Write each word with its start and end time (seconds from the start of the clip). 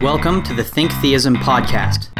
Welcome 0.00 0.44
to 0.44 0.54
the 0.54 0.62
Think 0.62 0.92
Theism 0.92 1.34
podcast. 1.34 2.14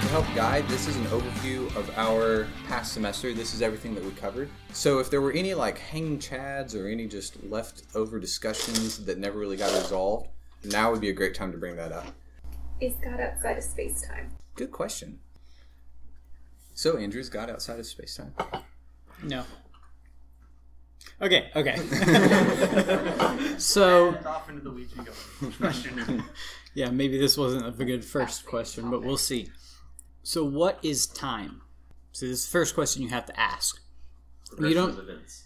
To 0.00 0.08
help 0.08 0.26
guide, 0.34 0.66
this 0.66 0.88
is 0.88 0.96
an 0.96 1.04
overview 1.04 1.68
of 1.76 1.88
our 1.96 2.48
past 2.66 2.94
semester. 2.94 3.32
This 3.32 3.54
is 3.54 3.62
everything 3.62 3.94
that 3.94 4.02
we 4.02 4.10
covered. 4.10 4.50
So 4.72 4.98
if 4.98 5.08
there 5.08 5.20
were 5.20 5.30
any 5.30 5.54
like 5.54 5.78
hanging 5.78 6.18
chads 6.18 6.74
or 6.74 6.88
any 6.88 7.06
just 7.06 7.40
leftover 7.44 8.18
discussions 8.18 9.04
that 9.04 9.18
never 9.18 9.38
really 9.38 9.56
got 9.56 9.72
resolved, 9.72 10.26
now 10.64 10.90
would 10.90 11.00
be 11.00 11.08
a 11.10 11.12
great 11.12 11.34
time 11.34 11.52
to 11.52 11.58
bring 11.58 11.76
that 11.76 11.92
up. 11.92 12.06
Is 12.80 12.94
God 13.02 13.20
outside 13.20 13.58
of 13.58 13.64
space 13.64 14.02
time? 14.06 14.32
Good 14.54 14.70
question. 14.72 15.18
So 16.74 16.96
Andrew's 16.96 17.28
God 17.28 17.50
outside 17.50 17.78
of 17.78 17.86
space 17.86 18.16
time. 18.16 18.34
No. 19.22 19.44
Okay, 21.20 21.50
okay. 21.54 21.76
so, 23.58 24.14
off 24.26 24.48
into 24.48 24.60
the 24.62 24.70
weeds 24.70 24.96
we 24.96 25.04
go. 25.04 25.12
Question. 25.58 26.24
yeah, 26.74 26.90
maybe 26.90 27.18
this 27.18 27.36
wasn't 27.36 27.66
a 27.66 27.84
good 27.84 28.04
first 28.04 28.46
question, 28.46 28.90
but 28.90 29.02
we'll 29.02 29.16
see. 29.16 29.48
So, 30.22 30.44
what 30.44 30.78
is 30.82 31.06
time? 31.06 31.60
So, 32.12 32.26
this 32.26 32.40
is 32.40 32.46
the 32.46 32.50
first 32.52 32.74
question 32.74 33.02
you 33.02 33.08
have 33.10 33.26
to 33.26 33.38
ask. 33.38 33.80
You 34.58 34.74
don't. 34.74 34.98
events. 34.98 35.44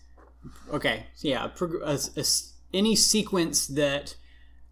Okay, 0.72 1.06
so 1.14 1.28
yeah, 1.28 1.44
a 1.44 1.48
prog- 1.48 1.82
a- 1.82 1.88
a 2.16 2.20
s- 2.20 2.54
any 2.72 2.94
sequence 2.96 3.66
that 3.66 4.16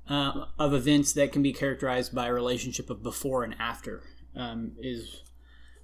uh, 0.09 0.47
of 0.59 0.75
events 0.75 1.13
that 1.15 1.33
can 1.33 1.43
be 1.43 1.53
characterized 1.53 2.15
by 2.15 2.27
a 2.27 2.33
relationship 2.33 2.91
of 2.91 3.03
before 3.03 3.43
and 3.45 3.55
after 3.59 4.03
um, 4.37 4.73
is 4.79 5.23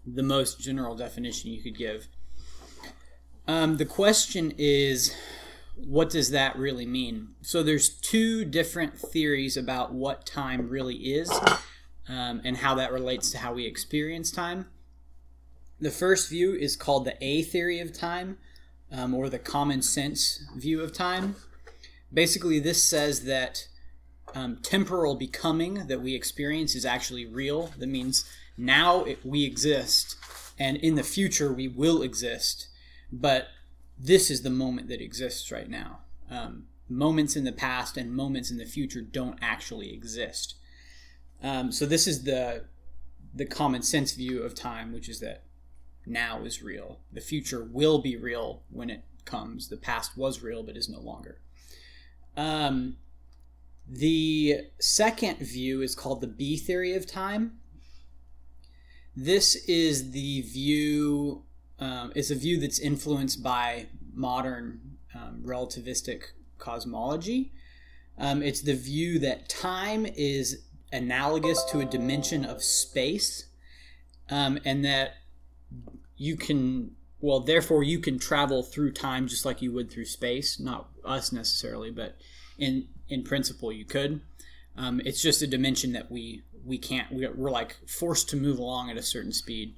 the 0.06 0.22
most 0.22 0.61
general 0.61 0.95
definition 0.95 1.50
you 1.50 1.62
could 1.62 1.77
give. 1.77 2.08
Um, 3.47 3.78
the 3.78 3.84
question 3.86 4.53
is, 4.58 5.14
what 5.75 6.11
does 6.11 6.30
that 6.30 6.56
really 6.56 6.86
mean? 6.86 7.30
So 7.42 7.62
there's 7.62 7.89
two 7.89 8.45
different 8.45 8.98
theories 8.98 9.56
about 9.56 9.92
what 9.92 10.27
time 10.27 10.69
really 10.69 10.97
is, 10.97 11.30
um, 12.08 12.41
and 12.45 12.58
how 12.58 12.75
that 12.75 12.92
relates 12.92 13.30
to 13.30 13.39
how 13.39 13.55
we 13.55 13.67
experience 13.67 14.30
time. 14.30 14.67
The 15.80 15.91
first 15.91 16.28
view 16.28 16.55
is 16.55 16.77
called 16.77 17.06
the 17.06 17.17
A 17.25 17.42
theory 17.42 17.80
of 17.80 17.92
time, 17.92 18.39
um, 18.92 19.14
or 19.14 19.28
the 19.28 19.39
common 19.39 19.83
sense 19.83 20.45
view 20.56 20.83
of 20.83 20.92
time. 20.92 21.36
Basically, 22.12 22.58
this 22.58 22.83
says 22.83 23.25
that 23.25 23.69
um, 24.34 24.56
temporal 24.62 25.14
becoming 25.14 25.86
that 25.86 26.00
we 26.00 26.14
experience 26.14 26.75
is 26.75 26.84
actually 26.84 27.27
real. 27.27 27.73
That 27.78 27.89
means 27.89 28.25
now 28.56 29.05
it, 29.05 29.25
we 29.25 29.45
exist, 29.45 30.17
and 30.59 30.77
in 30.77 30.95
the 30.95 31.03
future 31.03 31.53
we 31.53 31.69
will 31.69 32.03
exist. 32.03 32.69
But 33.12 33.48
this 33.98 34.31
is 34.31 34.42
the 34.42 34.51
moment 34.51 34.89
that 34.89 35.01
exists 35.01 35.51
right 35.51 35.69
now. 35.69 36.01
Um, 36.31 36.67
moments 36.89 37.36
in 37.36 37.45
the 37.45 37.53
past 37.53 37.97
and 37.97 38.12
moments 38.12 38.51
in 38.51 38.58
the 38.58 38.64
future 38.64 39.01
don't 39.01 39.39
actually 39.41 39.92
exist. 39.92 40.56
Um, 41.42 41.73
so 41.73 41.86
this 41.86 42.06
is 42.06 42.25
the 42.25 42.64
the 43.33 43.47
common 43.47 43.83
sense 43.83 44.12
view 44.12 44.42
of 44.42 44.55
time, 44.55 44.92
which 44.92 45.08
is 45.08 45.20
that 45.20 45.45
now 46.05 46.42
is 46.42 46.62
real. 46.62 46.98
The 47.12 47.20
future 47.20 47.62
will 47.62 48.01
be 48.01 48.17
real 48.17 48.62
when 48.70 48.91
it 48.91 49.05
comes. 49.25 49.69
The 49.69 49.77
past 49.77 50.17
was 50.17 50.42
real 50.42 50.62
but 50.62 50.77
is 50.77 50.89
no 50.89 51.01
longer. 51.01 51.39
Um, 52.36 52.97
the 53.91 54.69
second 54.78 55.38
view 55.38 55.83
is 55.83 55.96
called 55.96 56.20
the 56.20 56.28
B 56.28 56.56
theory 56.56 56.94
of 56.94 57.06
time. 57.06 57.58
This 59.16 59.56
is 59.66 60.12
the 60.12 60.42
view. 60.42 61.42
Um, 61.80 62.12
it's 62.14 62.30
a 62.30 62.36
view 62.36 62.61
that's 62.61 62.79
influenced 62.79 63.42
by 63.42 63.89
modern 64.14 64.98
um, 65.12 65.42
relativistic 65.45 66.23
cosmology. 66.58 67.52
Um, 68.17 68.42
it's 68.42 68.61
the 68.61 68.77
view 68.77 69.18
that 69.20 69.48
time 69.48 70.06
is 70.06 70.62
analogous 70.92 71.64
to 71.73 71.80
a 71.80 71.84
dimension 71.84 72.45
of 72.45 72.62
space, 72.62 73.46
um, 74.29 74.61
and 74.64 74.84
that 74.84 75.14
you 76.17 76.36
can 76.36 76.92
well 77.20 77.40
therefore 77.40 77.83
you 77.83 77.98
can 77.98 78.18
travel 78.18 78.62
through 78.62 78.92
time 78.92 79.27
just 79.27 79.45
like 79.45 79.62
you 79.62 79.73
would 79.73 79.90
through 79.90 80.05
space 80.05 80.61
not 80.61 80.90
us 81.05 81.33
necessarily 81.33 81.90
but 81.90 82.17
in 82.58 82.86
in 83.11 83.23
principle 83.23 83.73
you 83.73 83.85
could. 83.85 84.21
Um, 84.77 85.01
it's 85.05 85.21
just 85.21 85.43
a 85.43 85.47
dimension 85.47 85.93
that 85.93 86.11
we 86.11 86.43
we 86.65 86.79
can't 86.79 87.11
we're, 87.11 87.51
like 87.51 87.77
forced 87.89 88.29
to 88.31 88.37
move 88.37 88.59
along 88.59 88.91
at 88.91 88.97
a 88.97 89.03
certain 89.03 89.33
speed. 89.33 89.75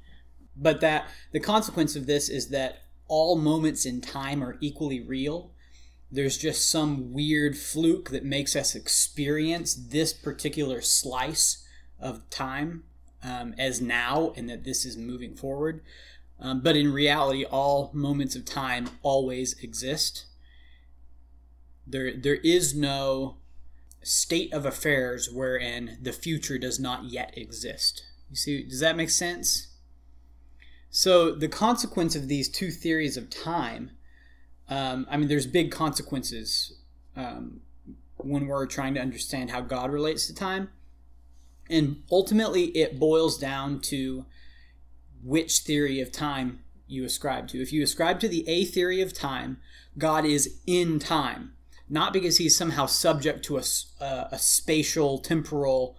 But 0.57 0.81
that 0.81 1.09
the 1.33 1.41
consequence 1.41 1.97
of 1.97 2.07
this 2.07 2.29
is 2.29 2.49
that 2.49 2.83
all 3.09 3.37
moments 3.37 3.85
in 3.87 4.01
time 4.01 4.43
are 4.43 4.59
equally 4.61 5.01
real. 5.01 5.51
There's 6.11 6.37
just 6.37 6.69
some 6.69 7.13
weird 7.13 7.57
fluke 7.57 8.11
that 8.11 8.25
makes 8.25 8.55
us 8.55 8.75
experience 8.75 9.75
this 9.75 10.13
particular 10.13 10.83
slice 10.83 11.67
of 11.99 12.29
time 12.29 12.85
um, 13.23 13.55
as 13.59 13.81
now 13.81 14.33
and 14.37 14.49
that 14.51 14.65
this 14.65 14.85
is 14.85 14.97
moving 14.97 15.35
forward. 15.35 15.83
Um, 16.39 16.61
but 16.61 16.77
in 16.77 16.93
reality, 16.93 17.45
all 17.45 17.91
moments 17.95 18.35
of 18.35 18.45
time 18.45 18.91
always 19.03 19.55
exist. 19.63 20.27
There, 21.87 22.13
there 22.17 22.37
is 22.37 22.75
no 22.75 23.37
state 24.03 24.53
of 24.53 24.67
affairs 24.67 25.31
wherein 25.31 25.99
the 26.01 26.13
future 26.13 26.59
does 26.59 26.81
not 26.81 27.05
yet 27.05 27.37
exist. 27.37 28.05
You 28.31 28.37
see, 28.37 28.63
does 28.65 28.81
that 28.81 28.97
make 28.97 29.11
sense? 29.11 29.69
So 30.91 31.35
the 31.35 31.49
consequence 31.49 32.15
of 32.17 32.29
these 32.29 32.49
two 32.49 32.71
theories 32.71 33.17
of 33.17 33.31
time, 33.31 33.93
um, 34.69 35.07
I 35.11 35.17
mean, 35.17 35.29
there's 35.29 35.47
big 35.47 35.71
consequences 35.71 36.75
um, 37.17 37.61
when 38.17 38.47
we're 38.47 38.67
trying 38.67 38.95
to 38.95 39.01
understand 39.01 39.51
how 39.51 39.61
God 39.61 39.91
relates 39.91 40.27
to 40.27 40.35
time, 40.35 40.71
and 41.71 42.03
ultimately 42.11 42.65
it 42.77 42.99
boils 42.99 43.39
down 43.39 43.81
to 43.81 44.27
which 45.23 45.61
theory 45.61 46.01
of 46.01 46.13
time 46.13 46.61
you 46.87 47.05
ascribe 47.05 47.49
to. 47.49 47.63
If 47.63 47.73
you 47.73 47.83
ascribe 47.83 48.21
to 48.21 48.29
the 48.29 48.47
A 48.49 48.65
theory 48.65 49.01
of 49.01 49.15
time, 49.15 49.59
God 49.97 50.25
is 50.25 50.61
in 50.67 50.99
time, 50.99 51.55
not 51.93 52.15
because 52.15 52.39
he's 52.39 52.57
somehow 52.57 52.87
subject 52.87 53.45
to 53.45 53.59
a, 53.59 53.63
a, 54.01 54.29
a 54.33 54.39
spatial, 54.39 55.19
temporal, 55.19 55.99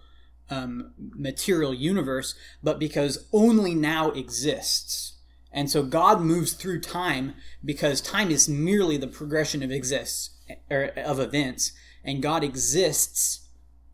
um, 0.50 0.92
material 0.98 1.72
universe, 1.72 2.34
but 2.64 2.80
because 2.80 3.28
only 3.32 3.76
now 3.76 4.10
exists. 4.10 5.12
And 5.52 5.70
so 5.70 5.84
God 5.84 6.20
moves 6.20 6.52
through 6.54 6.80
time 6.80 7.34
because 7.64 8.00
time 8.00 8.32
is 8.32 8.48
merely 8.48 8.96
the 8.96 9.06
progression 9.06 9.62
of 9.62 9.70
exists 9.70 10.30
or 10.68 10.86
of 10.96 11.20
events, 11.20 11.70
and 12.02 12.20
God 12.20 12.42
exists 12.42 13.46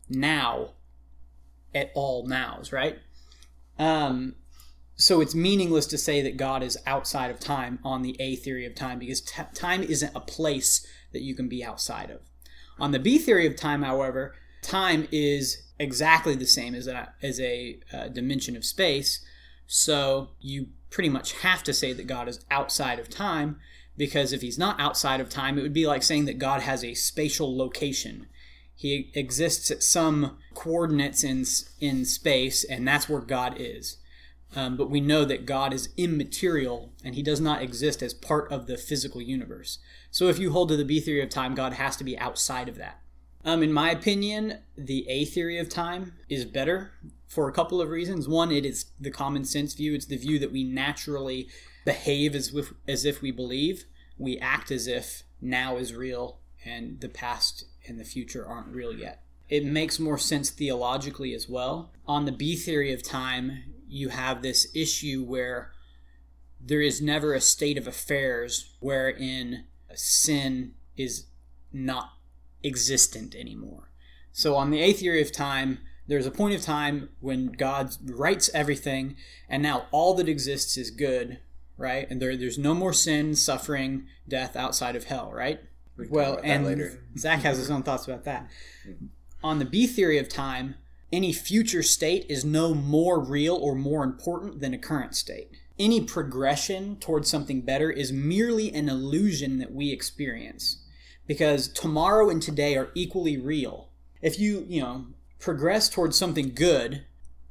now 0.09 0.71
at 1.75 1.91
all 1.93 2.25
nows, 2.25 2.71
right? 2.71 2.97
Um, 3.77 4.37
so 4.95 5.21
it's 5.21 5.35
meaningless 5.35 5.85
to 5.87 5.99
say 5.99 6.23
that 6.23 6.35
God 6.35 6.63
is 6.63 6.79
outside 6.87 7.29
of 7.29 7.39
time 7.39 7.77
on 7.83 8.01
the 8.01 8.15
A 8.19 8.37
theory 8.37 8.65
of 8.65 8.73
time 8.73 8.97
because 8.97 9.21
t- 9.21 9.43
time 9.53 9.83
isn't 9.83 10.15
a 10.15 10.19
place 10.19 10.85
that 11.11 11.21
you 11.21 11.35
can 11.35 11.47
be 11.47 11.63
outside 11.63 12.09
of. 12.09 12.21
On 12.79 12.91
the 12.91 12.99
B 12.99 13.17
theory 13.17 13.45
of 13.45 13.55
time, 13.55 13.83
however, 13.83 14.33
time 14.61 15.07
is 15.11 15.63
exactly 15.79 16.35
the 16.35 16.45
same 16.45 16.75
as 16.75 16.87
a, 16.87 17.13
as 17.21 17.39
a 17.39 17.79
uh, 17.93 18.07
dimension 18.07 18.55
of 18.55 18.65
space. 18.65 19.23
So 19.67 20.29
you 20.39 20.67
pretty 20.89 21.09
much 21.09 21.33
have 21.39 21.63
to 21.63 21.73
say 21.73 21.93
that 21.93 22.07
God 22.07 22.27
is 22.27 22.45
outside 22.51 22.99
of 22.99 23.09
time 23.09 23.57
because 23.97 24.33
if 24.33 24.41
he's 24.41 24.57
not 24.57 24.79
outside 24.79 25.19
of 25.19 25.29
time, 25.29 25.57
it 25.57 25.61
would 25.61 25.73
be 25.73 25.87
like 25.87 26.03
saying 26.03 26.25
that 26.25 26.39
God 26.39 26.61
has 26.61 26.83
a 26.83 26.93
spatial 26.93 27.55
location. 27.55 28.27
He 28.75 29.11
exists 29.13 29.69
at 29.69 29.83
some 29.83 30.37
coordinates 30.55 31.23
in 31.23 31.45
in 31.79 32.03
space, 32.05 32.63
and 32.63 32.87
that's 32.87 33.07
where 33.07 33.21
God 33.21 33.55
is. 33.57 33.97
Um, 34.55 34.75
but 34.75 34.89
we 34.89 34.99
know 34.99 35.23
that 35.25 35.45
God 35.45 35.73
is 35.73 35.89
immaterial 35.95 36.91
and 37.03 37.15
he 37.15 37.23
does 37.23 37.39
not 37.39 37.61
exist 37.61 38.01
as 38.03 38.13
part 38.13 38.51
of 38.51 38.67
the 38.67 38.77
physical 38.77 39.21
universe. 39.21 39.79
So 40.11 40.27
if 40.27 40.37
you 40.37 40.51
hold 40.51 40.69
to 40.69 40.77
the 40.77 40.85
B 40.85 40.99
theory 40.99 41.21
of 41.21 41.29
time, 41.29 41.55
God 41.55 41.73
has 41.73 41.95
to 41.97 42.03
be 42.03 42.17
outside 42.17 42.67
of 42.67 42.75
that. 42.75 42.99
Um, 43.43 43.63
in 43.63 43.73
my 43.73 43.89
opinion, 43.89 44.59
the 44.77 45.07
A 45.09 45.25
theory 45.25 45.57
of 45.57 45.69
time 45.69 46.13
is 46.29 46.45
better 46.45 46.91
for 47.27 47.47
a 47.47 47.53
couple 47.53 47.81
of 47.81 47.89
reasons. 47.89 48.27
One, 48.27 48.51
it 48.51 48.65
is 48.65 48.91
the 48.99 49.09
common 49.09 49.45
sense 49.45 49.73
view, 49.73 49.95
it's 49.95 50.05
the 50.05 50.17
view 50.17 50.37
that 50.39 50.51
we 50.51 50.63
naturally 50.63 51.49
behave 51.85 52.35
as 52.35 52.53
if, 52.53 52.73
as 52.87 53.05
if 53.05 53.21
we 53.21 53.31
believe, 53.31 53.85
we 54.17 54.37
act 54.37 54.69
as 54.69 54.85
if 54.85 55.23
now 55.41 55.77
is 55.77 55.95
real 55.95 56.39
and 56.63 56.99
the 56.99 57.09
past 57.09 57.65
and 57.87 57.99
the 57.99 58.03
future 58.03 58.45
aren't 58.45 58.67
real 58.67 58.93
yet. 58.93 59.23
It 59.49 59.65
makes 59.65 59.99
more 59.99 60.17
sense 60.17 60.49
theologically 60.49 61.33
as 61.33 61.49
well. 61.49 61.91
On 62.05 62.25
the 62.25 62.31
B 62.31 62.55
theory 62.55 62.93
of 62.93 63.01
time, 63.01 63.63
you 63.87 64.09
have 64.09 64.41
this 64.41 64.67
issue 64.75 65.23
where 65.23 65.71
there 66.59 66.81
is 66.81 67.01
never 67.01 67.33
a 67.33 67.41
state 67.41 67.77
of 67.77 67.87
affairs 67.87 68.75
wherein 68.79 69.65
sin 69.99 70.73
is 70.97 71.27
not 71.71 72.13
existent 72.63 73.35
anymore. 73.35 73.91
So 74.31 74.55
on 74.55 74.71
the 74.71 74.79
A 74.79 74.93
theory 74.93 75.21
of 75.21 75.31
time, 75.31 75.79
there's 76.07 76.25
a 76.25 76.31
point 76.31 76.55
of 76.55 76.61
time 76.61 77.09
when 77.19 77.47
God 77.47 77.95
rights 78.03 78.49
everything, 78.53 79.15
and 79.47 79.61
now 79.63 79.85
all 79.91 80.13
that 80.15 80.27
exists 80.27 80.77
is 80.77 80.91
good, 80.91 81.39
right? 81.77 82.07
And 82.09 82.21
there, 82.21 82.35
there's 82.35 82.57
no 82.57 82.73
more 82.73 82.93
sin, 82.93 83.35
suffering, 83.35 84.07
death 84.27 84.55
outside 84.55 84.95
of 84.95 85.05
hell, 85.05 85.31
right? 85.31 85.61
We 85.97 86.07
Well, 86.07 86.39
and 86.43 86.65
later. 86.65 87.03
Zach 87.17 87.41
has 87.41 87.57
his 87.57 87.69
own 87.69 87.83
thoughts 87.83 88.07
about 88.07 88.23
that. 88.25 88.49
On 89.43 89.59
the 89.59 89.65
B 89.65 89.87
theory 89.87 90.17
of 90.17 90.27
time, 90.27 90.75
any 91.11 91.33
future 91.33 91.83
state 91.83 92.25
is 92.29 92.45
no 92.45 92.73
more 92.73 93.19
real 93.19 93.55
or 93.55 93.75
more 93.75 94.03
important 94.03 94.59
than 94.59 94.73
a 94.73 94.77
current 94.77 95.15
state. 95.15 95.49
Any 95.81 95.99
progression 96.01 96.97
towards 96.97 97.27
something 97.27 97.61
better 97.61 97.89
is 97.89 98.13
merely 98.13 98.71
an 98.71 98.87
illusion 98.87 99.57
that 99.57 99.73
we 99.73 99.91
experience 99.91 100.83
because 101.25 101.67
tomorrow 101.67 102.29
and 102.29 102.39
today 102.39 102.77
are 102.77 102.91
equally 102.93 103.35
real. 103.35 103.89
If 104.21 104.37
you, 104.37 104.63
you 104.69 104.79
know, 104.79 105.07
progress 105.39 105.89
towards 105.89 106.15
something 106.15 106.53
good, 106.53 107.05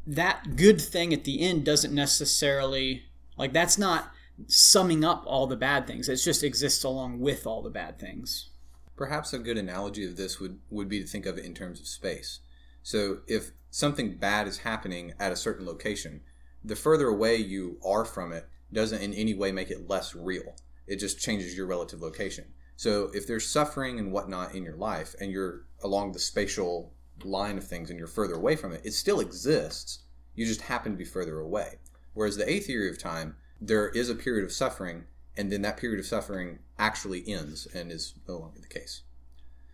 that 0.06 0.54
good 0.54 0.80
thing 0.80 1.12
at 1.12 1.24
the 1.24 1.40
end 1.40 1.64
doesn't 1.64 1.92
necessarily 1.92 3.02
like 3.36 3.52
that's 3.52 3.76
not 3.76 4.12
summing 4.46 5.04
up 5.04 5.24
all 5.26 5.48
the 5.48 5.56
bad 5.56 5.88
things. 5.88 6.08
It 6.08 6.14
just 6.14 6.44
exists 6.44 6.84
along 6.84 7.18
with 7.18 7.48
all 7.48 7.62
the 7.62 7.68
bad 7.68 7.98
things. 7.98 8.50
Perhaps 8.96 9.32
a 9.32 9.40
good 9.40 9.58
analogy 9.58 10.04
of 10.04 10.16
this 10.16 10.38
would, 10.38 10.60
would 10.70 10.88
be 10.88 11.00
to 11.00 11.06
think 11.06 11.26
of 11.26 11.36
it 11.36 11.44
in 11.44 11.52
terms 11.52 11.80
of 11.80 11.88
space. 11.88 12.38
So 12.84 13.22
if 13.26 13.50
something 13.72 14.14
bad 14.14 14.46
is 14.46 14.58
happening 14.58 15.14
at 15.18 15.32
a 15.32 15.36
certain 15.36 15.66
location, 15.66 16.20
the 16.64 16.76
further 16.76 17.08
away 17.08 17.36
you 17.36 17.78
are 17.84 18.04
from 18.04 18.32
it 18.32 18.48
doesn't 18.72 19.02
in 19.02 19.14
any 19.14 19.34
way 19.34 19.52
make 19.52 19.70
it 19.70 19.88
less 19.88 20.14
real. 20.14 20.54
It 20.86 20.96
just 20.96 21.20
changes 21.20 21.56
your 21.56 21.66
relative 21.66 22.00
location. 22.02 22.44
So 22.76 23.10
if 23.12 23.26
there's 23.26 23.48
suffering 23.48 23.98
and 23.98 24.12
whatnot 24.12 24.54
in 24.54 24.64
your 24.64 24.76
life 24.76 25.14
and 25.20 25.30
you're 25.30 25.66
along 25.82 26.12
the 26.12 26.18
spatial 26.18 26.92
line 27.22 27.58
of 27.58 27.66
things 27.66 27.90
and 27.90 27.98
you're 27.98 28.08
further 28.08 28.34
away 28.34 28.56
from 28.56 28.72
it, 28.72 28.80
it 28.84 28.92
still 28.92 29.20
exists. 29.20 30.00
You 30.34 30.46
just 30.46 30.62
happen 30.62 30.92
to 30.92 30.98
be 30.98 31.04
further 31.04 31.38
away. 31.40 31.78
Whereas 32.14 32.36
the 32.36 32.50
A 32.50 32.60
theory 32.60 32.88
of 32.88 32.98
time, 32.98 33.36
there 33.60 33.88
is 33.90 34.08
a 34.08 34.14
period 34.14 34.44
of 34.44 34.52
suffering, 34.52 35.04
and 35.36 35.52
then 35.52 35.62
that 35.62 35.76
period 35.76 36.00
of 36.00 36.06
suffering 36.06 36.60
actually 36.78 37.22
ends 37.28 37.66
and 37.74 37.92
is 37.92 38.14
no 38.26 38.38
longer 38.38 38.58
the 38.60 38.66
case. 38.66 39.02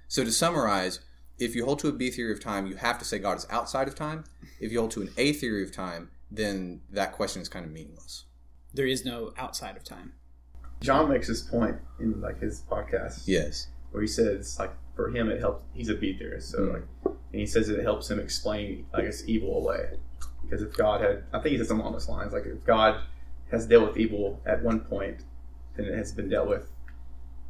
So 0.09 0.25
to 0.25 0.33
summarize, 0.33 1.01
if 1.39 1.55
you 1.55 1.65
hold 1.65 1.79
to 1.81 1.89
a 1.89 1.93
B 1.93 2.11
theory 2.11 2.33
of 2.33 2.41
time, 2.41 2.67
you 2.67 2.77
have 2.77 2.99
to 2.99 3.05
say 3.05 3.19
God 3.19 3.39
is 3.39 3.47
outside 3.51 3.89
of 3.89 3.95
time. 3.95 4.25
If 4.61 4.73
you 4.73 4.81
hold 4.81 4.91
to 4.93 5.03
an 5.03 5.11
A 5.17 5.33
theory 5.33 5.63
of 5.63 5.73
time, 5.73 6.11
then 6.31 6.81
that 6.91 7.13
question 7.13 7.41
is 7.43 7.49
kind 7.49 7.65
of 7.65 7.71
meaningless. 7.73 8.25
There 8.75 8.87
is 8.87 9.05
no 9.05 9.33
outside 9.37 9.77
of 9.77 9.85
time. 9.85 10.13
John 10.81 11.09
makes 11.09 11.29
this 11.29 11.41
point 11.43 11.77
in 12.01 12.21
like 12.21 12.41
his 12.41 12.63
podcast 12.71 13.23
Yes. 13.27 13.69
where 13.93 14.03
he 14.03 14.07
says 14.09 14.59
like 14.59 14.73
for 14.95 15.11
him 15.11 15.29
it 15.31 15.41
helps. 15.41 15.63
He's 15.73 15.89
a 15.89 15.95
B 15.95 16.17
theorist, 16.19 16.51
so 16.51 16.59
Mm. 16.59 16.73
like, 16.75 16.83
and 17.05 17.41
he 17.41 17.47
says 17.47 17.69
it 17.69 17.83
helps 17.83 18.11
him 18.11 18.19
explain 18.21 18.87
I 18.93 19.03
guess 19.03 19.25
evil 19.27 19.57
away 19.59 19.99
because 20.43 20.63
if 20.63 20.77
God 20.77 21.01
had, 21.01 21.25
I 21.33 21.41
think 21.41 21.53
he 21.53 21.59
said 21.59 21.67
something 21.69 21.83
along 21.83 21.95
those 21.95 22.09
lines, 22.09 22.33
like 22.33 22.47
if 22.47 22.65
God 22.65 23.01
has 23.51 23.67
dealt 23.67 23.89
with 23.89 23.97
evil 23.97 24.41
at 24.47 24.63
one 24.63 24.81
point, 24.81 25.23
then 25.77 25.87
it 25.87 25.95
has 25.97 26.13
been 26.13 26.29
dealt 26.29 26.49
with, 26.49 26.69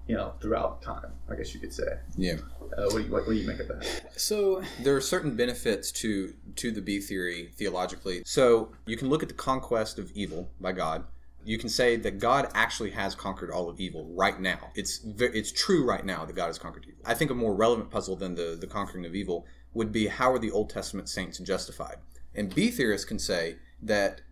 you 0.06 0.16
know, 0.16 0.34
throughout 0.40 0.82
time. 0.82 1.12
I 1.28 1.34
guess 1.34 1.52
you 1.54 1.60
could 1.60 1.72
say. 1.72 1.98
Yeah. 2.16 2.36
Uh, 2.76 2.84
what 2.84 2.92
do 2.92 3.00
you 3.02 3.12
what, 3.12 3.26
what 3.26 3.32
do 3.32 3.34
you 3.34 3.46
make 3.46 3.60
of 3.60 3.68
that? 3.68 4.12
So 4.16 4.62
There 4.82 4.96
are 4.96 5.00
certain 5.00 5.36
benefits 5.36 5.90
to 5.92 6.34
to 6.56 6.70
the 6.70 6.80
B 6.80 7.00
theory 7.00 7.50
theologically. 7.56 8.22
So 8.24 8.72
you 8.86 8.96
can 8.96 9.08
look 9.08 9.22
at 9.22 9.28
the 9.28 9.34
conquest 9.34 9.98
of 9.98 10.10
evil 10.12 10.50
by 10.60 10.72
God. 10.72 11.04
You 11.44 11.58
can 11.58 11.68
say 11.68 11.96
that 11.96 12.18
God 12.18 12.48
actually 12.54 12.90
has 12.90 13.14
conquered 13.14 13.50
all 13.50 13.68
of 13.68 13.78
evil 13.78 14.06
right 14.16 14.40
now. 14.40 14.70
It's 14.74 15.00
it's 15.18 15.52
true 15.52 15.84
right 15.84 16.04
now 16.04 16.24
that 16.24 16.34
God 16.34 16.46
has 16.46 16.58
conquered 16.58 16.86
evil. 16.86 17.00
I 17.04 17.14
think 17.14 17.30
a 17.30 17.34
more 17.34 17.54
relevant 17.54 17.90
puzzle 17.90 18.16
than 18.16 18.34
the 18.34 18.56
the 18.60 18.66
conquering 18.66 19.06
of 19.06 19.14
evil 19.14 19.46
would 19.74 19.92
be 19.92 20.06
how 20.06 20.32
are 20.32 20.38
the 20.38 20.50
Old 20.50 20.70
Testament 20.70 21.08
saints 21.08 21.38
justified? 21.38 21.96
And 22.34 22.54
B 22.54 22.70
theorists 22.70 23.06
can 23.06 23.18
say 23.18 23.56
that 23.82 24.22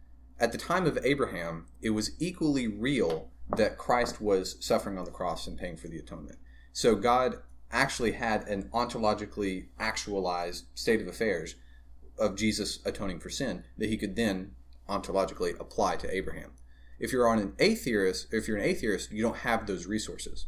at 0.40 0.52
the 0.52 0.58
time 0.58 0.86
of 0.86 0.98
Abraham, 1.04 1.66
it 1.80 1.90
was 1.90 2.10
equally 2.18 2.66
real 2.66 3.30
that 3.56 3.78
Christ 3.78 4.20
was 4.20 4.56
suffering 4.60 4.98
on 4.98 5.04
the 5.04 5.10
cross 5.10 5.46
and 5.46 5.58
paying 5.58 5.76
for 5.76 5.88
the 5.88 5.98
atonement. 5.98 6.38
So 6.72 6.94
God 6.94 7.36
actually 7.70 8.12
had 8.12 8.46
an 8.48 8.70
ontologically 8.72 9.66
actualized 9.78 10.66
state 10.74 11.00
of 11.00 11.08
affairs 11.08 11.56
of 12.18 12.36
Jesus 12.36 12.78
atoning 12.84 13.20
for 13.20 13.30
sin 13.30 13.64
that 13.78 13.88
he 13.88 13.96
could 13.96 14.16
then 14.16 14.52
ontologically 14.88 15.58
apply 15.58 15.96
to 15.96 16.14
Abraham. 16.14 16.52
If 16.98 17.12
you're 17.12 17.28
on 17.28 17.38
an 17.38 17.54
A 17.58 17.74
theorist, 17.74 18.32
if 18.32 18.46
you're 18.46 18.56
an 18.56 18.64
A 18.64 18.74
theorist, 18.74 19.10
you 19.10 19.22
don't 19.22 19.38
have 19.38 19.66
those 19.66 19.86
resources. 19.86 20.46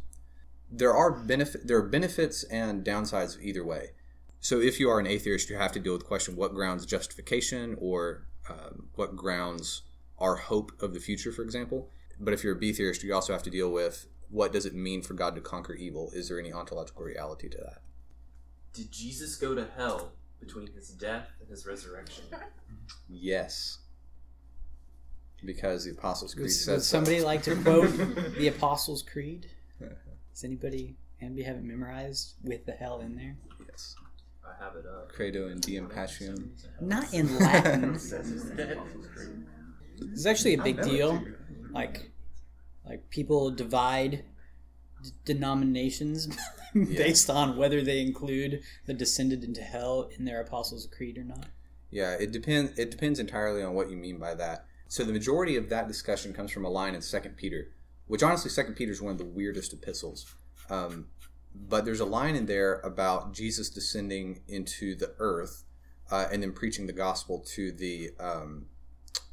There 0.71 0.93
are 0.93 1.11
benefit 1.11 1.67
there 1.67 1.77
are 1.77 1.87
benefits 1.87 2.43
and 2.45 2.83
downsides 2.85 3.37
either 3.41 3.65
way. 3.65 3.91
So 4.39 4.59
if 4.59 4.79
you 4.79 4.89
are 4.89 4.99
an 4.99 5.07
A 5.07 5.17
theorist, 5.17 5.49
you 5.49 5.57
have 5.57 5.71
to 5.73 5.79
deal 5.79 5.93
with 5.93 6.03
the 6.03 6.07
question 6.07 6.35
what 6.35 6.53
grounds 6.53 6.85
justification 6.85 7.75
or 7.79 8.27
um, 8.49 8.87
what 8.95 9.15
grounds 9.15 9.83
our 10.19 10.35
hope 10.35 10.71
of 10.81 10.93
the 10.93 10.99
future, 10.99 11.31
for 11.31 11.41
example. 11.41 11.89
But 12.19 12.33
if 12.33 12.43
you're 12.43 12.55
a 12.55 12.59
B 12.59 12.73
theorist, 12.73 13.03
you 13.03 13.13
also 13.13 13.33
have 13.33 13.43
to 13.43 13.49
deal 13.49 13.71
with 13.71 14.07
what 14.29 14.51
does 14.51 14.65
it 14.65 14.73
mean 14.73 15.01
for 15.01 15.13
God 15.13 15.35
to 15.35 15.41
conquer 15.41 15.73
evil? 15.73 16.11
Is 16.13 16.29
there 16.29 16.39
any 16.39 16.51
ontological 16.51 17.03
reality 17.05 17.47
to 17.49 17.57
that? 17.57 17.81
Did 18.73 18.91
Jesus 18.91 19.35
go 19.35 19.55
to 19.55 19.67
hell 19.75 20.11
between 20.39 20.67
his 20.73 20.89
death 20.89 21.29
and 21.39 21.49
his 21.49 21.65
resurrection? 21.65 22.25
Yes. 23.09 23.79
Because 25.43 25.85
the 25.85 25.91
Apostles' 25.91 26.33
Creed 26.33 26.45
would, 26.45 26.51
says 26.51 26.67
would 26.67 26.83
so. 26.83 26.97
somebody 26.97 27.21
like 27.21 27.43
to 27.43 27.55
quote 27.55 27.91
the 28.37 28.47
Apostles' 28.55 29.01
Creed? 29.03 29.47
Does 29.79 30.43
anybody 30.43 30.95
anybody 31.21 31.43
have 31.43 31.55
it 31.55 31.63
memorized 31.63 32.35
with 32.43 32.65
the 32.65 32.71
hell 32.71 32.99
in 33.01 33.15
there? 33.15 33.37
Yes. 33.67 33.95
I 34.45 34.63
have 34.63 34.75
it 34.75 34.85
up. 34.85 35.11
Credo 35.11 35.47
in 35.49 35.59
Deum 35.59 35.87
Patrem. 35.87 36.53
Not 36.79 37.13
in 37.13 37.37
Latin. 37.39 37.93
Dead. 38.55 38.79
It's 39.99 40.25
actually 40.25 40.53
a 40.53 40.61
big 40.61 40.79
I've 40.79 40.85
deal. 40.85 41.23
Like, 41.77 42.11
like 42.85 43.09
people 43.09 43.51
divide 43.51 44.23
d- 45.03 45.11
denominations 45.25 46.27
based 46.73 47.29
on 47.29 47.57
whether 47.57 47.81
they 47.81 48.01
include 48.01 48.61
the 48.85 48.93
descended 48.93 49.43
into 49.43 49.61
hell 49.61 50.09
in 50.17 50.25
their 50.25 50.41
Apostles' 50.41 50.87
Creed 50.87 51.17
or 51.17 51.23
not. 51.23 51.45
Yeah, 51.91 52.15
it 52.19 52.31
depends. 52.31 52.77
It 52.77 52.91
depends 52.91 53.19
entirely 53.19 53.63
on 53.63 53.73
what 53.73 53.89
you 53.89 53.95
mean 53.95 54.17
by 54.17 54.33
that. 54.35 54.65
So 54.87 55.03
the 55.03 55.13
majority 55.13 55.55
of 55.55 55.69
that 55.69 55.87
discussion 55.87 56.33
comes 56.33 56.51
from 56.51 56.65
a 56.65 56.69
line 56.69 56.95
in 56.95 57.01
Second 57.01 57.37
Peter, 57.37 57.71
which 58.07 58.23
honestly, 58.23 58.49
Second 58.49 58.75
Peter 58.75 58.91
is 58.91 59.01
one 59.01 59.11
of 59.11 59.17
the 59.17 59.25
weirdest 59.25 59.73
epistles. 59.73 60.33
Um, 60.69 61.07
but 61.53 61.85
there's 61.85 61.99
a 61.99 62.05
line 62.05 62.35
in 62.35 62.45
there 62.45 62.79
about 62.81 63.33
Jesus 63.33 63.69
descending 63.69 64.41
into 64.47 64.95
the 64.95 65.13
earth 65.19 65.63
uh, 66.11 66.27
and 66.31 66.41
then 66.41 66.53
preaching 66.53 66.87
the 66.87 66.93
gospel 66.93 67.39
to 67.55 67.71
the 67.71 68.11
um, 68.19 68.67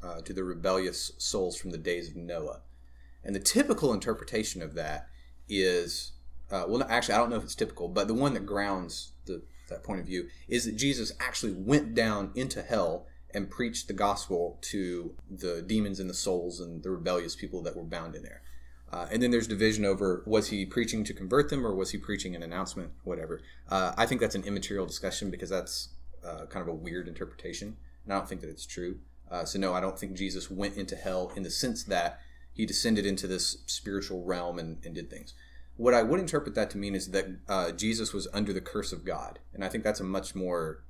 uh, 0.02 0.20
to 0.22 0.32
the 0.32 0.44
rebellious 0.44 1.12
souls 1.18 1.56
from 1.56 1.70
the 1.70 1.78
days 1.78 2.08
of 2.08 2.16
Noah. 2.16 2.60
And 3.24 3.34
the 3.34 3.40
typical 3.40 3.92
interpretation 3.92 4.62
of 4.62 4.74
that 4.74 5.08
is, 5.48 6.12
uh, 6.50 6.64
well, 6.68 6.86
actually, 6.88 7.14
I 7.14 7.18
don't 7.18 7.30
know 7.30 7.36
if 7.36 7.44
it's 7.44 7.54
typical, 7.54 7.88
but 7.88 8.06
the 8.06 8.14
one 8.14 8.34
that 8.34 8.46
grounds 8.46 9.12
the, 9.26 9.42
that 9.68 9.82
point 9.82 10.00
of 10.00 10.06
view 10.06 10.28
is 10.48 10.64
that 10.66 10.76
Jesus 10.76 11.12
actually 11.20 11.52
went 11.52 11.94
down 11.94 12.30
into 12.34 12.62
hell 12.62 13.06
and 13.32 13.50
preached 13.50 13.88
the 13.88 13.94
gospel 13.94 14.58
to 14.62 15.14
the 15.28 15.62
demons 15.66 15.98
and 15.98 16.08
the 16.08 16.14
souls 16.14 16.60
and 16.60 16.82
the 16.82 16.90
rebellious 16.90 17.34
people 17.34 17.62
that 17.62 17.76
were 17.76 17.82
bound 17.82 18.14
in 18.14 18.22
there. 18.22 18.42
Uh, 18.92 19.08
and 19.10 19.20
then 19.20 19.32
there's 19.32 19.48
division 19.48 19.84
over 19.84 20.22
was 20.24 20.50
he 20.50 20.64
preaching 20.64 21.02
to 21.02 21.12
convert 21.12 21.50
them 21.50 21.66
or 21.66 21.74
was 21.74 21.90
he 21.90 21.98
preaching 21.98 22.36
an 22.36 22.44
announcement, 22.44 22.92
whatever. 23.02 23.40
Uh, 23.68 23.92
I 23.96 24.06
think 24.06 24.20
that's 24.20 24.36
an 24.36 24.44
immaterial 24.44 24.86
discussion 24.86 25.32
because 25.32 25.50
that's 25.50 25.88
uh, 26.24 26.46
kind 26.46 26.62
of 26.62 26.68
a 26.68 26.74
weird 26.74 27.08
interpretation, 27.08 27.76
and 28.04 28.12
I 28.12 28.18
don't 28.18 28.28
think 28.28 28.40
that 28.42 28.50
it's 28.50 28.66
true. 28.66 29.00
Uh, 29.34 29.44
so, 29.44 29.58
no, 29.58 29.74
I 29.74 29.80
don't 29.80 29.98
think 29.98 30.14
Jesus 30.14 30.48
went 30.48 30.76
into 30.76 30.94
hell 30.94 31.32
in 31.34 31.42
the 31.42 31.50
sense 31.50 31.82
that 31.84 32.20
he 32.52 32.64
descended 32.64 33.04
into 33.04 33.26
this 33.26 33.58
spiritual 33.66 34.22
realm 34.22 34.60
and, 34.60 34.78
and 34.84 34.94
did 34.94 35.10
things. 35.10 35.34
What 35.76 35.92
I 35.92 36.04
would 36.04 36.20
interpret 36.20 36.54
that 36.54 36.70
to 36.70 36.78
mean 36.78 36.94
is 36.94 37.10
that 37.10 37.26
uh, 37.48 37.72
Jesus 37.72 38.12
was 38.12 38.28
under 38.32 38.52
the 38.52 38.60
curse 38.60 38.92
of 38.92 39.04
God. 39.04 39.40
And 39.52 39.64
I 39.64 39.68
think 39.68 39.82
that's 39.82 39.98
a 39.98 40.04
much 40.04 40.36
more, 40.36 40.84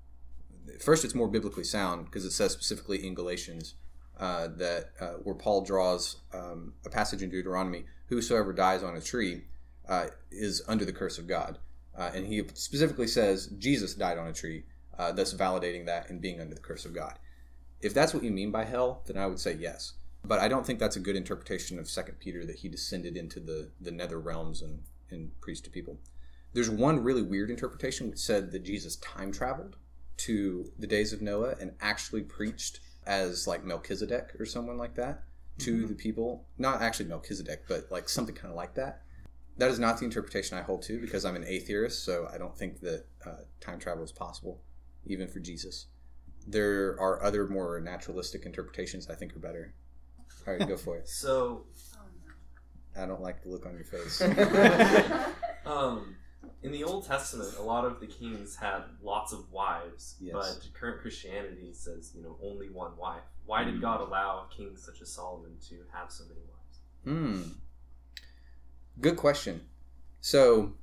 first, 0.78 1.06
it's 1.06 1.14
more 1.14 1.26
biblically 1.26 1.64
sound 1.64 2.04
because 2.04 2.26
it 2.26 2.32
says 2.32 2.52
specifically 2.52 3.06
in 3.06 3.14
Galatians 3.14 3.76
uh, 4.20 4.48
that 4.58 4.90
uh, 5.00 5.14
where 5.22 5.34
Paul 5.34 5.64
draws 5.64 6.16
um, 6.34 6.74
a 6.84 6.90
passage 6.90 7.22
in 7.22 7.30
Deuteronomy 7.30 7.86
whosoever 8.08 8.52
dies 8.52 8.82
on 8.82 8.94
a 8.94 9.00
tree 9.00 9.44
uh, 9.88 10.08
is 10.30 10.62
under 10.68 10.84
the 10.84 10.92
curse 10.92 11.16
of 11.16 11.26
God. 11.26 11.56
Uh, 11.96 12.10
and 12.14 12.26
he 12.26 12.42
specifically 12.52 13.06
says 13.06 13.46
Jesus 13.58 13.94
died 13.94 14.18
on 14.18 14.26
a 14.26 14.34
tree, 14.34 14.64
thus 14.98 15.32
validating 15.32 15.86
that 15.86 16.10
and 16.10 16.20
being 16.20 16.40
under 16.42 16.54
the 16.54 16.60
curse 16.60 16.84
of 16.84 16.94
God. 16.94 17.18
If 17.84 17.92
that's 17.92 18.14
what 18.14 18.24
you 18.24 18.30
mean 18.30 18.50
by 18.50 18.64
hell, 18.64 19.02
then 19.04 19.18
I 19.18 19.26
would 19.26 19.38
say 19.38 19.52
yes. 19.52 19.92
But 20.24 20.40
I 20.40 20.48
don't 20.48 20.64
think 20.64 20.78
that's 20.78 20.96
a 20.96 21.00
good 21.00 21.16
interpretation 21.16 21.78
of 21.78 21.86
Second 21.86 22.18
Peter 22.18 22.46
that 22.46 22.56
he 22.56 22.68
descended 22.70 23.14
into 23.14 23.40
the, 23.40 23.68
the 23.78 23.90
nether 23.90 24.18
realms 24.18 24.62
and, 24.62 24.84
and 25.10 25.38
preached 25.42 25.64
to 25.64 25.70
people. 25.70 25.98
There's 26.54 26.70
one 26.70 27.04
really 27.04 27.20
weird 27.20 27.50
interpretation 27.50 28.08
which 28.08 28.20
said 28.20 28.52
that 28.52 28.64
Jesus 28.64 28.96
time 28.96 29.32
traveled 29.32 29.76
to 30.18 30.72
the 30.78 30.86
days 30.86 31.12
of 31.12 31.20
Noah 31.20 31.56
and 31.60 31.72
actually 31.82 32.22
preached 32.22 32.80
as 33.06 33.46
like 33.46 33.64
Melchizedek 33.64 34.34
or 34.40 34.46
someone 34.46 34.78
like 34.78 34.94
that 34.94 35.24
to 35.58 35.86
the 35.86 35.94
people. 35.94 36.46
Not 36.56 36.80
actually 36.80 37.10
Melchizedek, 37.10 37.64
but 37.68 37.88
like 37.90 38.08
something 38.08 38.34
kind 38.34 38.50
of 38.50 38.56
like 38.56 38.74
that. 38.76 39.02
that 39.58 39.70
is 39.70 39.78
not 39.78 39.98
the 39.98 40.06
interpretation 40.06 40.56
I 40.56 40.62
hold 40.62 40.80
to 40.84 40.98
because 40.98 41.26
I'm 41.26 41.36
an 41.36 41.44
A 41.46 41.58
theorist, 41.58 42.02
so 42.02 42.28
I 42.32 42.38
don't 42.38 42.56
think 42.56 42.80
that 42.80 43.04
uh, 43.26 43.42
time 43.60 43.78
travel 43.78 44.04
is 44.04 44.12
possible, 44.12 44.62
even 45.04 45.28
for 45.28 45.40
Jesus. 45.40 45.86
There 46.46 46.90
are 47.00 47.22
other 47.22 47.46
more 47.48 47.80
naturalistic 47.80 48.44
interpretations 48.46 49.08
I 49.08 49.14
think 49.14 49.34
are 49.34 49.38
better. 49.40 49.74
All 50.46 50.54
right, 50.54 50.68
go 50.68 50.76
for 50.76 50.96
it. 50.98 51.08
So, 51.08 51.64
I 52.96 53.06
don't 53.06 53.22
like 53.22 53.42
the 53.42 53.48
look 53.48 53.66
on 53.66 53.74
your 53.74 53.84
face. 53.84 54.20
um, 55.66 56.16
in 56.62 56.70
the 56.72 56.84
Old 56.84 57.06
Testament, 57.06 57.54
a 57.58 57.62
lot 57.62 57.84
of 57.84 58.00
the 58.00 58.06
kings 58.06 58.56
had 58.56 58.82
lots 59.02 59.32
of 59.32 59.50
wives, 59.50 60.16
Yes. 60.20 60.34
but 60.34 60.68
current 60.78 61.00
Christianity 61.00 61.72
says, 61.72 62.12
you 62.14 62.22
know, 62.22 62.36
only 62.42 62.68
one 62.70 62.96
wife. 62.96 63.22
Why 63.46 63.64
did 63.64 63.80
God 63.80 64.00
allow 64.00 64.46
kings 64.56 64.82
such 64.82 65.02
as 65.02 65.10
Solomon 65.12 65.56
to 65.68 65.76
have 65.92 66.10
so 66.10 66.24
many 66.24 66.40
wives? 66.40 67.44
Hmm. 67.44 67.52
Good 69.00 69.16
question. 69.16 69.62
So, 70.20 70.74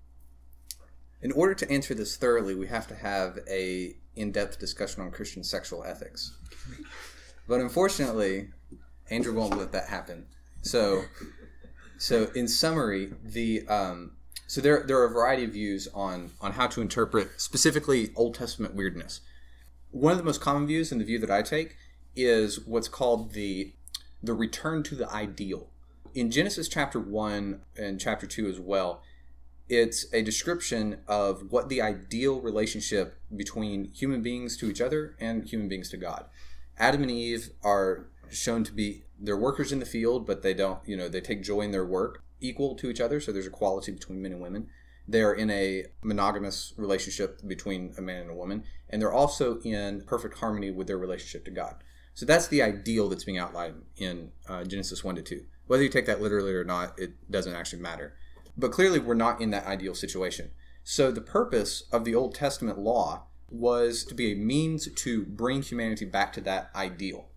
in 1.21 1.31
order 1.33 1.53
to 1.53 1.71
answer 1.71 1.93
this 1.93 2.17
thoroughly, 2.17 2.55
we 2.55 2.67
have 2.67 2.87
to 2.87 2.95
have 2.95 3.39
a 3.49 3.95
in-depth 4.15 4.59
discussion 4.59 5.01
on 5.01 5.11
Christian 5.11 5.43
sexual 5.43 5.83
ethics. 5.83 6.33
But 7.47 7.61
unfortunately, 7.61 8.49
Andrew 9.09 9.33
won't 9.33 9.57
let 9.57 9.71
that 9.71 9.87
happen. 9.87 10.25
So, 10.61 11.03
so 11.97 12.31
in 12.35 12.47
summary, 12.47 13.13
the 13.23 13.67
um, 13.67 14.13
so 14.47 14.61
there 14.61 14.83
there 14.85 14.97
are 14.99 15.05
a 15.05 15.11
variety 15.11 15.43
of 15.43 15.51
views 15.51 15.87
on 15.93 16.31
on 16.41 16.53
how 16.53 16.67
to 16.67 16.81
interpret 16.81 17.39
specifically 17.39 18.11
Old 18.15 18.35
Testament 18.35 18.75
weirdness. 18.75 19.21
One 19.91 20.11
of 20.11 20.17
the 20.17 20.23
most 20.23 20.41
common 20.41 20.67
views, 20.67 20.91
and 20.91 21.01
the 21.01 21.05
view 21.05 21.19
that 21.19 21.31
I 21.31 21.41
take, 21.41 21.75
is 22.15 22.65
what's 22.65 22.87
called 22.87 23.33
the 23.33 23.73
the 24.23 24.33
return 24.33 24.83
to 24.83 24.95
the 24.95 25.09
ideal 25.11 25.71
in 26.13 26.31
Genesis 26.31 26.67
chapter 26.67 26.99
1 26.99 27.61
and 27.77 27.99
chapter 27.99 28.27
2 28.27 28.47
as 28.47 28.59
well, 28.59 29.01
it's 29.69 30.05
a 30.13 30.21
description 30.21 30.99
of 31.07 31.51
what 31.51 31.69
the 31.69 31.81
ideal 31.81 32.41
relationship 32.41 33.19
between 33.35 33.85
human 33.85 34.21
beings 34.21 34.57
to 34.57 34.69
each 34.69 34.81
other 34.81 35.15
and 35.19 35.47
human 35.47 35.69
beings 35.69 35.89
to 35.89 35.97
God. 35.97 36.25
Adam 36.77 37.03
and 37.03 37.11
Eve 37.11 37.51
are 37.63 38.07
shown 38.29 38.63
to 38.63 38.71
be 38.71 39.03
they're 39.19 39.37
workers 39.37 39.71
in 39.71 39.79
the 39.79 39.85
field, 39.85 40.25
but 40.25 40.41
they 40.41 40.53
don't, 40.53 40.79
you 40.85 40.97
know, 40.97 41.07
they 41.07 41.21
take 41.21 41.43
joy 41.43 41.61
in 41.61 41.71
their 41.71 41.85
work, 41.85 42.23
equal 42.39 42.75
to 42.75 42.89
each 42.89 42.99
other, 42.99 43.19
so 43.19 43.31
there's 43.31 43.45
equality 43.45 43.91
between 43.91 44.21
men 44.21 44.31
and 44.31 44.41
women. 44.41 44.67
They 45.07 45.21
are 45.21 45.33
in 45.33 45.49
a 45.51 45.85
monogamous 46.03 46.73
relationship 46.77 47.45
between 47.47 47.93
a 47.97 48.01
man 48.01 48.21
and 48.21 48.31
a 48.31 48.35
woman, 48.35 48.63
and 48.89 49.01
they're 49.01 49.13
also 49.13 49.59
in 49.61 50.03
perfect 50.05 50.39
harmony 50.39 50.71
with 50.71 50.87
their 50.87 50.97
relationship 50.97 51.45
to 51.45 51.51
God. 51.51 51.75
So 52.13 52.25
that's 52.25 52.47
the 52.47 52.61
ideal 52.61 53.09
that's 53.09 53.23
being 53.23 53.37
outlined 53.37 53.83
in 53.97 54.31
uh, 54.47 54.63
Genesis 54.63 55.03
1 55.03 55.15
to 55.15 55.21
2. 55.21 55.43
Whether 55.67 55.83
you 55.83 55.89
take 55.89 56.05
that 56.07 56.21
literally 56.21 56.53
or 56.53 56.63
not, 56.63 56.99
it 56.99 57.13
doesn't 57.31 57.53
actually 57.53 57.81
matter. 57.81 58.15
But 58.57 58.71
clearly, 58.71 58.99
we're 58.99 59.13
not 59.13 59.41
in 59.41 59.49
that 59.51 59.65
ideal 59.65 59.95
situation. 59.95 60.51
So 60.83 61.11
the 61.11 61.21
purpose 61.21 61.83
of 61.91 62.05
the 62.05 62.15
Old 62.15 62.35
Testament 62.35 62.79
law 62.79 63.27
was 63.49 64.03
to 64.05 64.15
be 64.15 64.31
a 64.31 64.35
means 64.35 64.89
to 64.91 65.25
bring 65.25 65.61
humanity 65.61 66.05
back 66.05 66.33
to 66.33 66.41
that 66.41 66.71
ideal. 66.75 67.27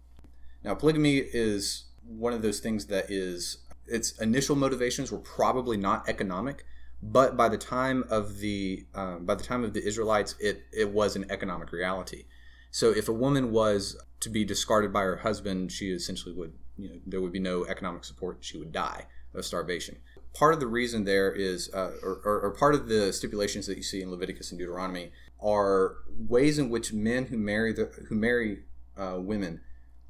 Now, 0.63 0.75
polygamy 0.75 1.19
is 1.19 1.87
one 2.07 2.33
of 2.33 2.43
those 2.43 2.61
things 2.61 2.87
that 2.87 3.11
is, 3.11 3.59
its 3.87 4.19
initial 4.21 4.57
motivations 4.57 5.13
were 5.13 5.19
probably 5.19 5.77
not 5.77 6.09
economic, 6.09 6.65
but 7.03 7.37
by 7.37 7.49
the 7.49 7.59
time 7.59 8.05
of 8.09 8.39
the 8.39 8.87
um, 8.95 9.27
by 9.27 9.35
the 9.35 9.45
time 9.45 9.63
of 9.63 9.75
the 9.75 9.87
Israelites, 9.87 10.35
it 10.41 10.63
it 10.73 10.89
was 10.89 11.17
an 11.17 11.27
economic 11.31 11.71
reality. 11.71 12.25
So 12.71 12.91
if 12.91 13.09
a 13.09 13.13
woman 13.13 13.53
was 13.53 13.97
to 14.21 14.31
be 14.31 14.45
discarded 14.45 14.93
by 14.93 15.03
her 15.03 15.17
husband, 15.17 15.71
she 15.71 15.91
essentially 15.91 16.35
would, 16.35 16.55
you 16.79 16.89
know, 16.89 16.97
there 17.07 17.21
would 17.21 17.33
be 17.33 17.41
no 17.41 17.67
economic 17.67 18.05
support. 18.05 18.39
She 18.41 18.57
would 18.57 18.73
die 18.73 19.07
of 19.35 19.45
starvation. 19.45 19.99
Part 20.35 20.55
of 20.55 20.61
the 20.61 20.67
reason 20.67 21.05
there 21.05 21.33
is, 21.33 21.73
uh, 21.73 21.93
or, 22.03 22.21
or, 22.25 22.41
or 22.41 22.51
part 22.51 22.75
of 22.75 22.89
the 22.89 23.13
stipulations 23.13 23.67
that 23.67 23.77
you 23.77 23.85
see 23.85 24.03
in 24.03 24.11
Leviticus 24.11 24.51
and 24.51 24.59
Deuteronomy 24.59 25.13
are 25.41 25.99
ways 26.09 26.59
in 26.59 26.71
which 26.71 26.93
men 26.93 27.27
who 27.27 27.39
marry 27.39 27.73
the 27.73 27.87
who 28.09 28.15
marry 28.15 28.65
uh, 28.97 29.17
women 29.19 29.61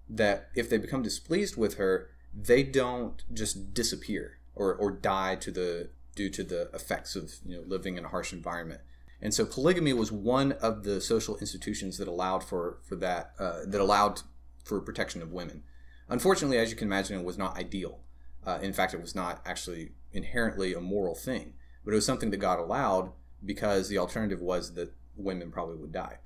that 0.08 0.48
if 0.54 0.70
they 0.70 0.78
become 0.78 1.02
displeased 1.02 1.56
with 1.56 1.74
her, 1.74 2.10
they 2.34 2.62
don't 2.62 3.22
just 3.32 3.74
disappear 3.74 4.38
or, 4.54 4.74
or 4.74 4.90
die 4.90 5.34
to 5.36 5.50
the 5.50 5.90
due 6.14 6.30
to 6.30 6.44
the 6.44 6.70
effects 6.72 7.16
of 7.16 7.34
you 7.44 7.56
know 7.56 7.62
living 7.66 7.96
in 7.96 8.04
a 8.04 8.08
harsh 8.08 8.32
environment. 8.32 8.80
And 9.20 9.32
so 9.32 9.46
polygamy 9.46 9.92
was 9.92 10.12
one 10.12 10.52
of 10.52 10.84
the 10.84 11.00
social 11.00 11.36
institutions 11.38 11.98
that 11.98 12.08
allowed 12.08 12.44
for 12.44 12.78
for 12.82 12.96
that 12.96 13.32
uh, 13.38 13.60
that 13.66 13.80
allowed 13.80 14.22
for 14.62 14.80
protection 14.80 15.22
of 15.22 15.32
women. 15.32 15.62
Unfortunately, 16.08 16.58
as 16.58 16.70
you 16.70 16.76
can 16.76 16.88
imagine, 16.88 17.18
it 17.18 17.24
was 17.24 17.38
not 17.38 17.56
ideal. 17.56 18.00
Uh, 18.46 18.58
in 18.62 18.72
fact, 18.72 18.92
it 18.92 19.00
was 19.00 19.14
not 19.14 19.40
actually 19.46 19.92
inherently 20.14 20.72
a 20.72 20.80
moral 20.80 21.14
thing, 21.14 21.52
but 21.84 21.92
it 21.92 21.96
was 21.96 22.06
something 22.06 22.30
that 22.30 22.38
God 22.38 22.58
allowed 22.58 23.12
because 23.44 23.88
the 23.88 23.98
alternative 23.98 24.40
was 24.40 24.74
that 24.74 24.94
women 25.16 25.50
probably 25.50 25.76
would 25.76 25.92
die. 25.92 26.18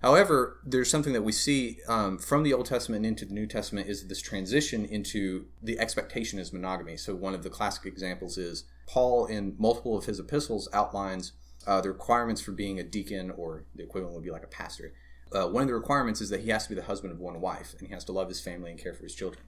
However, 0.00 0.60
there's 0.64 0.90
something 0.90 1.12
that 1.12 1.22
we 1.22 1.32
see 1.32 1.78
um, 1.88 2.18
from 2.18 2.44
the 2.44 2.54
Old 2.54 2.66
Testament 2.66 3.04
into 3.04 3.24
the 3.24 3.34
New 3.34 3.48
Testament 3.48 3.88
is 3.88 4.06
this 4.06 4.22
transition 4.22 4.84
into 4.84 5.46
the 5.60 5.78
expectation 5.78 6.38
is 6.38 6.52
monogamy. 6.52 6.96
So 6.96 7.16
one 7.16 7.34
of 7.34 7.42
the 7.42 7.50
classic 7.50 7.84
examples 7.84 8.38
is 8.38 8.64
Paul 8.86 9.26
in 9.26 9.56
multiple 9.58 9.98
of 9.98 10.04
his 10.04 10.20
epistles 10.20 10.68
outlines 10.72 11.32
uh, 11.66 11.80
the 11.80 11.88
requirements 11.88 12.40
for 12.40 12.52
being 12.52 12.78
a 12.78 12.84
deacon, 12.84 13.32
or 13.32 13.64
the 13.74 13.82
equivalent 13.82 14.14
would 14.14 14.24
be 14.24 14.30
like 14.30 14.44
a 14.44 14.48
pastor. 14.48 14.94
Uh, 15.32 15.48
one 15.48 15.62
of 15.62 15.68
the 15.68 15.74
requirements 15.74 16.20
is 16.20 16.30
that 16.30 16.40
he 16.40 16.50
has 16.50 16.62
to 16.62 16.70
be 16.70 16.74
the 16.74 16.86
husband 16.86 17.12
of 17.12 17.18
one 17.18 17.40
wife, 17.40 17.74
and 17.78 17.88
he 17.88 17.92
has 17.92 18.04
to 18.04 18.12
love 18.12 18.28
his 18.28 18.40
family 18.40 18.70
and 18.70 18.80
care 18.80 18.94
for 18.94 19.02
his 19.02 19.14
children. 19.14 19.44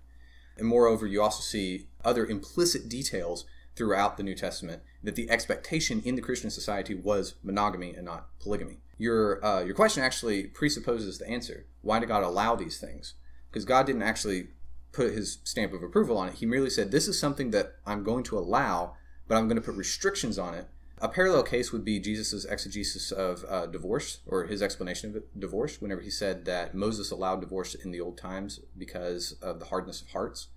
And 0.58 0.66
moreover, 0.66 1.06
you 1.06 1.22
also 1.22 1.42
see 1.42 1.86
other 2.04 2.26
implicit 2.26 2.88
details 2.88 3.46
throughout 3.80 4.18
the 4.18 4.22
New 4.22 4.34
Testament 4.34 4.82
that 5.02 5.14
the 5.14 5.30
expectation 5.30 6.02
in 6.04 6.14
the 6.14 6.20
Christian 6.20 6.50
society 6.50 6.94
was 6.94 7.36
monogamy 7.42 7.94
and 7.94 8.04
not 8.04 8.28
polygamy. 8.38 8.76
Your 8.98 9.42
uh, 9.42 9.62
your 9.62 9.74
question 9.74 10.02
actually 10.02 10.42
presupposes 10.42 11.16
the 11.16 11.26
answer. 11.26 11.64
Why 11.80 11.98
did 11.98 12.10
God 12.10 12.22
allow 12.22 12.54
these 12.54 12.78
things? 12.78 13.14
Because 13.48 13.64
God 13.64 13.86
didn't 13.86 14.02
actually 14.02 14.48
put 14.92 15.14
His 15.14 15.38
stamp 15.44 15.72
of 15.72 15.82
approval 15.82 16.18
on 16.18 16.28
it. 16.28 16.34
He 16.34 16.44
merely 16.44 16.68
said, 16.68 16.90
"This 16.90 17.08
is 17.08 17.18
something 17.18 17.52
that 17.52 17.76
I'm 17.86 18.04
going 18.04 18.22
to 18.24 18.36
allow, 18.36 18.96
but 19.26 19.36
I'm 19.36 19.48
going 19.48 19.56
to 19.56 19.62
put 19.62 19.76
restrictions 19.76 20.38
on 20.38 20.52
it." 20.52 20.68
A 20.98 21.08
parallel 21.08 21.44
case 21.44 21.72
would 21.72 21.82
be 21.82 21.98
Jesus' 21.98 22.44
exegesis 22.44 23.10
of 23.10 23.46
uh, 23.48 23.64
divorce, 23.64 24.18
or 24.26 24.44
his 24.44 24.60
explanation 24.60 25.16
of 25.16 25.22
divorce, 25.40 25.80
whenever 25.80 26.02
he 26.02 26.10
said 26.10 26.44
that 26.44 26.74
Moses 26.74 27.10
allowed 27.10 27.40
divorce 27.40 27.74
in 27.74 27.92
the 27.92 28.02
old 28.02 28.18
times 28.18 28.60
because 28.76 29.32
of 29.40 29.58
the 29.58 29.66
hardness 29.72 30.02
of 30.02 30.08
hearts. 30.08 30.48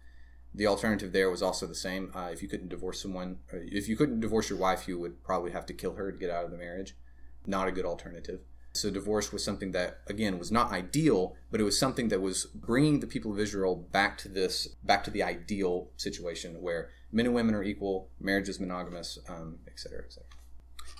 The 0.55 0.67
alternative 0.67 1.13
there 1.13 1.31
was 1.31 1.41
also 1.41 1.65
the 1.65 1.75
same. 1.75 2.11
Uh, 2.13 2.29
if 2.31 2.41
you 2.41 2.47
couldn't 2.47 2.69
divorce 2.69 3.01
someone, 3.01 3.39
if 3.51 3.87
you 3.87 3.95
couldn't 3.95 4.19
divorce 4.19 4.49
your 4.49 4.59
wife, 4.59 4.87
you 4.87 4.99
would 4.99 5.23
probably 5.23 5.51
have 5.51 5.65
to 5.65 5.73
kill 5.73 5.95
her 5.95 6.11
to 6.11 6.17
get 6.17 6.29
out 6.29 6.45
of 6.45 6.51
the 6.51 6.57
marriage. 6.57 6.95
Not 7.45 7.67
a 7.67 7.71
good 7.71 7.85
alternative. 7.85 8.41
So 8.75 8.89
divorce 8.89 9.31
was 9.31 9.43
something 9.43 9.71
that, 9.73 9.99
again, 10.07 10.39
was 10.39 10.51
not 10.51 10.71
ideal, 10.71 11.35
but 11.51 11.59
it 11.59 11.63
was 11.63 11.77
something 11.77 12.07
that 12.07 12.21
was 12.21 12.45
bringing 12.45 12.99
the 12.99 13.07
people 13.07 13.31
of 13.31 13.39
Israel 13.39 13.75
back 13.75 14.17
to 14.19 14.29
this, 14.29 14.67
back 14.83 15.03
to 15.03 15.11
the 15.11 15.21
ideal 15.21 15.89
situation 15.97 16.61
where 16.61 16.89
men 17.11 17.27
and 17.27 17.35
women 17.35 17.53
are 17.53 17.63
equal, 17.63 18.09
marriage 18.19 18.49
is 18.49 18.59
monogamous, 18.59 19.19
um, 19.29 19.59
et 19.67 19.79
cetera, 19.79 20.01
et 20.03 20.11
cetera. 20.11 20.29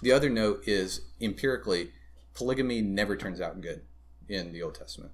The 0.04 0.12
other 0.12 0.30
note 0.30 0.68
is 0.68 1.02
empirically, 1.20 1.92
polygamy 2.36 2.82
never 2.82 3.18
turns 3.18 3.42
out 3.42 3.62
good 3.62 3.82
in 4.30 4.54
the 4.54 4.62
Old 4.62 4.76
Testament, 4.76 5.14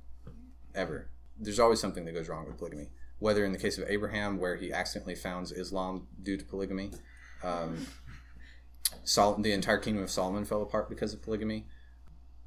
ever. 0.75 1.09
There's 1.37 1.59
always 1.59 1.79
something 1.79 2.03
that 2.05 2.13
goes 2.13 2.27
wrong 2.27 2.45
with 2.45 2.57
polygamy. 2.57 2.89
Whether 3.19 3.45
in 3.45 3.51
the 3.51 3.57
case 3.57 3.77
of 3.77 3.85
Abraham, 3.89 4.37
where 4.37 4.55
he 4.55 4.71
accidentally 4.71 5.15
founds 5.15 5.51
Islam 5.51 6.07
due 6.23 6.37
to 6.37 6.45
polygamy, 6.45 6.91
um, 7.43 7.85
Sol- 9.03 9.35
the 9.35 9.51
entire 9.51 9.77
kingdom 9.77 10.03
of 10.03 10.09
Solomon 10.09 10.45
fell 10.45 10.61
apart 10.61 10.89
because 10.89 11.13
of 11.13 11.21
polygamy. 11.21 11.67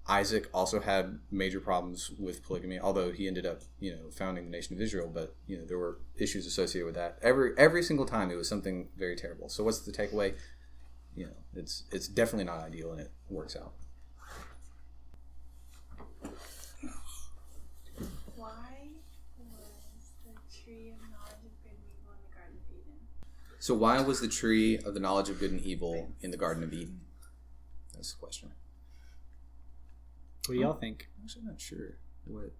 Isaac 0.09 0.49
also 0.53 0.81
had 0.81 1.21
major 1.31 1.61
problems 1.61 2.11
with 2.19 2.43
polygamy, 2.45 2.81
although 2.81 3.13
he 3.13 3.29
ended 3.29 3.47
up, 3.47 3.63
you 3.79 3.93
know, 3.93 4.11
founding 4.11 4.45
the 4.45 4.51
nation 4.51 4.75
of 4.75 4.81
Israel. 4.81 5.09
But 5.13 5.37
you 5.47 5.57
know, 5.57 5.65
there 5.65 5.79
were 5.79 5.99
issues 6.17 6.47
associated 6.47 6.87
with 6.87 6.97
that. 6.97 7.19
Every 7.23 7.53
every 7.57 7.83
single 7.85 8.07
time, 8.07 8.31
it 8.31 8.35
was 8.35 8.49
something 8.49 8.89
very 8.97 9.15
terrible. 9.15 9.49
So, 9.49 9.63
what's 9.63 9.81
the 9.81 9.93
takeaway? 9.93 10.35
You 11.15 11.27
know, 11.27 11.37
it's 11.55 11.85
it's 11.93 12.09
definitely 12.09 12.45
not 12.45 12.59
ideal, 12.61 12.91
and 12.91 13.01
it 13.01 13.13
works 13.29 13.57
out. 13.57 13.75
Why 18.35 18.89
was 19.39 20.11
the 20.25 20.35
tree 20.51 20.91
of 20.91 20.99
knowledge 21.11 21.45
of 21.47 21.55
good 21.63 21.79
and 21.79 21.87
evil 21.95 22.13
in 22.15 22.23
the 22.27 22.35
Garden 22.35 22.59
of 22.59 22.67
Eden? 22.75 22.99
So, 23.63 23.75
why 23.75 24.01
was 24.01 24.21
the 24.21 24.27
tree 24.27 24.79
of 24.79 24.93
the 24.93 24.99
knowledge 24.99 25.29
of 25.29 25.39
good 25.39 25.53
and 25.53 25.61
evil 25.61 26.11
in 26.21 26.33
the 26.33 26.37
Garden 26.37 26.65
of 26.65 26.73
Eden? 26.73 27.01
That's 27.95 28.11
the 28.11 28.19
question. 28.19 28.51
What 30.47 30.55
do 30.57 30.61
y'all 30.61 30.75
think? 30.75 31.07
I'm 31.17 31.23
actually 31.23 31.45
not 31.45 31.61
sure 31.61 31.95
what. 32.25 32.51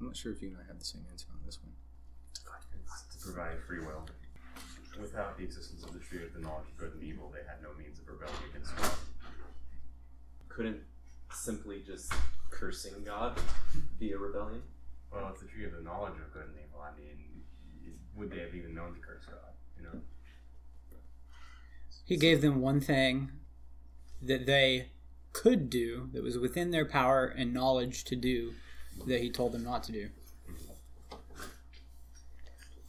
I'm 0.00 0.06
not 0.06 0.16
sure 0.16 0.32
if 0.32 0.40
you 0.40 0.48
and 0.48 0.56
I 0.56 0.66
have 0.66 0.78
the 0.78 0.84
same 0.86 1.02
answer 1.10 1.26
on 1.30 1.40
this 1.44 1.58
one. 1.60 1.74
It's 2.30 2.40
to 2.40 3.18
provide 3.22 3.60
free 3.68 3.80
will. 3.80 4.08
Without 4.98 5.36
the 5.36 5.44
existence 5.44 5.84
of 5.84 5.92
the 5.92 5.98
tree 5.98 6.24
of 6.24 6.32
the 6.32 6.40
knowledge 6.40 6.68
of 6.72 6.78
good 6.78 6.94
and 6.94 7.04
evil, 7.04 7.30
they 7.34 7.44
had 7.46 7.60
no 7.62 7.68
means 7.78 7.98
of 7.98 8.08
rebelling 8.08 8.32
against 8.48 8.74
God. 8.78 8.96
Couldn't 10.48 10.80
simply 11.34 11.82
just 11.86 12.14
cursing 12.48 12.94
God 13.04 13.38
be 13.98 14.12
a 14.12 14.18
rebellion? 14.18 14.62
Well, 15.12 15.28
it's 15.32 15.42
the 15.42 15.48
tree 15.48 15.66
of 15.66 15.72
the 15.72 15.82
knowledge 15.82 16.16
of 16.16 16.32
good 16.32 16.48
and 16.48 16.56
evil. 16.56 16.80
I 16.80 16.96
mean, 16.98 17.44
would 18.16 18.30
they 18.30 18.38
have 18.38 18.54
even 18.54 18.74
known 18.74 18.94
to 18.94 19.00
curse 19.00 19.26
God? 19.26 19.52
You 19.76 19.84
know, 19.84 20.00
He 22.06 22.16
gave 22.16 22.40
them 22.40 22.60
one 22.60 22.80
thing 22.80 23.32
that 24.22 24.46
they 24.46 24.90
could 25.32 25.68
do 25.68 26.08
that 26.12 26.22
was 26.22 26.38
within 26.38 26.70
their 26.70 26.86
power 26.86 27.26
and 27.26 27.52
knowledge 27.52 28.04
to 28.04 28.16
do 28.16 28.54
that 29.06 29.20
he 29.20 29.30
told 29.30 29.52
them 29.52 29.64
not 29.64 29.82
to 29.84 29.92
do. 29.92 30.08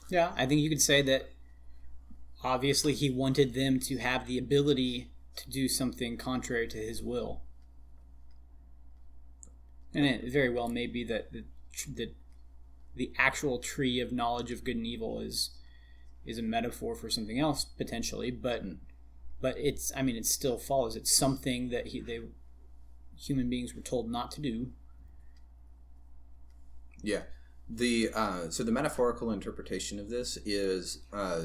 Yeah, 0.09 0.31
I 0.37 0.45
think 0.45 0.61
you 0.61 0.69
could 0.69 0.81
say 0.81 1.01
that 1.01 1.31
obviously 2.43 2.93
he 2.93 3.09
wanted 3.09 3.53
them 3.53 3.79
to 3.81 3.97
have 3.97 4.27
the 4.27 4.37
ability 4.37 5.09
to 5.35 5.49
do 5.49 5.67
something 5.67 6.15
contrary 6.15 6.67
to 6.67 6.77
his 6.77 7.01
will. 7.01 7.41
And 9.93 10.05
it 10.05 10.31
very 10.31 10.49
well 10.49 10.69
may 10.69 10.85
be 10.85 11.03
that 11.05 11.33
the, 11.33 11.43
the, 11.91 12.11
the 12.95 13.11
actual 13.17 13.57
tree 13.57 13.99
of 13.99 14.11
knowledge 14.11 14.51
of 14.51 14.63
good 14.63 14.77
and 14.77 14.85
evil 14.85 15.19
is 15.19 15.51
is 16.25 16.37
a 16.37 16.43
metaphor 16.43 16.93
for 16.93 17.09
something 17.09 17.39
else 17.39 17.63
potentially, 17.63 18.29
but 18.29 18.61
but 19.41 19.55
it's 19.57 19.91
I 19.95 20.01
mean 20.01 20.15
it 20.15 20.25
still 20.25 20.57
follows. 20.57 20.95
It's 20.95 21.15
something 21.15 21.69
that 21.69 21.87
he, 21.87 22.01
they 22.01 22.21
human 23.17 23.49
beings 23.49 23.73
were 23.73 23.81
told 23.81 24.09
not 24.09 24.31
to 24.31 24.41
do. 24.41 24.71
Yeah. 27.01 27.23
The 27.69 28.09
uh, 28.13 28.49
so 28.49 28.63
the 28.63 28.71
metaphorical 28.71 29.31
interpretation 29.31 29.99
of 29.99 30.09
this 30.09 30.37
is 30.45 30.99
uh, 31.11 31.41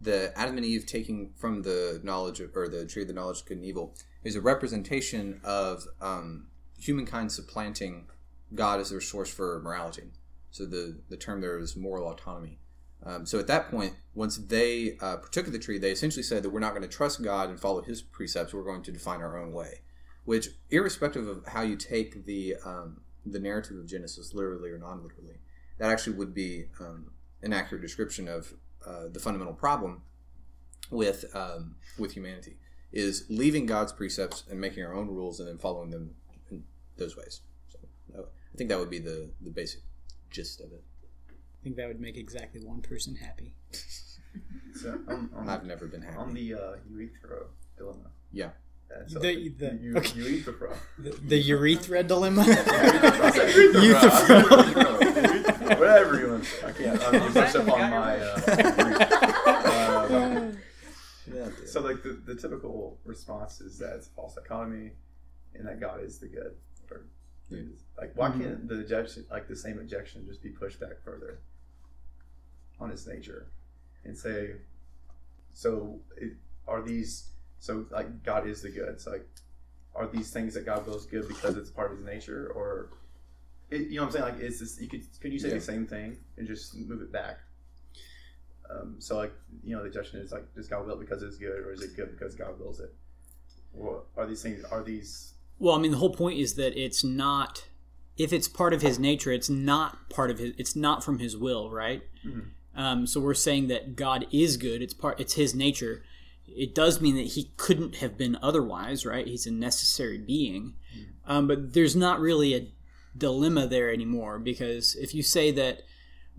the 0.00 0.36
Adam 0.36 0.56
and 0.56 0.66
Eve 0.66 0.84
taking 0.84 1.32
from 1.36 1.62
the 1.62 2.00
knowledge 2.02 2.40
of, 2.40 2.54
or 2.54 2.68
the 2.68 2.84
tree 2.84 3.02
of 3.02 3.08
the 3.08 3.14
knowledge 3.14 3.40
of 3.40 3.46
good 3.46 3.58
and 3.58 3.66
evil 3.66 3.94
is 4.22 4.36
a 4.36 4.40
representation 4.40 5.40
of 5.42 5.84
um, 6.00 6.48
humankind 6.78 7.32
supplanting 7.32 8.06
God 8.54 8.80
as 8.80 8.90
their 8.90 9.00
source 9.00 9.30
for 9.30 9.60
morality. 9.60 10.10
So 10.50 10.66
the 10.66 10.98
the 11.08 11.16
term 11.16 11.40
there 11.40 11.58
is 11.58 11.76
moral 11.76 12.08
autonomy. 12.08 12.58
Um, 13.04 13.26
so 13.26 13.38
at 13.38 13.46
that 13.48 13.70
point, 13.70 13.94
once 14.14 14.36
they 14.36 14.96
uh, 15.00 15.16
partook 15.16 15.46
of 15.46 15.52
the 15.52 15.58
tree, 15.58 15.78
they 15.78 15.90
essentially 15.90 16.22
said 16.22 16.42
that 16.42 16.50
we're 16.50 16.60
not 16.60 16.70
going 16.70 16.82
to 16.82 16.88
trust 16.88 17.22
God 17.22 17.48
and 17.48 17.58
follow 17.58 17.82
His 17.82 18.02
precepts. 18.02 18.54
We're 18.54 18.62
going 18.62 18.82
to 18.82 18.92
define 18.92 19.20
our 19.20 19.38
own 19.38 19.52
way. 19.52 19.80
Which, 20.24 20.50
irrespective 20.70 21.26
of 21.26 21.44
how 21.48 21.62
you 21.62 21.76
take 21.76 22.26
the 22.26 22.56
um, 22.64 23.00
the 23.26 23.40
narrative 23.40 23.76
of 23.76 23.86
Genesis, 23.86 24.34
literally 24.34 24.70
or 24.70 24.78
non-literally, 24.78 25.38
that 25.78 25.90
actually 25.90 26.16
would 26.16 26.32
be 26.32 26.66
um, 26.80 27.10
an 27.42 27.52
accurate 27.52 27.82
description 27.82 28.28
of 28.28 28.54
uh, 28.86 29.08
the 29.10 29.18
fundamental 29.18 29.54
problem 29.54 30.02
with 30.90 31.24
um, 31.34 31.76
with 31.98 32.12
humanity 32.12 32.56
is 32.92 33.24
leaving 33.28 33.66
God's 33.66 33.92
precepts 33.92 34.44
and 34.50 34.60
making 34.60 34.84
our 34.84 34.94
own 34.94 35.08
rules 35.08 35.40
and 35.40 35.48
then 35.48 35.58
following 35.58 35.90
them 35.90 36.14
in 36.50 36.62
those 36.98 37.16
ways. 37.16 37.40
So 37.68 37.78
I 38.16 38.56
think 38.56 38.68
that 38.70 38.78
would 38.78 38.90
be 38.90 38.98
the 38.98 39.30
the 39.40 39.50
basic 39.50 39.80
gist 40.30 40.60
of 40.60 40.72
it. 40.72 40.84
I 41.62 41.64
think 41.64 41.76
that 41.76 41.86
would 41.86 42.00
make 42.00 42.16
exactly 42.16 42.60
one 42.60 42.80
person 42.82 43.14
happy. 43.14 43.54
So 44.74 44.98
on, 45.06 45.30
on, 45.36 45.48
I've 45.48 45.64
never 45.64 45.86
been 45.86 46.02
happy. 46.02 46.16
on 46.16 46.34
the 46.34 46.54
uh, 46.54 46.72
urethra 46.90 47.44
dilemma. 47.78 48.10
Yeah. 48.32 48.50
Uh, 48.90 49.06
so 49.06 49.20
The- 49.20 49.48
the- 49.50 49.78
you, 49.80 49.96
okay. 49.96 50.18
urethra. 50.18 50.76
The, 50.98 51.10
the 51.10 51.38
urethra 51.38 52.02
dilemma. 52.02 52.42
Urethra. 52.46 54.42
Whatever 55.78 56.18
you 56.20 56.28
want. 56.30 56.42
to 56.44 56.50
say. 56.50 56.66
I 56.66 56.72
can't. 56.72 57.00
I'm 57.04 57.32
just 57.32 57.54
touch 57.54 57.54
up 57.56 57.72
on 57.72 57.90
my. 57.90 58.18
Uh, 58.18 58.40
Greek. 58.84 59.10
Uh, 61.34 61.50
so 61.66 61.80
like 61.80 62.02
the, 62.02 62.20
the 62.26 62.34
typical 62.34 62.98
response 63.04 63.60
is 63.60 63.78
that 63.78 63.94
it's 63.96 64.08
a 64.08 64.10
false 64.10 64.36
economy, 64.36 64.90
and 65.54 65.66
that 65.66 65.80
God 65.80 66.02
is 66.02 66.18
the 66.18 66.26
good. 66.26 66.54
Or 66.90 67.04
like 67.98 68.12
why 68.16 68.30
can't 68.30 68.66
the 68.68 68.80
objection 68.80 69.24
like 69.30 69.46
the 69.48 69.54
same 69.56 69.78
objection 69.78 70.26
just 70.26 70.42
be 70.42 70.48
pushed 70.50 70.80
back 70.80 71.00
further 71.04 71.38
on 72.82 72.90
its 72.90 73.06
nature, 73.06 73.46
and 74.04 74.16
say, 74.16 74.52
so 75.54 75.98
it, 76.16 76.32
are 76.66 76.82
these 76.82 77.28
so 77.58 77.86
like 77.90 78.22
God 78.24 78.46
is 78.46 78.62
the 78.62 78.70
good? 78.70 79.00
So 79.00 79.12
like 79.12 79.26
are 79.94 80.06
these 80.06 80.30
things 80.30 80.54
that 80.54 80.64
God 80.64 80.86
wills 80.86 81.06
good 81.06 81.28
because 81.28 81.56
it's 81.56 81.70
part 81.70 81.90
of 81.92 81.98
His 81.98 82.06
nature, 82.06 82.50
or 82.54 82.90
it, 83.70 83.88
you 83.88 83.96
know 83.96 84.02
what 84.02 84.06
I'm 84.06 84.12
saying? 84.22 84.34
Like, 84.34 84.42
is 84.42 84.60
this 84.60 84.80
you 84.80 84.88
could 84.88 85.02
could 85.20 85.32
you 85.32 85.38
say 85.38 85.48
Yeah. 85.48 85.54
the 85.54 85.60
same 85.60 85.86
thing 85.86 86.16
and 86.36 86.46
just 86.46 86.76
move 86.76 87.00
it 87.02 87.12
back? 87.12 87.38
Um, 88.70 88.96
so 88.98 89.16
like 89.16 89.32
you 89.64 89.76
know 89.76 89.82
the 89.82 89.90
question 89.90 90.20
is 90.20 90.32
like 90.32 90.52
does 90.54 90.68
God 90.68 90.86
will 90.86 90.94
it 90.94 91.00
because 91.00 91.22
it's 91.22 91.36
good, 91.36 91.60
or 91.60 91.72
is 91.72 91.82
it 91.82 91.94
good 91.96 92.10
because 92.18 92.34
God 92.34 92.58
wills 92.58 92.80
it? 92.80 92.94
Or 93.78 94.02
are 94.16 94.26
these 94.26 94.42
things 94.42 94.64
are 94.64 94.82
these 94.82 95.34
Well, 95.58 95.74
I 95.74 95.78
mean, 95.78 95.90
the 95.92 95.98
whole 95.98 96.14
point 96.14 96.38
is 96.38 96.54
that 96.54 96.76
it's 96.78 97.02
not. 97.04 97.64
If 98.18 98.30
it's 98.32 98.46
part 98.46 98.74
of 98.74 98.82
his 98.82 98.98
nature, 98.98 99.32
it's 99.32 99.48
not 99.48 100.10
part 100.10 100.30
of 100.30 100.38
his. 100.38 100.52
It's 100.58 100.76
not 100.76 101.02
from 101.02 101.18
his 101.18 101.34
will, 101.36 101.70
right? 101.70 102.02
Um, 102.74 103.06
so 103.06 103.20
we're 103.20 103.34
saying 103.34 103.68
that 103.68 103.96
God 103.96 104.26
is 104.32 104.56
good. 104.56 104.82
It's 104.82 104.94
part. 104.94 105.20
It's 105.20 105.34
his 105.34 105.54
nature. 105.54 106.02
It 106.46 106.74
does 106.74 107.00
mean 107.00 107.16
that 107.16 107.28
he 107.28 107.52
couldn't 107.56 107.96
have 107.96 108.18
been 108.18 108.38
otherwise, 108.42 109.06
right? 109.06 109.26
He's 109.26 109.46
a 109.46 109.50
necessary 109.50 110.18
being. 110.18 110.74
Um, 111.26 111.46
but 111.46 111.72
there's 111.72 111.96
not 111.96 112.20
really 112.20 112.54
a 112.54 112.68
dilemma 113.16 113.66
there 113.66 113.92
anymore 113.92 114.38
because 114.38 114.94
if 114.96 115.14
you 115.14 115.22
say 115.22 115.50
that 115.52 115.82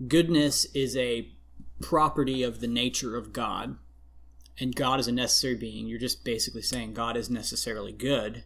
goodness 0.08 0.66
is 0.66 0.96
a 0.96 1.30
property 1.80 2.42
of 2.42 2.60
the 2.60 2.66
nature 2.66 3.16
of 3.16 3.32
God, 3.32 3.78
and 4.60 4.74
God 4.74 5.00
is 5.00 5.08
a 5.08 5.12
necessary 5.12 5.56
being, 5.56 5.86
you're 5.86 5.98
just 5.98 6.24
basically 6.24 6.62
saying 6.62 6.94
God 6.94 7.16
is 7.16 7.28
necessarily 7.28 7.92
good 7.92 8.44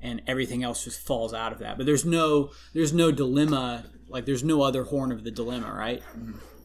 and 0.00 0.22
everything 0.26 0.62
else 0.62 0.84
just 0.84 1.00
falls 1.00 1.34
out 1.34 1.52
of 1.52 1.58
that. 1.58 1.76
But 1.76 1.86
there's 1.86 2.04
no 2.04 2.50
there's 2.72 2.92
no 2.92 3.10
dilemma 3.10 3.86
like 4.08 4.26
there's 4.26 4.44
no 4.44 4.62
other 4.62 4.84
horn 4.84 5.12
of 5.12 5.24
the 5.24 5.30
dilemma, 5.30 5.72
right? 5.72 6.02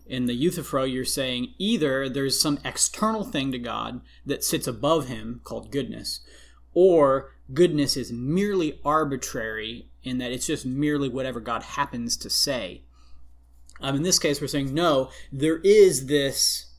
In 0.10 0.26
the 0.26 0.34
Euthyphro, 0.34 0.92
you're 0.92 1.06
saying 1.06 1.54
either 1.60 2.10
there's 2.10 2.42
some 2.42 2.58
external 2.66 3.24
thing 3.24 3.52
to 3.52 3.60
God 3.60 4.02
that 4.26 4.44
sits 4.44 4.66
above 4.66 5.08
him 5.08 5.40
called 5.44 5.72
goodness, 5.72 6.22
or 6.74 7.36
goodness 7.54 7.96
is 7.96 8.12
merely 8.12 8.80
arbitrary 8.84 9.88
in 10.04 10.18
that 10.18 10.32
it's 10.32 10.48
just 10.48 10.66
merely 10.66 11.10
whatever 11.10 11.40
God 11.40 11.62
happens 11.62 12.18
to 12.18 12.30
say. 12.30 12.82
Um, 13.82 13.98
in 13.98 14.04
this 14.04 14.18
case, 14.18 14.42
we're 14.42 14.48
saying 14.48 14.74
no, 14.74 15.12
there 15.32 15.60
is 15.60 16.08
this 16.08 16.74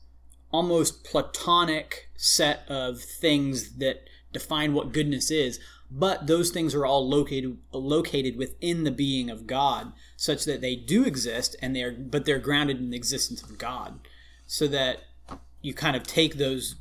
almost 0.51 1.05
platonic 1.05 2.09
set 2.17 2.65
of 2.67 2.99
things 3.01 3.77
that 3.77 4.03
define 4.33 4.73
what 4.73 4.91
goodness 4.91 5.31
is 5.31 5.57
but 5.91 6.27
those 6.27 6.51
things 6.51 6.73
are 6.73 6.85
all 6.85 7.07
located 7.07 7.57
located 7.71 8.37
within 8.37 8.83
the 8.83 8.91
being 8.91 9.29
of 9.29 9.45
God 9.45 9.91
such 10.15 10.45
that 10.45 10.61
they 10.61 10.75
do 10.75 11.03
exist 11.03 11.55
and 11.61 11.75
they're 11.75 11.91
but 11.91 12.25
they're 12.25 12.39
grounded 12.39 12.77
in 12.77 12.91
the 12.91 12.97
existence 12.97 13.43
of 13.43 13.57
God 13.57 13.99
so 14.47 14.67
that 14.67 14.99
you 15.61 15.73
kind 15.73 15.95
of 15.95 16.03
take 16.03 16.35
those 16.35 16.75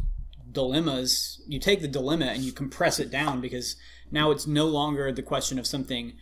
dilemmas 0.51 1.43
you 1.47 1.59
take 1.59 1.81
the 1.81 1.89
dilemma 1.89 2.27
and 2.27 2.43
you 2.43 2.53
compress 2.53 2.99
it 2.99 3.11
down 3.11 3.41
because 3.41 3.77
now 4.11 4.31
it's 4.31 4.47
no 4.47 4.67
longer 4.67 5.13
the 5.13 5.23
question 5.23 5.59
of 5.59 5.67
something 5.67 6.15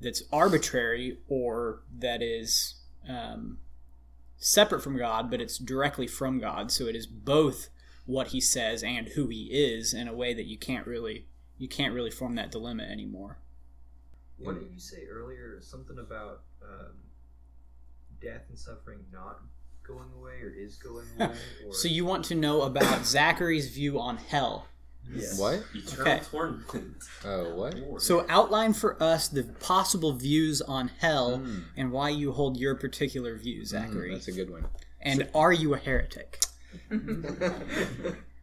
that's 0.00 0.22
arbitrary 0.32 1.18
or 1.28 1.80
that 1.98 2.22
is 2.22 2.76
um, 3.08 3.58
separate 4.36 4.82
from 4.82 4.96
God, 4.96 5.30
but 5.30 5.40
it's 5.40 5.58
directly 5.58 6.06
from 6.06 6.38
God. 6.38 6.70
So 6.70 6.86
it 6.86 6.96
is 6.96 7.06
both 7.06 7.68
what 8.06 8.28
He 8.28 8.40
says 8.40 8.82
and 8.82 9.08
who 9.08 9.28
He 9.28 9.48
is 9.50 9.92
in 9.92 10.08
a 10.08 10.14
way 10.14 10.34
that 10.34 10.46
you 10.46 10.56
can't 10.56 10.86
really 10.86 11.26
you 11.58 11.68
can't 11.68 11.92
really 11.94 12.10
form 12.10 12.34
that 12.36 12.50
dilemma 12.50 12.84
anymore. 12.84 13.38
What 14.38 14.60
did 14.60 14.70
you 14.72 14.78
say 14.80 15.04
earlier? 15.10 15.58
Something 15.60 15.98
about 15.98 16.42
um, 16.62 16.92
death 18.22 18.42
and 18.48 18.58
suffering 18.58 19.00
not 19.12 19.40
going 19.86 20.08
away, 20.16 20.40
or 20.42 20.50
is 20.56 20.76
going 20.76 21.06
away? 21.18 21.34
Or... 21.66 21.74
So 21.74 21.88
you 21.88 22.04
want 22.04 22.24
to 22.26 22.34
know 22.34 22.62
about 22.62 23.04
Zachary's 23.04 23.68
view 23.74 23.98
on 23.98 24.16
hell? 24.16 24.66
Yes. 25.10 25.38
What? 25.40 25.64
Eternal 25.74 26.12
Okay. 26.12 26.20
torment. 26.30 26.64
Oh, 27.24 27.54
what? 27.54 28.00
So 28.02 28.26
outline 28.28 28.74
for 28.74 29.02
us 29.02 29.26
the 29.28 29.42
possible 29.42 30.12
views 30.12 30.60
on 30.62 30.88
hell 31.00 31.38
Hmm. 31.38 31.60
and 31.76 31.90
why 31.90 32.10
you 32.10 32.30
hold 32.32 32.58
your 32.58 32.74
particular 32.76 33.36
view, 33.36 33.64
Zachary. 33.64 34.12
That's 34.12 34.28
a 34.28 34.32
good 34.32 34.50
one. 34.50 34.66
and 35.00 35.28
are 35.34 35.52
you 35.52 35.72
a 35.74 35.78
heretic? 35.78 36.38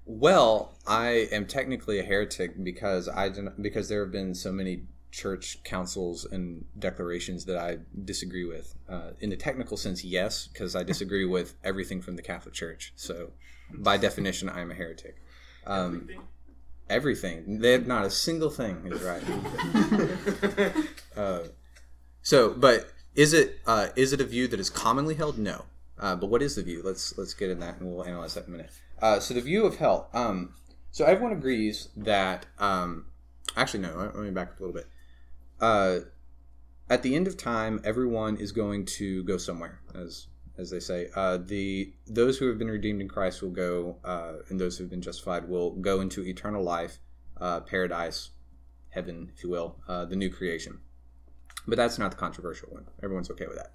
Well, 0.06 0.78
I 0.86 1.28
am 1.32 1.48
technically 1.48 2.00
a 2.00 2.04
heretic 2.04 2.63
because 2.63 3.10
I 3.10 3.30
because 3.60 3.89
there 3.89 4.04
have 4.04 4.12
been 4.12 4.36
so 4.36 4.52
many 4.52 4.84
church 5.12 5.63
councils 5.63 6.26
and 6.26 6.65
declarations 6.78 7.46
that 7.46 7.58
I 7.58 7.78
disagree 8.04 8.46
with. 8.46 8.76
Uh, 8.88 9.12
in 9.20 9.30
the 9.30 9.38
technical 9.38 9.78
sense, 9.78 10.04
yes, 10.04 10.48
because 10.48 10.76
I 10.76 10.84
disagree 10.84 11.26
with 11.26 11.56
everything 11.63 12.02
from 12.02 12.18
the 12.18 12.22
Catholic 12.22 12.54
Church. 12.54 12.94
So, 12.96 13.32
by 13.74 13.98
definition, 13.98 14.50
I'm 14.50 14.72
a 14.72 14.74
heretic. 14.76 15.15
Um, 15.65 16.10
everything. 16.89 17.60
They 17.60 17.72
have 17.72 17.88
not 17.88 18.06
a 18.06 18.10
single 18.10 18.50
thing 18.50 18.84
is 18.86 19.02
right. 19.02 19.24
uh, 21.18 21.39
so, 22.22 22.52
but 22.52 22.91
is 23.15 23.34
it 23.34 23.60
uh, 23.65 23.88
is 23.96 24.13
it 24.13 24.22
a 24.22 24.26
view 24.26 24.48
that 24.50 24.60
is 24.60 24.70
commonly 24.70 25.15
held? 25.15 25.38
No. 25.38 25.65
Uh, 25.98 26.15
but 26.15 26.28
what 26.28 26.41
is 26.41 26.56
the 26.56 26.62
view? 26.62 26.82
Let's 26.84 27.18
let's 27.18 27.34
get 27.34 27.50
in 27.50 27.60
that 27.62 27.80
and 27.80 27.89
we'll 27.89 28.06
analyze 28.06 28.34
that 28.36 28.48
in 28.48 28.54
a 28.54 28.58
minute. 28.58 28.72
Uh, 29.01 29.19
so 29.19 29.34
the 29.34 29.41
view 29.41 29.65
of 29.65 29.77
hell. 29.77 30.10
Um, 30.13 30.55
so 30.91 31.05
everyone 31.05 31.34
agrees 31.34 31.89
that. 31.97 32.45
Um, 32.60 33.08
actually, 33.55 33.81
no. 33.81 34.12
Let 34.13 34.15
me 34.15 34.31
back 34.31 34.51
up 34.51 34.60
a 34.60 34.63
little 34.63 34.75
bit. 34.75 34.88
Uh, 35.60 35.99
at 36.89 37.03
the 37.03 37.15
end 37.15 37.27
of 37.27 37.38
time, 37.38 37.81
everyone 37.84 38.38
is 38.38 38.51
going 38.51 38.86
to 38.86 39.23
go 39.23 39.38
somewhere, 39.38 39.81
as 39.93 40.27
as 40.58 40.69
they 40.69 40.79
say. 40.79 41.10
Uh, 41.15 41.38
the 41.38 41.93
those 42.08 42.38
who 42.38 42.47
have 42.47 42.58
been 42.58 42.69
redeemed 42.69 43.01
in 43.01 43.08
Christ 43.08 43.41
will 43.41 43.49
go, 43.49 43.97
uh, 44.03 44.34
and 44.49 44.60
those 44.60 44.77
who 44.77 44.84
have 44.84 44.91
been 44.91 45.01
justified 45.01 45.49
will 45.49 45.71
go 45.71 46.01
into 46.01 46.23
eternal 46.23 46.63
life, 46.63 46.99
uh, 47.41 47.62
paradise, 47.62 48.29
heaven, 48.89 49.31
if 49.36 49.43
you 49.43 49.49
will, 49.49 49.77
uh, 49.88 50.05
the 50.05 50.15
new 50.15 50.29
creation. 50.29 50.79
But 51.67 51.77
that's 51.77 51.97
not 51.97 52.12
the 52.12 52.17
controversial 52.17 52.69
one. 52.71 52.86
Everyone's 53.03 53.29
okay 53.31 53.47
with 53.47 53.58
that. 53.58 53.73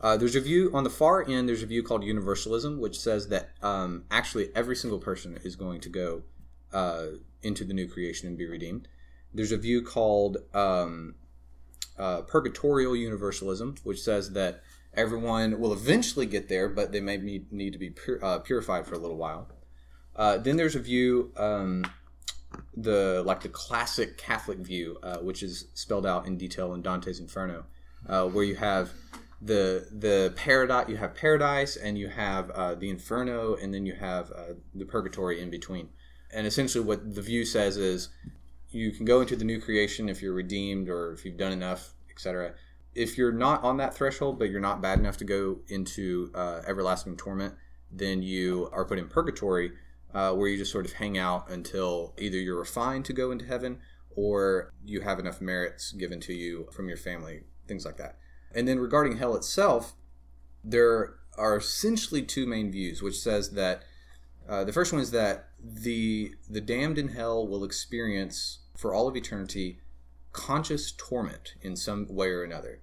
Uh, 0.00 0.16
there's 0.16 0.34
a 0.34 0.40
view 0.40 0.70
on 0.72 0.84
the 0.84 0.90
far 0.90 1.28
end. 1.28 1.48
There's 1.48 1.62
a 1.62 1.66
view 1.66 1.82
called 1.82 2.02
universalism, 2.02 2.80
which 2.80 2.98
says 2.98 3.28
that 3.28 3.50
um, 3.62 4.04
actually 4.10 4.48
every 4.54 4.74
single 4.74 4.98
person 4.98 5.38
is 5.44 5.56
going 5.56 5.80
to 5.82 5.88
go 5.90 6.22
uh, 6.72 7.06
into 7.42 7.64
the 7.64 7.74
new 7.74 7.86
creation 7.86 8.26
and 8.26 8.38
be 8.38 8.46
redeemed. 8.46 8.88
There's 9.34 9.52
a 9.52 9.58
view 9.58 9.82
called 9.82 10.38
um, 10.54 11.16
uh, 11.98 12.22
purgatorial 12.22 12.96
universalism, 12.96 13.76
which 13.84 14.00
says 14.00 14.32
that 14.32 14.62
everyone 14.94 15.60
will 15.60 15.72
eventually 15.72 16.26
get 16.26 16.48
there, 16.48 16.68
but 16.68 16.92
they 16.92 17.00
may 17.00 17.18
need, 17.18 17.52
need 17.52 17.72
to 17.74 17.78
be 17.78 17.90
pur- 17.90 18.20
uh, 18.22 18.38
purified 18.38 18.86
for 18.86 18.94
a 18.94 18.98
little 18.98 19.18
while. 19.18 19.48
Uh, 20.16 20.38
then 20.38 20.56
there's 20.56 20.74
a 20.74 20.80
view, 20.80 21.30
um, 21.36 21.84
the 22.76 23.22
like 23.24 23.42
the 23.42 23.48
classic 23.48 24.18
Catholic 24.18 24.58
view, 24.58 24.98
uh, 25.02 25.18
which 25.18 25.42
is 25.42 25.68
spelled 25.74 26.04
out 26.04 26.26
in 26.26 26.36
detail 26.36 26.74
in 26.74 26.82
Dante's 26.82 27.20
Inferno, 27.20 27.64
where 28.06 28.44
you 28.44 28.56
have 28.56 28.92
the 29.40 29.88
the 29.90 30.32
paradise, 30.36 30.88
you 30.88 30.96
have 30.96 31.14
paradise, 31.14 31.76
and 31.76 31.96
you 31.96 32.08
have 32.08 32.50
uh, 32.50 32.74
the 32.74 32.90
Inferno, 32.90 33.54
and 33.54 33.72
then 33.72 33.86
you 33.86 33.94
have 33.94 34.30
the 34.74 34.84
purgatory 34.84 35.40
in 35.40 35.50
between. 35.50 35.88
And 36.32 36.46
essentially, 36.46 36.84
what 36.84 37.14
the 37.14 37.22
view 37.22 37.44
says 37.44 37.76
is 37.76 38.10
you 38.70 38.92
can 38.92 39.04
go 39.04 39.20
into 39.20 39.36
the 39.36 39.44
new 39.44 39.60
creation 39.60 40.08
if 40.08 40.22
you're 40.22 40.34
redeemed 40.34 40.88
or 40.88 41.12
if 41.12 41.24
you've 41.24 41.36
done 41.36 41.52
enough, 41.52 41.94
etc. 42.10 42.54
If 42.94 43.16
you're 43.18 43.32
not 43.32 43.62
on 43.64 43.78
that 43.78 43.94
threshold, 43.94 44.38
but 44.38 44.50
you're 44.50 44.60
not 44.60 44.80
bad 44.80 44.98
enough 44.98 45.16
to 45.18 45.24
go 45.24 45.60
into 45.68 46.30
uh, 46.34 46.62
everlasting 46.66 47.16
torment, 47.16 47.54
then 47.90 48.22
you 48.22 48.68
are 48.72 48.84
put 48.84 48.98
in 48.98 49.08
purgatory, 49.08 49.72
uh, 50.14 50.32
where 50.32 50.48
you 50.48 50.56
just 50.56 50.72
sort 50.72 50.86
of 50.86 50.92
hang 50.92 51.18
out 51.18 51.50
until 51.50 52.14
either 52.18 52.36
you're 52.36 52.58
refined 52.58 53.04
to 53.06 53.12
go 53.12 53.30
into 53.30 53.44
heaven 53.44 53.78
or 54.16 54.72
you 54.84 55.00
have 55.00 55.18
enough 55.18 55.40
merits 55.40 55.92
given 55.92 56.20
to 56.20 56.32
you 56.32 56.68
from 56.72 56.88
your 56.88 56.96
family, 56.96 57.42
things 57.66 57.84
like 57.84 57.96
that. 57.96 58.18
And 58.54 58.66
then 58.66 58.78
regarding 58.78 59.16
hell 59.16 59.36
itself, 59.36 59.94
there 60.64 61.14
are 61.36 61.56
essentially 61.56 62.22
two 62.22 62.46
main 62.46 62.70
views, 62.70 63.02
which 63.02 63.18
says 63.18 63.50
that 63.52 63.82
uh, 64.48 64.64
the 64.64 64.72
first 64.72 64.92
one 64.92 65.00
is 65.00 65.10
that 65.12 65.48
the 65.62 66.34
the 66.48 66.60
damned 66.60 66.98
in 66.98 67.08
hell 67.08 67.46
will 67.46 67.64
experience 67.64 68.60
for 68.76 68.92
all 68.94 69.06
of 69.06 69.16
eternity 69.16 69.78
conscious 70.32 70.92
torment 70.92 71.54
in 71.60 71.76
some 71.76 72.06
way 72.08 72.28
or 72.28 72.42
another, 72.42 72.80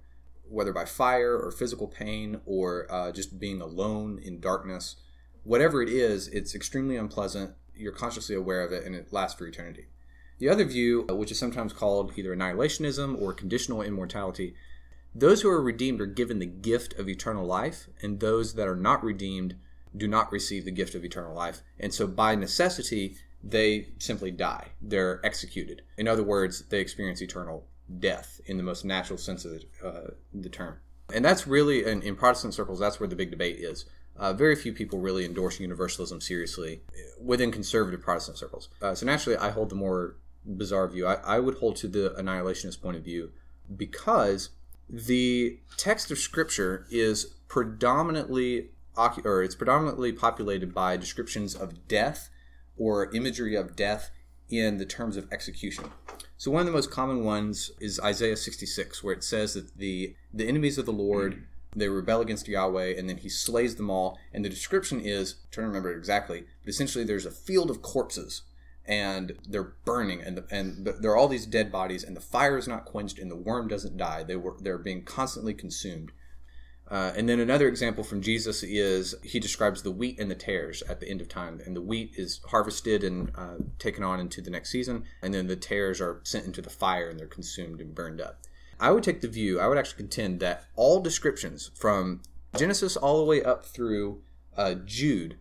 whether 0.48 0.72
by 0.72 0.84
fire 0.84 1.36
or 1.36 1.50
physical 1.50 1.88
pain 1.88 2.40
or 2.46 2.86
uh, 2.90 3.12
just 3.12 3.38
being 3.38 3.60
alone 3.60 4.18
in 4.22 4.40
darkness. 4.40 4.96
Whatever 5.44 5.82
it 5.82 5.88
is, 5.88 6.28
it's 6.28 6.54
extremely 6.54 6.96
unpleasant. 6.96 7.52
You're 7.74 7.92
consciously 7.92 8.34
aware 8.34 8.62
of 8.62 8.72
it, 8.72 8.84
and 8.84 8.94
it 8.94 9.12
lasts 9.12 9.38
for 9.38 9.46
eternity. 9.46 9.86
The 10.38 10.48
other 10.48 10.64
view, 10.64 11.06
uh, 11.10 11.14
which 11.14 11.30
is 11.30 11.38
sometimes 11.38 11.72
called 11.72 12.12
either 12.16 12.34
annihilationism 12.34 13.20
or 13.20 13.32
conditional 13.32 13.82
immortality, 13.82 14.54
those 15.14 15.42
who 15.42 15.50
are 15.50 15.62
redeemed 15.62 16.00
are 16.00 16.06
given 16.06 16.38
the 16.38 16.46
gift 16.46 16.98
of 16.98 17.08
eternal 17.08 17.44
life, 17.44 17.88
and 18.02 18.20
those 18.20 18.54
that 18.54 18.68
are 18.68 18.76
not 18.76 19.02
redeemed 19.02 19.56
do 19.96 20.06
not 20.06 20.30
receive 20.30 20.64
the 20.64 20.70
gift 20.70 20.94
of 20.94 21.04
eternal 21.04 21.34
life. 21.34 21.62
And 21.80 21.92
so, 21.92 22.06
by 22.06 22.34
necessity, 22.34 23.16
they 23.42 23.88
simply 23.98 24.30
die. 24.30 24.68
They're 24.80 25.24
executed. 25.24 25.82
In 25.96 26.08
other 26.08 26.22
words, 26.22 26.62
they 26.68 26.80
experience 26.80 27.22
eternal 27.22 27.66
death 27.98 28.40
in 28.46 28.56
the 28.56 28.62
most 28.62 28.84
natural 28.84 29.18
sense 29.18 29.44
of 29.44 29.52
the, 29.52 29.86
uh, 29.86 30.10
the 30.34 30.48
term. 30.48 30.78
And 31.12 31.24
that's 31.24 31.46
really, 31.46 31.86
in, 31.86 32.02
in, 32.02 32.16
Protestant 32.16 32.52
circles, 32.52 32.78
that's 32.78 33.00
where 33.00 33.08
the 33.08 33.16
big 33.16 33.30
debate 33.30 33.56
is. 33.58 33.86
Uh, 34.16 34.32
very 34.32 34.56
few 34.56 34.72
people 34.72 34.98
really 34.98 35.24
endorse 35.24 35.60
universalism 35.60 36.20
seriously 36.20 36.82
within 37.20 37.50
conservative 37.50 38.02
Protestant 38.02 38.36
circles. 38.36 38.68
Uh, 38.82 38.94
so 38.94 39.06
naturally, 39.06 39.38
I 39.38 39.50
hold 39.50 39.70
the 39.70 39.76
more 39.76 40.16
bizarre 40.44 40.88
view. 40.88 41.06
I, 41.06 41.14
I 41.14 41.38
would 41.38 41.58
hold 41.58 41.76
to 41.76 41.88
the 41.88 42.14
annihilationist 42.18 42.82
point 42.82 42.96
of 42.96 43.04
view 43.04 43.30
because 43.74 44.50
the 44.88 45.58
text 45.76 46.10
of 46.10 46.18
Scripture 46.18 46.86
is 46.90 47.34
predominantly 47.48 48.70
or 49.24 49.44
it's 49.44 49.54
predominantly 49.54 50.10
populated 50.12 50.74
by 50.74 50.96
descriptions 50.96 51.54
of 51.54 51.86
death 51.86 52.30
or 52.76 53.14
imagery 53.14 53.54
of 53.54 53.76
death 53.76 54.10
in 54.48 54.78
the 54.78 54.84
terms 54.84 55.16
of 55.16 55.32
execution. 55.32 55.84
So 56.36 56.50
one 56.50 56.60
of 56.60 56.66
the 56.66 56.72
most 56.72 56.90
common 56.90 57.24
ones 57.24 57.70
is 57.80 58.00
Isaiah 58.00 58.36
66, 58.36 59.02
where 59.04 59.14
it 59.14 59.24
says 59.24 59.54
that 59.54 59.76
the 59.76 60.16
the 60.32 60.48
enemies 60.48 60.78
of 60.78 60.86
the 60.86 60.92
Lord 60.92 61.44
they 61.76 61.88
rebel 61.88 62.20
against 62.20 62.48
Yahweh, 62.48 62.94
and 62.96 63.08
then 63.08 63.18
He 63.18 63.28
slays 63.28 63.76
them 63.76 63.90
all. 63.90 64.18
And 64.32 64.44
the 64.44 64.48
description 64.48 65.00
is 65.00 65.32
I'm 65.32 65.50
trying 65.50 65.64
to 65.64 65.68
remember 65.68 65.92
it 65.92 65.98
exactly, 65.98 66.44
but 66.64 66.70
essentially 66.70 67.04
there's 67.04 67.26
a 67.26 67.30
field 67.30 67.70
of 67.70 67.82
corpses, 67.82 68.42
and 68.88 69.38
they're 69.46 69.74
burning, 69.84 70.22
and 70.22 70.38
the, 70.38 70.44
and 70.50 70.84
the, 70.84 70.92
there 70.92 71.12
are 71.12 71.16
all 71.16 71.28
these 71.28 71.46
dead 71.46 71.70
bodies, 71.70 72.02
and 72.02 72.16
the 72.16 72.20
fire 72.20 72.56
is 72.56 72.66
not 72.66 72.86
quenched, 72.86 73.18
and 73.18 73.30
the 73.30 73.36
worm 73.36 73.68
doesn't 73.68 73.96
die. 73.96 74.22
They 74.24 74.36
were 74.36 74.56
they're 74.60 74.78
being 74.78 75.04
constantly 75.04 75.54
consumed. 75.54 76.10
Uh, 76.90 77.12
and 77.14 77.28
then 77.28 77.38
another 77.38 77.68
example 77.68 78.02
from 78.02 78.22
Jesus 78.22 78.62
is 78.62 79.14
he 79.22 79.38
describes 79.38 79.82
the 79.82 79.90
wheat 79.90 80.18
and 80.18 80.30
the 80.30 80.34
tares 80.34 80.82
at 80.88 81.00
the 81.00 81.08
end 81.08 81.20
of 81.20 81.28
time. 81.28 81.60
And 81.66 81.76
the 81.76 81.82
wheat 81.82 82.14
is 82.16 82.40
harvested 82.46 83.04
and 83.04 83.30
uh, 83.34 83.56
taken 83.78 84.02
on 84.02 84.20
into 84.20 84.40
the 84.40 84.50
next 84.50 84.70
season, 84.70 85.04
and 85.22 85.34
then 85.34 85.48
the 85.48 85.56
tares 85.56 86.00
are 86.00 86.20
sent 86.24 86.46
into 86.46 86.62
the 86.62 86.70
fire 86.70 87.10
and 87.10 87.20
they're 87.20 87.26
consumed 87.26 87.82
and 87.82 87.94
burned 87.94 88.22
up. 88.22 88.40
I 88.80 88.90
would 88.90 89.04
take 89.04 89.20
the 89.20 89.28
view, 89.28 89.60
I 89.60 89.66
would 89.66 89.76
actually 89.76 89.98
contend 89.98 90.40
that 90.40 90.64
all 90.76 91.00
descriptions 91.00 91.70
from 91.74 92.22
Genesis 92.56 92.96
all 92.96 93.18
the 93.18 93.24
way 93.24 93.42
up 93.42 93.66
through 93.66 94.22
uh, 94.56 94.74
Jude 94.84 95.36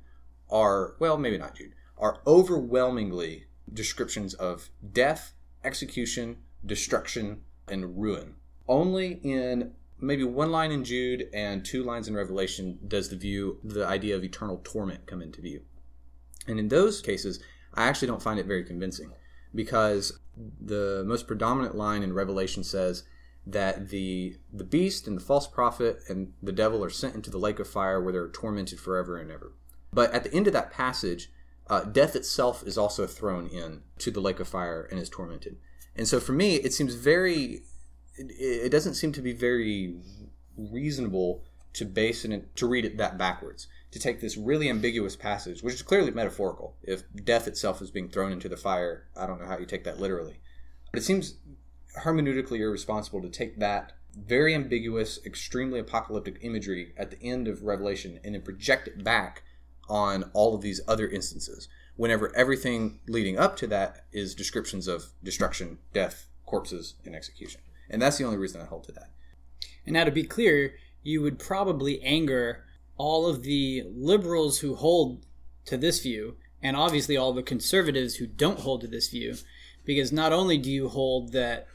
are, 0.49 0.95
well, 0.99 1.17
maybe 1.17 1.37
not 1.37 1.55
Jude, 1.55 1.73
are 1.97 2.19
overwhelmingly 2.25 3.45
descriptions 3.71 4.33
of 4.35 4.69
death, 4.93 5.33
execution, 5.63 6.37
destruction, 6.65 7.41
and 7.67 7.99
ruin. 7.99 8.35
Only 8.67 9.19
in 9.23 9.73
maybe 9.99 10.23
one 10.23 10.51
line 10.51 10.71
in 10.71 10.83
Jude 10.83 11.27
and 11.33 11.65
two 11.65 11.83
lines 11.83 12.07
in 12.07 12.15
Revelation 12.15 12.79
does 12.87 13.09
the 13.09 13.15
view, 13.15 13.59
the 13.63 13.85
idea 13.85 14.15
of 14.15 14.23
eternal 14.23 14.61
torment 14.63 15.05
come 15.05 15.21
into 15.21 15.41
view. 15.41 15.61
And 16.47 16.59
in 16.59 16.67
those 16.67 17.01
cases, 17.01 17.39
I 17.73 17.87
actually 17.87 18.07
don't 18.07 18.21
find 18.21 18.39
it 18.39 18.45
very 18.45 18.63
convincing 18.63 19.11
because 19.53 20.19
the 20.61 21.03
most 21.05 21.27
predominant 21.27 21.75
line 21.75 22.03
in 22.03 22.13
Revelation 22.13 22.63
says 22.63 23.03
that 23.45 23.89
the 23.89 24.35
the 24.51 24.63
beast 24.63 25.07
and 25.07 25.15
the 25.15 25.23
false 25.23 25.47
prophet 25.47 25.99
and 26.09 26.33
the 26.43 26.51
devil 26.51 26.83
are 26.83 26.89
sent 26.89 27.15
into 27.15 27.31
the 27.31 27.37
lake 27.37 27.59
of 27.59 27.67
fire 27.67 28.01
where 28.01 28.11
they're 28.11 28.27
tormented 28.27 28.79
forever 28.79 29.17
and 29.17 29.31
ever. 29.31 29.53
But 29.93 30.11
at 30.11 30.23
the 30.23 30.33
end 30.33 30.47
of 30.47 30.53
that 30.53 30.71
passage, 30.71 31.31
uh, 31.69 31.81
death 31.81 32.15
itself 32.15 32.63
is 32.65 32.77
also 32.77 33.07
thrown 33.07 33.47
in 33.47 33.81
to 33.99 34.11
the 34.11 34.21
lake 34.21 34.39
of 34.39 34.47
fire 34.47 34.87
and 34.89 34.99
is 34.99 35.09
tormented. 35.09 35.57
And 35.95 36.07
so 36.07 36.19
for 36.19 36.33
me, 36.33 36.55
it 36.55 36.73
seems 36.73 36.95
very 36.95 37.63
it, 38.17 38.31
it 38.39 38.71
doesn't 38.71 38.95
seem 38.95 39.11
to 39.13 39.21
be 39.21 39.33
very 39.33 39.95
reasonable 40.57 41.43
to 41.73 41.85
base 41.85 42.25
it 42.25 42.55
to 42.55 42.67
read 42.67 42.85
it 42.85 42.97
that 42.97 43.17
backwards 43.17 43.67
to 43.91 43.99
take 43.99 44.19
this 44.19 44.35
really 44.35 44.69
ambiguous 44.69 45.15
passage 45.15 45.61
which 45.61 45.75
is 45.75 45.83
clearly 45.83 46.09
metaphorical 46.09 46.75
if 46.81 47.03
death 47.23 47.47
itself 47.47 47.81
is 47.81 47.91
being 47.91 48.09
thrown 48.09 48.31
into 48.31 48.49
the 48.49 48.57
fire 48.57 49.05
i 49.15 49.27
don't 49.27 49.39
know 49.39 49.47
how 49.47 49.59
you 49.59 49.65
take 49.65 49.83
that 49.83 49.99
literally 49.99 50.39
but 50.91 50.99
it 50.99 51.03
seems 51.03 51.35
hermeneutically 52.03 52.59
irresponsible 52.59 53.21
to 53.21 53.29
take 53.29 53.59
that 53.59 53.93
very 54.15 54.55
ambiguous 54.55 55.19
extremely 55.23 55.79
apocalyptic 55.79 56.39
imagery 56.41 56.93
at 56.97 57.11
the 57.11 57.21
end 57.21 57.47
of 57.47 57.63
revelation 57.63 58.19
and 58.23 58.33
then 58.33 58.41
project 58.41 58.87
it 58.87 59.03
back 59.03 59.43
on 59.89 60.29
all 60.33 60.55
of 60.55 60.61
these 60.61 60.81
other 60.87 61.07
instances 61.07 61.67
whenever 61.95 62.35
everything 62.35 62.99
leading 63.07 63.37
up 63.39 63.57
to 63.57 63.67
that 63.67 64.05
is 64.11 64.35
descriptions 64.35 64.87
of 64.87 65.05
destruction 65.23 65.79
death 65.93 66.27
corpses 66.45 66.95
and 67.05 67.15
execution 67.15 67.61
and 67.89 68.01
that's 68.01 68.17
the 68.17 68.23
only 68.23 68.37
reason 68.37 68.61
I 68.61 68.65
hold 68.65 68.83
to 68.85 68.91
that. 68.93 69.11
And 69.85 69.93
now, 69.93 70.03
to 70.03 70.11
be 70.11 70.23
clear, 70.23 70.75
you 71.03 71.21
would 71.21 71.39
probably 71.39 72.01
anger 72.03 72.65
all 72.97 73.27
of 73.27 73.43
the 73.43 73.83
liberals 73.95 74.59
who 74.59 74.75
hold 74.75 75.25
to 75.65 75.77
this 75.77 76.01
view, 76.01 76.35
and 76.61 76.75
obviously 76.75 77.15
all 77.15 77.33
the 77.33 77.43
conservatives 77.43 78.15
who 78.15 78.27
don't 78.27 78.59
hold 78.59 78.81
to 78.81 78.87
this 78.87 79.09
view, 79.09 79.35
because 79.85 80.11
not 80.11 80.33
only 80.33 80.57
do 80.57 80.71
you 80.71 80.89
hold 80.89 81.31
that 81.31 81.67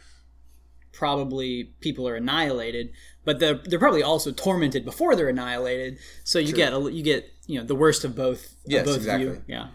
probably 0.93 1.73
people 1.81 2.07
are 2.07 2.17
annihilated, 2.17 2.93
but 3.25 3.39
they're, 3.39 3.55
they're 3.55 3.79
probably 3.79 4.03
also 4.03 4.31
tormented 4.31 4.85
before 4.85 5.17
they're 5.17 5.29
annihilated. 5.29 5.99
So 6.25 6.39
you 6.39 6.49
True. 6.49 6.57
get 6.57 6.73
a, 6.75 6.93
you 6.93 7.03
get 7.03 7.32
you 7.47 7.59
know 7.59 7.65
the 7.65 7.75
worst 7.75 8.05
of 8.05 8.15
both. 8.15 8.57
Yes, 8.65 8.81
of 8.81 8.87
both 8.87 8.97
exactly. 8.97 9.27
View. 9.27 9.43
Yeah, 9.47 9.69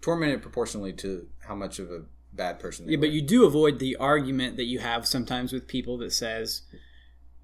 tormented 0.00 0.42
proportionally 0.42 0.92
to 0.94 1.26
how 1.40 1.54
much 1.54 1.78
of 1.78 1.90
a 1.90 2.02
bad 2.32 2.58
person. 2.58 2.88
yeah, 2.88 2.96
were. 2.96 3.02
but 3.02 3.10
you 3.10 3.22
do 3.22 3.44
avoid 3.44 3.78
the 3.78 3.96
argument 3.96 4.56
that 4.56 4.64
you 4.64 4.78
have 4.78 5.06
sometimes 5.06 5.52
with 5.52 5.66
people 5.66 5.98
that 5.98 6.12
says, 6.12 6.62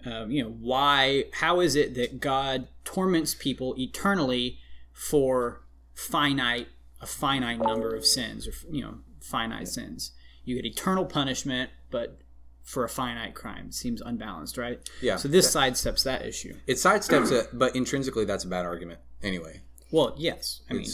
um, 0.05 0.31
you 0.31 0.43
know, 0.43 0.51
why? 0.51 1.25
How 1.33 1.61
is 1.61 1.75
it 1.75 1.95
that 1.95 2.21
God 2.21 2.69
torments 2.85 3.35
people 3.35 3.75
eternally 3.79 4.59
for 4.93 5.63
finite 5.95 6.69
a 7.01 7.07
finite 7.07 7.61
number 7.61 7.95
of 7.95 8.07
sins, 8.07 8.47
or 8.47 8.53
you 8.71 8.83
know, 8.83 8.99
finite 9.21 9.69
sins? 9.69 10.13
You 10.45 10.57
get 10.57 10.67
eternal 10.67 11.07
punishment, 11.07 11.71
but 11.91 12.19
for 12.65 12.85
a 12.85 12.89
finite 12.89 13.35
crime. 13.35 13.71
Seems 13.71 14.01
unbalanced, 14.01 14.57
right? 14.59 14.81
Yeah. 15.01 15.17
So 15.17 15.29
this 15.29 15.55
sidesteps 15.55 16.03
that 16.05 16.25
issue. 16.25 16.55
It 16.67 16.75
sidesteps 16.75 17.31
it, 17.31 17.51
but 17.53 17.77
intrinsically, 17.77 18.25
that's 18.25 18.45
a 18.45 18.49
bad 18.49 18.65
argument 18.65 19.01
anyway. 19.23 19.61
Well, 19.91 20.15
yes. 20.17 20.63
I 20.69 20.75
mean, 20.75 20.89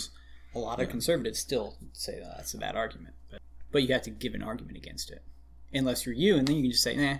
a 0.54 0.58
lot 0.58 0.80
of 0.80 0.88
conservatives 0.90 1.38
still 1.38 1.76
say 1.92 2.18
that 2.20 2.36
that's 2.36 2.54
a 2.54 2.58
bad 2.58 2.76
argument, 2.76 3.14
but 3.30 3.40
but 3.72 3.82
you 3.82 3.94
have 3.94 4.02
to 4.02 4.10
give 4.10 4.34
an 4.34 4.42
argument 4.42 4.76
against 4.76 5.10
it, 5.10 5.22
unless 5.72 6.04
you're 6.04 6.14
you, 6.14 6.36
and 6.36 6.46
then 6.46 6.56
you 6.56 6.62
can 6.62 6.70
just 6.72 6.82
say, 6.82 6.96
nah. 6.96 7.18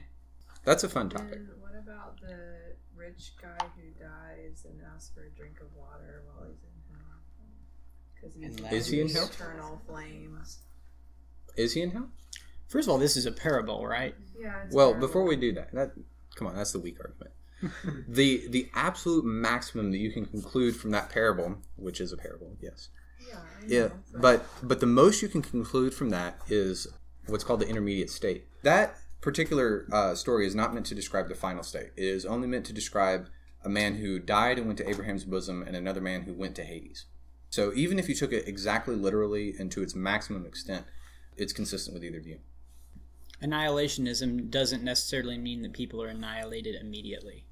That's 0.64 0.84
a 0.84 0.88
fun 0.90 1.08
topic. 1.08 1.36
And 1.36 1.48
what 1.60 1.72
about 1.78 2.20
the 2.20 2.74
rich 2.94 3.32
guy 3.40 3.64
who 3.76 4.04
dies 4.04 4.66
and 4.68 4.78
asks 4.94 5.10
for 5.14 5.24
a 5.24 5.30
drink 5.30 5.58
of 5.60 5.68
water 5.74 6.22
while 6.26 6.46
he's 6.46 6.62
in 6.64 6.96
hell? 6.98 7.20
Because 8.14 8.34
he's 8.36 8.56
Unless- 8.58 8.72
Is 8.72 8.86
he 8.88 9.00
in 9.00 9.08
hell? 9.08 9.26
Eternal 9.32 9.80
flames. 9.86 10.58
Is 11.56 11.72
he 11.72 11.80
in 11.82 11.92
hell? 11.92 12.08
First 12.68 12.88
of 12.88 12.92
all, 12.92 12.98
this 12.98 13.16
is 13.16 13.24
a 13.26 13.32
parable, 13.32 13.86
right? 13.86 14.14
Yeah. 14.40 14.64
It's 14.64 14.74
Well, 14.74 14.90
terrible. 14.90 15.07
before 15.07 15.24
we 15.24 15.37
do 15.37 15.53
that, 15.53 15.72
that 15.72 15.92
come 16.35 16.46
on, 16.48 16.57
that's 16.57 16.72
the 16.72 16.81
weak 16.81 16.98
argument. 17.00 17.33
the 18.09 18.46
the 18.48 18.70
absolute 18.74 19.24
maximum 19.24 19.90
that 19.90 19.98
you 19.98 20.11
can 20.11 20.24
conclude 20.24 20.74
from 20.74 20.90
that 20.92 21.11
parable, 21.11 21.59
which 21.76 22.00
is 22.00 22.12
a 22.12 22.16
parable, 22.16 22.57
yes. 22.61 22.88
Yeah. 23.20 23.37
Yeah, 23.66 23.88
but 24.14 24.46
but 24.62 24.81
the 24.81 24.87
most 24.87 25.20
you 25.20 25.29
can 25.29 25.42
conclude 25.42 25.92
from 25.92 26.11
that 26.11 26.38
is 26.48 26.87
what's 27.26 27.44
called 27.44 27.61
the 27.61 27.68
intermediate 27.68 28.11
state. 28.11 28.46
That 28.62 28.96
particular 29.20 29.87
uh, 29.92 30.14
story 30.14 30.46
is 30.46 30.55
not 30.55 30.72
meant 30.72 30.87
to 30.87 30.94
describe 30.94 31.29
the 31.29 31.35
final 31.35 31.62
state. 31.62 31.90
It 31.96 32.05
is 32.05 32.24
only 32.24 32.48
meant 32.48 32.64
to 32.66 32.72
describe 32.72 33.29
a 33.62 33.68
man 33.68 33.96
who 33.96 34.18
died 34.18 34.57
and 34.57 34.66
went 34.66 34.79
to 34.79 34.88
Abraham's 34.88 35.24
bosom, 35.24 35.62
and 35.62 35.76
another 35.76 36.00
man 36.00 36.22
who 36.22 36.33
went 36.33 36.55
to 36.57 36.64
Hades. 36.64 37.05
So 37.50 37.72
even 37.74 37.98
if 37.98 38.09
you 38.09 38.14
took 38.14 38.33
it 38.33 38.48
exactly 38.48 38.94
literally 38.94 39.55
and 39.59 39.70
to 39.72 39.83
its 39.83 39.94
maximum 39.94 40.46
extent, 40.46 40.87
it's 41.37 41.53
consistent 41.53 41.94
with 41.94 42.05
either 42.05 42.20
view. 42.20 42.38
Annihilationism 43.42 44.50
doesn't 44.50 44.83
necessarily 44.85 45.38
mean 45.38 45.62
that 45.62 45.72
people 45.72 46.03
are 46.03 46.09
annihilated 46.09 46.74
immediately. 46.74 47.46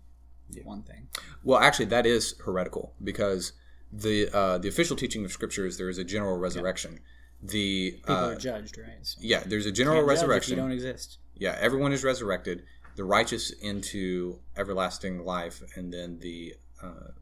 One 0.65 0.83
thing. 0.83 1.09
Well, 1.45 1.59
actually, 1.59 1.87
that 1.87 2.07
is 2.07 2.35
heretical 2.45 2.95
because 3.05 3.53
the 3.93 4.29
uh, 4.35 4.59
the 4.59 4.69
official 4.69 4.97
teaching 4.97 5.25
of 5.25 5.33
Scripture 5.33 5.67
is 5.67 5.77
there 5.77 5.91
is 5.91 5.99
a 5.99 6.05
general 6.05 6.39
resurrection. 6.39 7.01
The 7.43 7.93
People 7.93 8.15
uh, 8.15 8.31
are 8.31 8.35
judged, 8.35 8.79
right? 8.79 8.99
So 9.03 9.19
yeah, 9.23 9.43
there's 9.45 9.67
a 9.67 9.73
general 9.73 9.99
can't 9.99 10.09
judge 10.09 10.15
if 10.15 10.21
resurrection. 10.23 10.57
you 10.57 10.63
don't 10.63 10.73
exist. 10.73 11.19
yeah, 11.37 11.57
everyone 11.61 11.93
is 11.93 12.03
resurrected. 12.03 12.65
The 12.97 13.05
righteous 13.05 13.51
into 13.51 14.41
everlasting 14.57 15.25
life, 15.25 15.63
and 15.77 15.93
then 15.93 16.19
the 16.21 16.55
uh, 16.83 17.13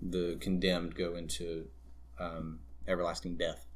the 0.00 0.36
condemned 0.40 0.94
go 0.94 1.14
into 1.14 1.66
um, 2.18 2.60
everlasting 2.88 3.36
death. 3.36 3.66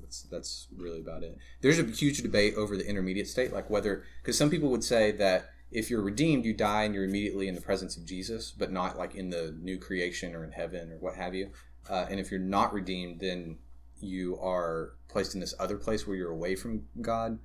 That's 0.00 0.22
that's 0.22 0.68
really 0.76 1.00
about 1.00 1.22
it. 1.22 1.38
There's 1.60 1.78
a 1.78 1.84
huge 1.84 2.22
debate 2.22 2.54
over 2.54 2.76
the 2.76 2.88
intermediate 2.88 3.28
state, 3.28 3.52
like 3.52 3.70
whether 3.70 4.04
because 4.22 4.36
some 4.36 4.50
people 4.50 4.70
would 4.70 4.84
say 4.84 5.12
that 5.12 5.50
if 5.70 5.90
you're 5.90 6.02
redeemed, 6.02 6.44
you 6.44 6.54
die 6.54 6.84
and 6.84 6.94
you're 6.94 7.04
immediately 7.04 7.48
in 7.48 7.54
the 7.54 7.60
presence 7.60 7.96
of 7.96 8.06
Jesus, 8.06 8.52
but 8.52 8.70
not 8.70 8.96
like 8.96 9.14
in 9.14 9.30
the 9.30 9.56
new 9.60 9.78
creation 9.78 10.34
or 10.34 10.44
in 10.44 10.52
heaven 10.52 10.92
or 10.92 10.98
what 10.98 11.16
have 11.16 11.34
you. 11.34 11.50
Uh, 11.88 12.06
and 12.08 12.20
if 12.20 12.30
you're 12.30 12.40
not 12.40 12.72
redeemed, 12.72 13.20
then 13.20 13.58
you 14.00 14.38
are 14.40 14.92
placed 15.08 15.34
in 15.34 15.40
this 15.40 15.54
other 15.58 15.76
place 15.76 16.06
where 16.06 16.16
you're 16.16 16.30
away 16.30 16.54
from 16.54 16.84
God. 17.00 17.38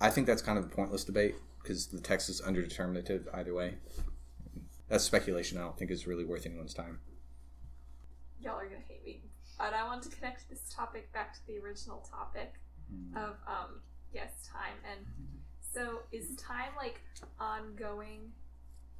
I 0.00 0.10
think 0.10 0.26
that's 0.26 0.42
kind 0.42 0.58
of 0.58 0.64
a 0.64 0.68
pointless 0.68 1.04
debate 1.04 1.34
because 1.62 1.86
the 1.86 2.00
text 2.00 2.28
is 2.28 2.40
underdeterminative 2.40 3.26
either 3.34 3.54
way. 3.54 3.74
That's 4.88 5.04
speculation. 5.04 5.58
I 5.58 5.62
don't 5.62 5.78
think 5.78 5.90
is 5.90 6.06
really 6.06 6.24
worth 6.24 6.44
anyone's 6.44 6.74
time. 6.74 7.00
Y'all 8.40 8.58
are 8.58 8.64
gonna 8.64 8.80
hate 8.88 9.04
me, 9.04 9.21
but 9.62 9.74
I 9.74 9.84
want 9.84 10.02
to 10.02 10.08
connect 10.08 10.50
this 10.50 10.62
topic 10.74 11.12
back 11.12 11.34
to 11.34 11.46
the 11.46 11.58
original 11.58 12.06
topic 12.10 12.54
of 13.16 13.36
um 13.46 13.80
yes 14.12 14.46
time 14.52 14.76
and 14.90 15.06
so 15.72 16.00
is 16.12 16.36
time 16.36 16.72
like 16.76 17.00
ongoing 17.40 18.32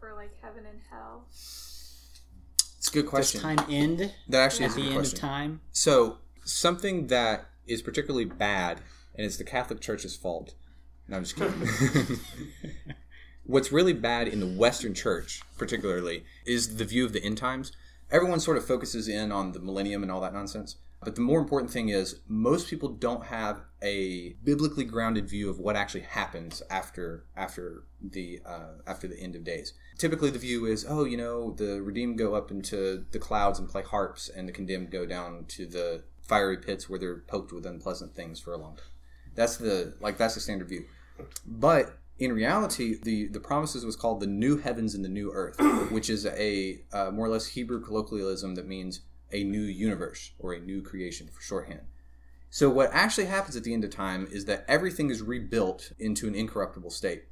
for 0.03 0.15
like 0.15 0.33
heaven 0.43 0.65
and 0.67 0.81
hell? 0.91 1.27
It's 1.29 2.89
a 2.89 2.93
good 2.93 3.07
question. 3.07 3.41
Does 3.41 3.57
time 3.57 3.71
end 3.71 4.13
That 4.29 4.41
actually 4.43 4.65
at 4.65 4.71
is 4.71 4.77
a 4.77 4.81
the 4.81 4.87
good 4.89 4.97
end 4.97 5.07
of 5.07 5.15
time? 5.15 5.61
So 5.71 6.19
something 6.45 7.07
that 7.07 7.47
is 7.67 7.83
particularly 7.83 8.25
bad, 8.25 8.81
and 9.15 9.25
it's 9.25 9.37
the 9.37 9.45
Catholic 9.45 9.81
Church's 9.81 10.17
fault. 10.17 10.55
No, 11.07 11.19
I'm 11.19 11.25
just 11.25 11.37
kidding. 11.37 12.19
What's 13.45 13.71
really 13.71 13.93
bad 13.93 14.27
in 14.27 14.41
the 14.41 14.47
Western 14.47 14.95
Church, 14.95 15.43
particularly, 15.57 16.25
is 16.45 16.77
the 16.77 16.85
view 16.85 17.05
of 17.05 17.13
the 17.13 17.23
end 17.23 17.39
times. 17.39 17.73
Everyone 18.13 18.41
sort 18.41 18.59
of 18.59 18.67
focuses 18.67 19.09
in 19.09 19.33
on 19.33 19.53
the 19.53 19.59
millennium 19.59 20.03
and 20.03 20.13
all 20.13 20.21
that 20.21 20.35
nonsense. 20.35 20.77
But 21.05 21.17
the 21.17 21.21
more 21.21 21.41
important 21.41 21.73
thing 21.73 21.89
is, 21.89 22.21
most 22.29 22.69
people 22.69 22.91
don't 22.91 23.27
have 23.27 23.63
a 23.83 24.35
biblically 24.45 24.85
grounded 24.85 25.29
view 25.29 25.51
of 25.51 25.59
what 25.59 25.75
actually 25.75 26.03
happens 26.03 26.63
after 26.71 27.25
after 27.37 27.85
the 28.01 28.41
uh, 28.47 28.75
after 28.87 29.09
the 29.09 29.19
end 29.19 29.35
of 29.35 29.43
days. 29.43 29.73
Typically, 29.99 30.31
the 30.31 30.39
view 30.39 30.67
is, 30.67 30.87
oh, 30.89 31.05
you 31.05 31.17
know, 31.17 31.55
the 31.55 31.83
redeemed 31.83 32.19
go 32.19 32.35
up 32.35 32.53
into 32.53 33.05
the 33.11 33.19
clouds 33.19 33.59
and 33.59 33.69
play 33.69 33.83
harps, 33.83 34.29
and 34.29 34.47
the 34.47 34.53
condemned 34.53 34.91
go 34.93 35.05
down 35.05 35.47
to 35.49 35.67
the 35.67 36.05
fiery 36.21 36.57
pits 36.57 36.89
where 36.89 37.01
they're 37.01 37.19
poked 37.27 37.53
with 37.53 37.67
unpleasant 37.67 38.15
things 38.15 38.39
for 38.39 38.53
a 38.53 38.59
long 38.59 38.77
time. 38.77 38.87
That's 39.35 39.57
the 39.57 39.95
like 40.01 40.19
that's 40.19 40.35
the 40.35 40.41
standard 40.41 40.69
view. 40.69 40.85
But 41.45 41.99
in 42.23 42.33
reality, 42.33 42.97
the 43.03 43.27
the 43.29 43.41
promises 43.41 43.85
was 43.85 43.97
called 43.97 44.21
the 44.21 44.27
new 44.27 44.57
heavens 44.59 44.95
and 44.95 45.05
the 45.05 45.09
new 45.09 45.33
earth, 45.33 45.57
which 45.91 46.09
is 46.09 46.27
a 46.27 46.81
uh, 46.93 47.11
more 47.11 47.27
or 47.27 47.31
less 47.31 47.47
Hebrew 47.49 47.81
colloquialism 47.81 48.55
that 48.55 48.67
means 48.67 49.01
a 49.33 49.45
new 49.45 49.63
universe 49.63 50.33
or 50.39 50.53
a 50.53 50.61
new 50.61 50.83
creation 50.83 51.29
for 51.29 51.41
shorthand. 51.41 51.81
So 52.51 52.69
what 52.69 52.91
actually 52.93 53.27
happens 53.27 53.57
at 53.57 53.65
the 53.65 53.73
end 53.73 53.83
of 53.83 53.91
time 53.91 54.29
is 54.31 54.45
that 54.45 54.65
everything 54.69 55.11
is 55.11 55.23
rebuilt 55.23 55.93
into 55.99 56.29
an 56.29 56.35
incorruptible 56.35 56.91
state. 56.91 57.25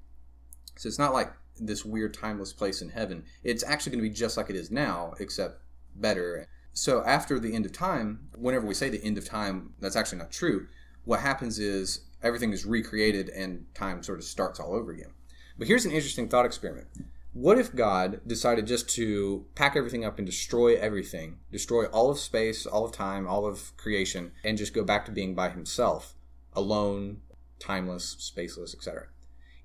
So 0.77 0.89
it's 0.89 0.99
not 0.99 1.13
like 1.13 1.31
this 1.61 1.85
weird 1.85 2.15
timeless 2.15 2.55
place 2.55 2.81
in 2.81 2.89
heaven. 2.89 3.25
It's 3.45 3.63
actually 3.63 3.93
going 3.93 4.03
to 4.05 4.09
be 4.09 4.15
just 4.15 4.39
like 4.39 4.49
it 4.49 4.57
is 4.57 4.71
now, 4.71 5.13
except 5.21 5.61
better. 5.95 6.47
So 6.73 7.05
after 7.05 7.39
the 7.39 7.55
end 7.55 7.67
of 7.67 7.73
time, 7.73 8.31
whenever 8.35 8.67
we 8.67 8.73
say 8.73 8.89
the 8.89 9.05
end 9.05 9.19
of 9.19 9.27
time, 9.27 9.75
that's 9.79 9.97
actually 9.97 10.19
not 10.19 10.31
true. 10.31 10.69
What 11.05 11.21
happens 11.21 11.59
is 11.59 12.01
everything 12.23 12.53
is 12.53 12.65
recreated 12.65 13.29
and 13.31 13.67
time 13.75 14.03
sort 14.03 14.19
of 14.19 14.25
starts 14.25 14.61
all 14.61 14.75
over 14.75 14.93
again. 14.93 15.13
But 15.59 15.69
here's 15.69 15.85
an 15.85 15.93
interesting 15.93 16.29
thought 16.29 16.47
experiment. 16.47 16.89
What 17.33 17.59
if 17.59 17.75
God 17.75 18.21
decided 18.27 18.67
just 18.67 18.89
to 18.97 19.47
pack 19.55 19.77
everything 19.77 20.05
up 20.05 20.19
and 20.19 20.27
destroy 20.27 20.75
everything, 20.75 21.39
destroy 21.53 21.85
all 21.87 22.11
of 22.11 22.19
space, 22.19 22.67
all 22.67 22.85
of 22.85 22.93
time, 22.93 23.29
all 23.29 23.47
of 23.47 23.77
creation, 23.77 24.33
and 24.43 24.59
just 24.59 24.75
go 24.75 24.83
back 24.83 25.05
to 25.07 25.13
being 25.13 25.35
by 25.35 25.51
himself, 25.51 26.15
alone, 26.55 27.21
timeless, 27.61 28.17
spaceless, 28.17 28.75
etc.? 28.75 29.07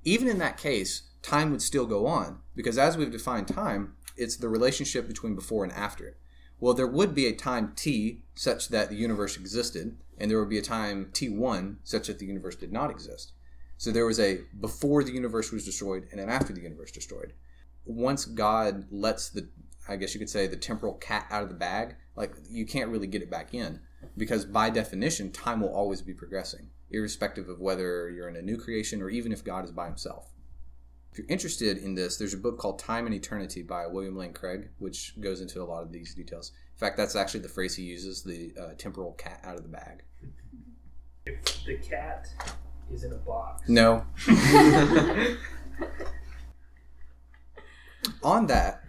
Even 0.04 0.28
in 0.28 0.38
that 0.38 0.58
case, 0.58 1.10
time 1.24 1.50
would 1.50 1.62
still 1.62 1.88
go 1.88 2.06
on 2.06 2.40
because 2.56 2.78
as 2.78 2.98
we've 2.98 3.12
defined 3.12 3.48
time, 3.48 3.96
it's 4.16 4.38
the 4.38 4.50
relationship 4.50 5.08
between 5.08 5.34
before 5.34 5.64
and 5.64 5.74
after. 5.74 6.18
Well, 6.60 6.76
there 6.76 6.88
would 6.88 7.16
be 7.16 7.26
a 7.28 7.36
time 7.36 7.74
t 7.76 8.22
such 8.36 8.70
that 8.70 8.90
the 8.90 8.96
universe 8.96 9.38
existed, 9.38 9.98
and 10.18 10.30
there 10.30 10.40
would 10.40 10.50
be 10.50 10.58
a 10.58 10.64
time 10.64 11.10
t1 11.14 11.78
such 11.84 12.08
that 12.08 12.20
the 12.20 12.26
universe 12.26 12.56
did 12.56 12.72
not 12.72 12.92
exist. 12.92 13.34
So 13.78 13.92
there 13.92 14.06
was 14.06 14.20
a 14.20 14.42
before 14.60 15.04
the 15.04 15.12
universe 15.12 15.52
was 15.52 15.66
destroyed 15.66 16.08
and 16.12 16.20
an 16.20 16.30
after 16.30 16.54
the 16.54 16.62
universe 16.62 16.92
destroyed. 16.92 17.34
Once 17.86 18.26
God 18.26 18.86
lets 18.92 19.30
the, 19.30 19.50
I 19.88 19.96
guess 19.96 20.14
you 20.14 20.20
could 20.20 20.30
say, 20.30 20.48
the 20.48 20.56
temporal 20.56 20.94
cat 20.94 21.28
out 21.30 21.44
of 21.44 21.50
the 21.50 21.56
bag, 21.56 21.96
like 22.16 22.34
you 22.50 22.66
can't 22.66 22.90
really 22.90 23.08
get 23.08 23.22
it 23.22 23.30
back 23.30 23.54
in 23.54 23.82
because 24.18 24.46
by 24.46 24.70
definition, 24.70 25.32
time 25.32 25.62
will 25.62 25.74
always 25.74 26.02
be 26.02 26.14
progressing, 26.14 26.70
irrespective 26.90 27.50
of 27.50 27.60
whether 27.60 28.10
you're 28.10 28.30
in 28.30 28.36
a 28.36 28.42
new 28.42 28.58
creation 28.58 29.02
or 29.02 29.10
even 29.10 29.32
if 29.32 29.44
God 29.44 29.66
is 29.66 29.72
by 29.72 29.88
himself. 29.88 30.32
If 31.12 31.20
you're 31.20 31.28
interested 31.30 31.78
in 31.78 31.96
this, 31.96 32.18
there's 32.18 32.34
a 32.34 32.38
book 32.38 32.58
called 32.58 32.80
Time 32.80 33.06
and 33.06 33.16
Eternity 33.16 33.62
by 33.62 33.88
William 33.88 34.18
Lane 34.18 34.34
Craig, 34.34 34.70
which 34.80 35.20
goes 35.22 35.40
into 35.40 35.62
a 35.62 35.64
lot 35.64 35.84
of 35.84 35.92
these 35.92 36.14
details. 36.14 36.52
In 36.76 36.80
fact, 36.80 36.98
that's 36.98 37.16
actually 37.16 37.40
the 37.40 37.48
phrase 37.48 37.74
he 37.74 37.84
uses 37.84 38.22
the 38.22 38.54
uh, 38.60 38.74
temporal 38.78 39.14
cat 39.14 39.40
out 39.46 39.56
of 39.56 39.64
the 39.64 39.70
bag. 39.70 40.04
If 41.26 41.42
the 41.66 41.78
cat 41.78 42.28
is 42.92 43.06
in 43.06 43.14
a 43.14 43.18
box. 43.18 43.70
No. 43.70 44.06
On 48.22 48.46
that, 48.48 48.84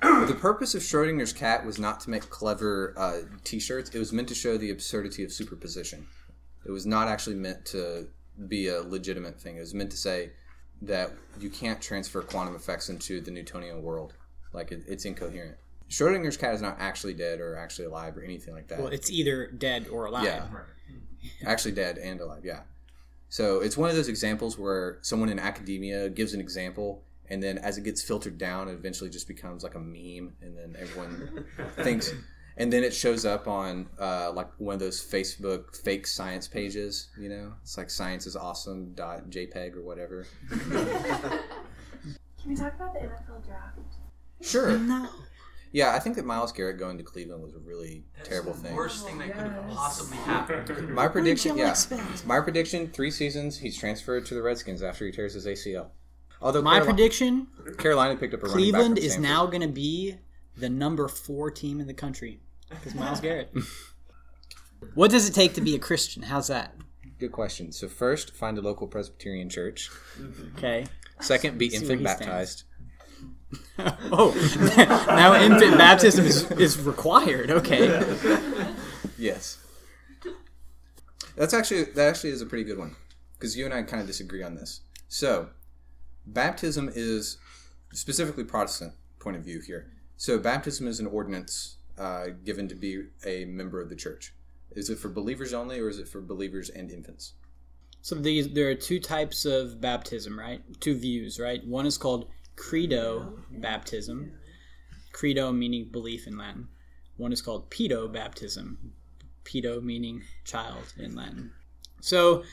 the 0.00 0.36
purpose 0.40 0.74
of 0.74 0.82
Schrodinger's 0.82 1.32
cat 1.32 1.64
was 1.64 1.78
not 1.78 2.00
to 2.00 2.10
make 2.10 2.28
clever 2.28 2.92
uh, 2.96 3.20
T-shirts. 3.44 3.90
It 3.90 3.98
was 4.00 4.12
meant 4.12 4.26
to 4.28 4.34
show 4.34 4.58
the 4.58 4.70
absurdity 4.70 5.22
of 5.22 5.32
superposition. 5.32 6.08
It 6.66 6.72
was 6.72 6.84
not 6.84 7.06
actually 7.06 7.36
meant 7.36 7.64
to 7.66 8.08
be 8.48 8.66
a 8.66 8.82
legitimate 8.82 9.40
thing. 9.40 9.56
It 9.56 9.60
was 9.60 9.72
meant 9.72 9.92
to 9.92 9.96
say 9.96 10.32
that 10.82 11.12
you 11.40 11.48
can't 11.48 11.80
transfer 11.80 12.22
quantum 12.22 12.56
effects 12.56 12.88
into 12.88 13.20
the 13.20 13.30
Newtonian 13.30 13.82
world. 13.82 14.14
Like 14.52 14.72
it, 14.72 14.82
it's 14.86 15.04
incoherent. 15.04 15.56
Schrodinger's 15.90 16.36
cat 16.36 16.54
is 16.54 16.60
not 16.60 16.76
actually 16.78 17.14
dead 17.14 17.40
or 17.40 17.56
actually 17.56 17.86
alive 17.86 18.16
or 18.16 18.22
anything 18.22 18.54
like 18.54 18.68
that. 18.68 18.78
Well, 18.78 18.88
it's 18.88 19.10
either 19.10 19.46
dead 19.46 19.88
or 19.88 20.06
alive. 20.06 20.24
Yeah. 20.24 20.46
actually 21.44 21.72
dead 21.72 21.98
and 21.98 22.20
alive 22.20 22.44
yeah 22.44 22.60
so 23.28 23.60
it's 23.60 23.76
one 23.76 23.90
of 23.90 23.96
those 23.96 24.08
examples 24.08 24.58
where 24.58 24.98
someone 25.02 25.28
in 25.28 25.38
academia 25.38 26.08
gives 26.08 26.34
an 26.34 26.40
example 26.40 27.02
and 27.30 27.42
then 27.42 27.58
as 27.58 27.76
it 27.76 27.84
gets 27.84 28.02
filtered 28.02 28.38
down 28.38 28.68
it 28.68 28.72
eventually 28.72 29.10
just 29.10 29.28
becomes 29.28 29.62
like 29.62 29.74
a 29.74 29.78
meme 29.78 30.32
and 30.40 30.56
then 30.56 30.76
everyone 30.78 31.44
thinks 31.82 32.12
and 32.56 32.72
then 32.72 32.82
it 32.82 32.92
shows 32.92 33.24
up 33.24 33.46
on 33.46 33.88
uh, 34.00 34.32
like 34.32 34.48
one 34.58 34.74
of 34.74 34.80
those 34.80 35.00
Facebook 35.00 35.76
fake 35.76 36.08
science 36.08 36.48
pages. 36.48 37.08
You 37.16 37.28
know, 37.28 37.52
it's 37.62 37.78
like 37.78 37.88
science 37.88 38.26
is 38.26 38.34
awesome 38.34 38.94
dot 38.94 39.30
JPEG 39.30 39.76
or 39.76 39.82
whatever. 39.82 40.26
Can 40.48 41.38
we 42.46 42.56
talk 42.56 42.74
about 42.74 42.94
the 42.94 42.98
NFL 42.98 43.46
draft? 43.46 43.78
Sure. 44.40 44.78
No. 44.78 45.08
Yeah, 45.70 45.94
I 45.94 45.98
think 45.98 46.16
that 46.16 46.24
Myles 46.24 46.52
Garrett 46.52 46.78
going 46.78 46.96
to 46.98 47.04
Cleveland 47.04 47.42
was 47.42 47.54
a 47.54 47.58
really 47.58 48.04
terrible 48.24 48.52
the 48.54 48.60
thing. 48.60 48.74
Worst 48.76 49.06
thing 49.06 49.18
that 49.18 49.32
could 49.32 49.42
have 49.42 49.64
oh, 49.68 49.74
possibly 49.74 50.16
happened. 50.18 50.94
My 50.94 51.08
prediction, 51.08 51.58
yeah, 51.58 51.70
expect? 51.70 52.26
my 52.26 52.40
prediction: 52.40 52.88
three 52.88 53.10
seasons. 53.10 53.58
He's 53.58 53.76
transferred 53.76 54.24
to 54.26 54.34
the 54.34 54.42
Redskins 54.42 54.82
after 54.82 55.04
he 55.04 55.12
tears 55.12 55.34
his 55.34 55.46
ACL. 55.46 55.88
Although 56.40 56.62
My 56.62 56.78
Caroli- 56.78 56.94
prediction: 56.94 57.46
Carolina 57.76 58.16
picked 58.16 58.32
up 58.32 58.42
a 58.42 58.46
running 58.46 58.72
back 58.72 58.80
Cleveland 58.80 58.96
from 58.96 59.04
is 59.04 59.12
Stanford. 59.12 59.30
now 59.30 59.46
going 59.46 59.60
to 59.60 59.68
be 59.68 60.14
the 60.56 60.70
number 60.70 61.06
four 61.06 61.50
team 61.50 61.80
in 61.80 61.86
the 61.86 61.94
country 61.94 62.40
because 62.70 62.94
Myles 62.94 63.20
Garrett. 63.20 63.52
what 64.94 65.10
does 65.10 65.28
it 65.28 65.34
take 65.34 65.54
to 65.54 65.60
be 65.60 65.74
a 65.74 65.78
Christian? 65.78 66.22
How's 66.22 66.46
that? 66.48 66.74
Good 67.18 67.32
question. 67.32 67.72
So 67.72 67.88
first, 67.88 68.34
find 68.34 68.56
a 68.58 68.62
local 68.62 68.86
Presbyterian 68.86 69.50
church. 69.50 69.90
Okay. 70.56 70.86
Second, 71.20 71.58
be 71.58 71.66
infant 71.66 72.04
baptized. 72.04 72.64
oh, 73.78 74.34
now 75.08 75.34
infant 75.34 75.78
baptism 75.78 76.26
is, 76.26 76.50
is 76.52 76.78
required. 76.80 77.50
Okay. 77.50 77.88
Yes. 79.16 79.58
That's 81.36 81.54
actually 81.54 81.84
that 81.84 82.08
actually 82.08 82.30
is 82.30 82.42
a 82.42 82.46
pretty 82.46 82.64
good 82.64 82.78
one 82.78 82.96
because 83.34 83.56
you 83.56 83.64
and 83.64 83.74
I 83.74 83.82
kind 83.82 84.00
of 84.00 84.06
disagree 84.06 84.42
on 84.42 84.54
this. 84.54 84.80
So, 85.08 85.48
baptism 86.26 86.90
is 86.94 87.38
specifically 87.92 88.44
Protestant 88.44 88.92
point 89.18 89.36
of 89.36 89.44
view 89.44 89.60
here. 89.60 89.90
So, 90.16 90.38
baptism 90.38 90.86
is 90.86 91.00
an 91.00 91.06
ordinance 91.06 91.76
uh, 91.98 92.26
given 92.44 92.68
to 92.68 92.74
be 92.74 93.04
a 93.24 93.44
member 93.44 93.80
of 93.80 93.88
the 93.88 93.96
church. 93.96 94.34
Is 94.72 94.90
it 94.90 94.98
for 94.98 95.08
believers 95.08 95.54
only, 95.54 95.80
or 95.80 95.88
is 95.88 95.98
it 95.98 96.08
for 96.08 96.20
believers 96.20 96.68
and 96.68 96.90
infants? 96.90 97.32
So 98.00 98.14
these 98.14 98.48
there 98.48 98.68
are 98.70 98.74
two 98.74 99.00
types 99.00 99.44
of 99.44 99.80
baptism, 99.80 100.38
right? 100.38 100.62
Two 100.80 100.96
views, 100.96 101.40
right? 101.40 101.64
One 101.66 101.86
is 101.86 101.98
called 101.98 102.30
credo 102.58 103.38
baptism. 103.50 104.32
Credo 105.12 105.52
meaning 105.52 105.88
belief 105.90 106.26
in 106.26 106.36
Latin. 106.36 106.68
One 107.16 107.32
is 107.32 107.40
called 107.40 107.70
pedo 107.70 108.12
baptism. 108.12 108.92
Pedo 109.44 109.82
meaning 109.82 110.22
child 110.44 110.92
in 110.98 111.14
Latin. 111.14 111.52
So 112.00 112.44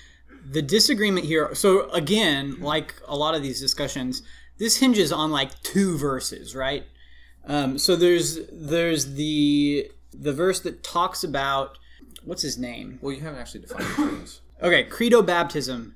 the 0.50 0.62
disagreement 0.62 1.26
here 1.26 1.54
so 1.54 1.90
again, 1.92 2.60
like 2.62 2.96
a 3.08 3.16
lot 3.16 3.36
of 3.36 3.44
these 3.44 3.60
discussions, 3.60 4.22
this 4.58 4.78
hinges 4.78 5.12
on 5.12 5.32
like 5.32 5.62
two 5.62 5.98
verses, 5.98 6.56
right? 6.56 6.86
Um, 7.46 7.78
so 7.78 7.96
there's 7.96 8.40
there's 8.52 9.16
the 9.16 9.92
the 10.14 10.34
verse 10.34 10.60
that 10.62 10.84
talks 10.84 11.24
about 11.24 11.78
what's 12.24 12.42
his 12.42 12.58
name? 12.58 13.00
Well, 13.02 13.14
you 13.14 13.22
haven't 13.22 13.40
actually 13.40 13.62
defined. 13.62 14.40
Okay, 14.62 14.84
credo 14.86 15.22
baptism 15.22 15.96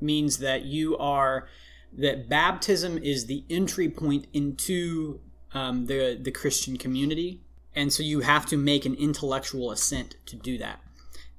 means 0.00 0.38
that 0.38 0.64
you 0.64 0.96
are 0.98 1.48
that 1.96 2.28
baptism 2.28 2.98
is 2.98 3.26
the 3.26 3.44
entry 3.48 3.88
point 3.88 4.26
into 4.32 5.20
um, 5.52 5.86
the 5.86 6.18
the 6.20 6.30
Christian 6.30 6.76
community, 6.76 7.40
and 7.74 7.92
so 7.92 8.02
you 8.02 8.20
have 8.20 8.46
to 8.46 8.56
make 8.56 8.84
an 8.84 8.94
intellectual 8.94 9.70
assent 9.70 10.16
to 10.26 10.36
do 10.36 10.58
that. 10.58 10.80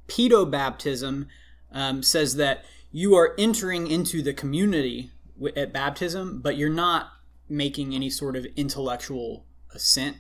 Pedo 0.08 0.50
baptism 0.50 1.28
um, 1.72 2.02
says 2.02 2.36
that 2.36 2.63
you 2.91 3.15
are 3.15 3.36
entering 3.38 3.88
into 3.88 4.22
the 4.22 4.34
community 4.34 5.12
at 5.56 5.74
baptism, 5.74 6.41
but 6.41 6.58
you're 6.58 6.70
not 6.70 7.12
making 7.50 7.93
any 7.93 8.10
sort 8.10 8.36
of 8.36 8.46
intellectual 8.56 9.46
assent 9.74 10.17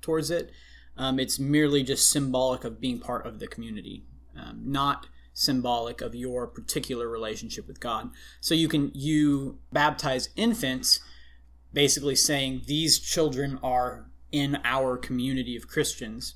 towards 0.00 0.30
it. 0.30 0.50
Um, 0.96 1.18
it's 1.18 1.38
merely 1.38 1.82
just 1.82 2.10
symbolic 2.10 2.64
of 2.64 2.80
being 2.80 3.00
part 3.00 3.26
of 3.26 3.38
the 3.38 3.46
community, 3.46 4.04
um, 4.36 4.60
not 4.64 5.06
symbolic 5.40 6.02
of 6.02 6.14
your 6.14 6.46
particular 6.46 7.08
relationship 7.08 7.66
with 7.66 7.80
God. 7.80 8.10
So 8.40 8.54
you 8.54 8.68
can 8.68 8.92
you 8.94 9.58
baptize 9.72 10.28
infants, 10.36 11.00
basically 11.72 12.14
saying 12.14 12.62
these 12.66 12.98
children 12.98 13.58
are 13.62 14.10
in 14.30 14.58
our 14.64 14.96
community 14.98 15.56
of 15.56 15.66
Christians, 15.66 16.34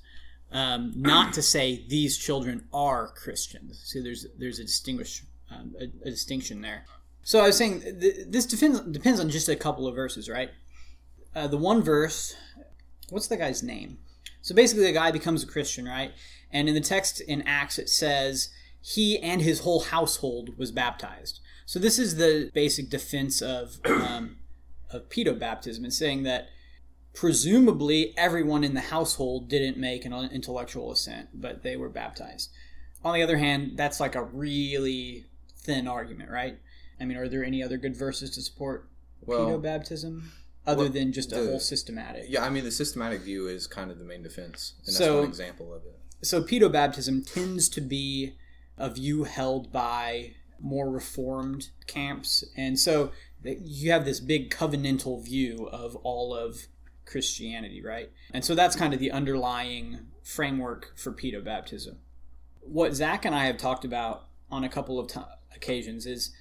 um, 0.51 0.93
not 0.97 1.33
to 1.35 1.43
say 1.43 1.85
these 1.89 2.17
children 2.17 2.67
are 2.73 3.09
Christians. 3.09 3.83
See, 3.85 4.01
there's 4.01 4.27
there's 4.39 4.59
a 4.59 4.65
distinguish 4.65 5.23
um, 5.51 5.75
a, 5.79 5.85
a 6.09 6.11
distinction 6.11 6.63
there. 6.63 6.87
So 7.23 7.41
I 7.41 7.47
was 7.47 7.57
saying 7.57 7.83
th- 7.83 8.27
this 8.29 8.47
depends 8.47 8.81
depends 8.81 9.21
on 9.21 9.29
just 9.29 9.49
a 9.49 9.57
couple 9.57 9.87
of 9.87 9.95
verses, 9.95 10.31
right? 10.31 10.51
Uh, 11.35 11.47
the 11.47 11.59
one 11.59 11.83
verse, 11.83 12.35
what's 13.11 13.27
the 13.27 13.37
guy's 13.37 13.63
name? 13.63 13.99
So 14.41 14.55
basically, 14.55 14.85
the 14.85 14.93
guy 14.93 15.11
becomes 15.11 15.43
a 15.43 15.47
Christian, 15.47 15.87
right? 15.87 16.13
And 16.51 16.69
in 16.69 16.75
the 16.75 16.81
text 16.81 17.21
in 17.21 17.43
Acts, 17.43 17.79
it 17.79 17.89
says 17.89 18.51
he 18.87 19.19
and 19.19 19.41
his 19.41 19.61
whole 19.61 19.81
household 19.81 20.59
was 20.59 20.71
baptized. 20.71 21.41
So 21.65 21.79
this 21.79 21.99
is 21.99 22.17
the 22.17 22.51
basic 22.53 22.91
defense 22.91 23.41
of 23.41 23.79
um, 23.87 24.37
of 24.91 25.09
pedo 25.09 25.39
baptism. 25.39 25.85
and 25.85 25.93
saying 25.93 26.23
that 26.25 26.49
presumably 27.15 28.13
everyone 28.19 28.63
in 28.63 28.75
the 28.75 28.81
household 28.83 29.49
didn't 29.49 29.79
make 29.79 30.05
an 30.05 30.13
intellectual 30.13 30.93
assent, 30.93 31.29
but 31.33 31.63
they 31.63 31.77
were 31.77 31.89
baptized. 31.89 32.51
On 33.03 33.15
the 33.15 33.23
other 33.23 33.39
hand, 33.39 33.73
that's 33.77 34.01
like 34.01 34.15
a 34.15 34.23
really 34.23 35.25
thin 35.57 35.89
argument, 35.89 36.31
right? 36.31 36.59
I 37.01 37.05
mean, 37.07 37.17
are 37.17 37.29
there 37.29 37.43
any 37.45 37.63
other 37.63 37.79
good 37.79 37.97
verses 37.97 38.31
to 38.33 38.43
support 38.43 38.87
Well- 39.25 39.47
pedo 39.49 39.63
baptism 39.63 40.31
other 40.67 40.85
well, 40.85 40.93
than 40.93 41.13
just 41.13 41.33
a 41.33 41.37
the- 41.37 41.47
whole 41.47 41.61
systematic? 41.61 42.25
Yeah, 42.29 42.45
I 42.45 42.51
mean 42.51 42.65
the 42.65 42.71
systematic 42.71 43.23
view 43.23 43.47
is 43.49 43.67
kind 43.67 43.91
of 43.91 43.99
the 43.99 44.05
main 44.05 44.23
defense, 44.23 44.75
and 44.81 44.89
that's 44.89 44.99
So- 44.99 45.21
one 45.21 45.29
example 45.29 45.73
of 45.73 45.83
it. 45.87 45.99
so 46.27 46.43
pedo 46.43 46.71
baptism 46.71 47.23
tends 47.23 47.69
to 47.71 47.81
be 47.81 48.35
a 48.79 48.91
view 48.91 49.25
held 49.25 49.73
by 49.73 50.35
more 50.61 50.91
reformed 50.91 51.69
camps. 51.87 52.45
And 52.57 52.79
so 52.79 53.13
you 53.43 53.91
have 53.93 54.05
this 54.05 54.21
big 54.21 54.51
covenantal 54.51 55.23
view 55.25 55.69
of 55.71 55.97
all 55.97 56.35
of 56.35 56.67
christianity 57.07 57.83
right? 57.83 58.11
And 58.33 58.43
so 58.43 58.55
that's 58.55 58.75
kind 58.75 58.95
of 58.95 59.01
the 59.01 59.11
underlying 59.11 60.07
framework 60.23 60.95
for 60.97 61.13
pedo 61.13 61.45
baptism 61.45 61.99
what 62.65 62.95
zach 62.95 63.25
and 63.25 63.35
i 63.35 63.45
have 63.45 63.59
talked 63.59 63.85
about 63.85 64.25
on 64.51 64.65
a 64.65 64.69
couple 64.69 64.99
of 64.99 65.09
t- 65.09 65.21
occasions 65.55 66.07
is 66.07 66.35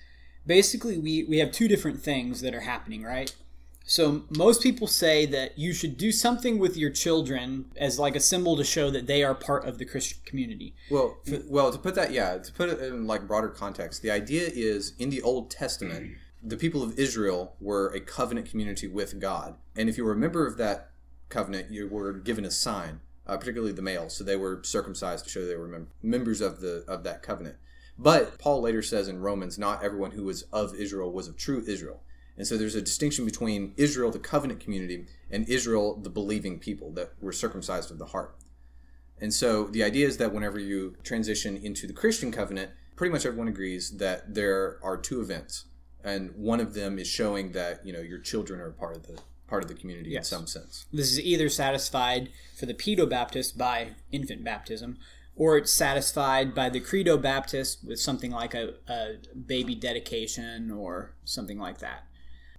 basically 0.45 0.97
we, 0.97 1.23
we 1.25 1.39
have 1.39 1.51
two 1.51 1.67
different 1.67 2.01
things 2.01 2.41
that 2.41 2.53
are 2.53 2.61
happening 2.61 3.03
right 3.03 3.35
so 3.83 4.23
most 4.29 4.63
people 4.63 4.87
say 4.87 5.25
that 5.25 5.57
you 5.57 5.73
should 5.73 5.97
do 5.97 6.11
something 6.11 6.57
with 6.57 6.77
your 6.77 6.89
children 6.89 7.65
as 7.75 7.99
like 7.99 8.15
a 8.15 8.19
symbol 8.19 8.55
to 8.55 8.63
show 8.63 8.89
that 8.89 9.07
they 9.07 9.23
are 9.23 9.35
part 9.35 9.65
of 9.65 9.77
the 9.77 9.85
Christian 9.85 10.19
community. 10.25 10.73
Well, 10.89 11.17
well, 11.47 11.71
to 11.71 11.77
put 11.77 11.95
that, 11.95 12.11
yeah, 12.11 12.37
to 12.37 12.53
put 12.53 12.69
it 12.69 12.79
in 12.79 13.05
like 13.07 13.27
broader 13.27 13.49
context, 13.49 14.01
the 14.01 14.11
idea 14.11 14.49
is 14.51 14.93
in 14.99 15.09
the 15.09 15.21
Old 15.21 15.51
Testament, 15.51 16.15
the 16.41 16.57
people 16.57 16.81
of 16.81 16.97
Israel 16.97 17.55
were 17.59 17.87
a 17.89 17.99
covenant 17.99 18.49
community 18.49 18.87
with 18.87 19.19
God, 19.19 19.55
and 19.75 19.89
if 19.89 19.97
you 19.97 20.05
were 20.05 20.13
a 20.13 20.17
member 20.17 20.47
of 20.47 20.57
that 20.57 20.91
covenant, 21.29 21.71
you 21.71 21.87
were 21.87 22.13
given 22.13 22.45
a 22.45 22.51
sign, 22.51 23.01
uh, 23.27 23.37
particularly 23.37 23.73
the 23.73 23.81
males, 23.81 24.15
so 24.15 24.23
they 24.23 24.35
were 24.35 24.61
circumcised 24.63 25.25
to 25.25 25.29
show 25.29 25.45
they 25.45 25.55
were 25.55 25.67
mem- 25.67 25.89
members 26.01 26.39
of 26.39 26.61
the 26.61 26.85
of 26.87 27.03
that 27.03 27.21
covenant. 27.21 27.57
But 27.97 28.39
Paul 28.39 28.61
later 28.61 28.81
says 28.81 29.07
in 29.07 29.21
Romans, 29.21 29.59
not 29.59 29.83
everyone 29.83 30.11
who 30.11 30.23
was 30.23 30.43
of 30.53 30.73
Israel 30.75 31.11
was 31.11 31.27
of 31.27 31.37
true 31.37 31.63
Israel. 31.67 32.01
And 32.37 32.47
so 32.47 32.57
there's 32.57 32.75
a 32.75 32.81
distinction 32.81 33.25
between 33.25 33.73
Israel, 33.77 34.11
the 34.11 34.19
covenant 34.19 34.59
community, 34.59 35.05
and 35.29 35.47
Israel, 35.47 35.95
the 35.95 36.09
believing 36.09 36.59
people 36.59 36.91
that 36.93 37.13
were 37.21 37.31
circumcised 37.31 37.91
of 37.91 37.99
the 37.99 38.07
heart. 38.07 38.35
And 39.19 39.33
so 39.33 39.65
the 39.65 39.83
idea 39.83 40.07
is 40.07 40.17
that 40.17 40.33
whenever 40.33 40.59
you 40.59 40.95
transition 41.03 41.55
into 41.57 41.85
the 41.87 41.93
Christian 41.93 42.31
covenant, 42.31 42.71
pretty 42.95 43.11
much 43.11 43.25
everyone 43.25 43.47
agrees 43.47 43.91
that 43.97 44.33
there 44.33 44.79
are 44.83 44.97
two 44.97 45.21
events, 45.21 45.65
and 46.03 46.31
one 46.35 46.59
of 46.59 46.73
them 46.73 46.97
is 46.99 47.07
showing 47.07 47.51
that 47.53 47.85
you 47.85 47.93
know 47.93 48.01
your 48.01 48.19
children 48.19 48.59
are 48.59 48.71
part 48.71 48.97
of 48.97 49.07
the 49.07 49.19
part 49.47 49.63
of 49.63 49.69
the 49.69 49.75
community 49.75 50.09
Yes. 50.09 50.31
in 50.31 50.37
some 50.39 50.47
sense. 50.47 50.85
This 50.91 51.11
is 51.11 51.19
either 51.19 51.47
satisfied 51.47 52.29
for 52.57 52.65
the 52.65 52.73
pedo 52.73 53.07
Baptist 53.07 53.57
by 53.57 53.89
infant 54.11 54.43
baptism, 54.43 54.97
or 55.35 55.57
it's 55.57 55.71
satisfied 55.71 56.55
by 56.55 56.69
the 56.69 56.79
credo 56.79 57.17
Baptist 57.17 57.85
with 57.85 57.99
something 57.99 58.31
like 58.31 58.53
a, 58.55 58.73
a 58.87 59.17
baby 59.35 59.75
dedication 59.75 60.71
or 60.71 61.13
something 61.23 61.59
like 61.59 61.77
that. 61.79 62.07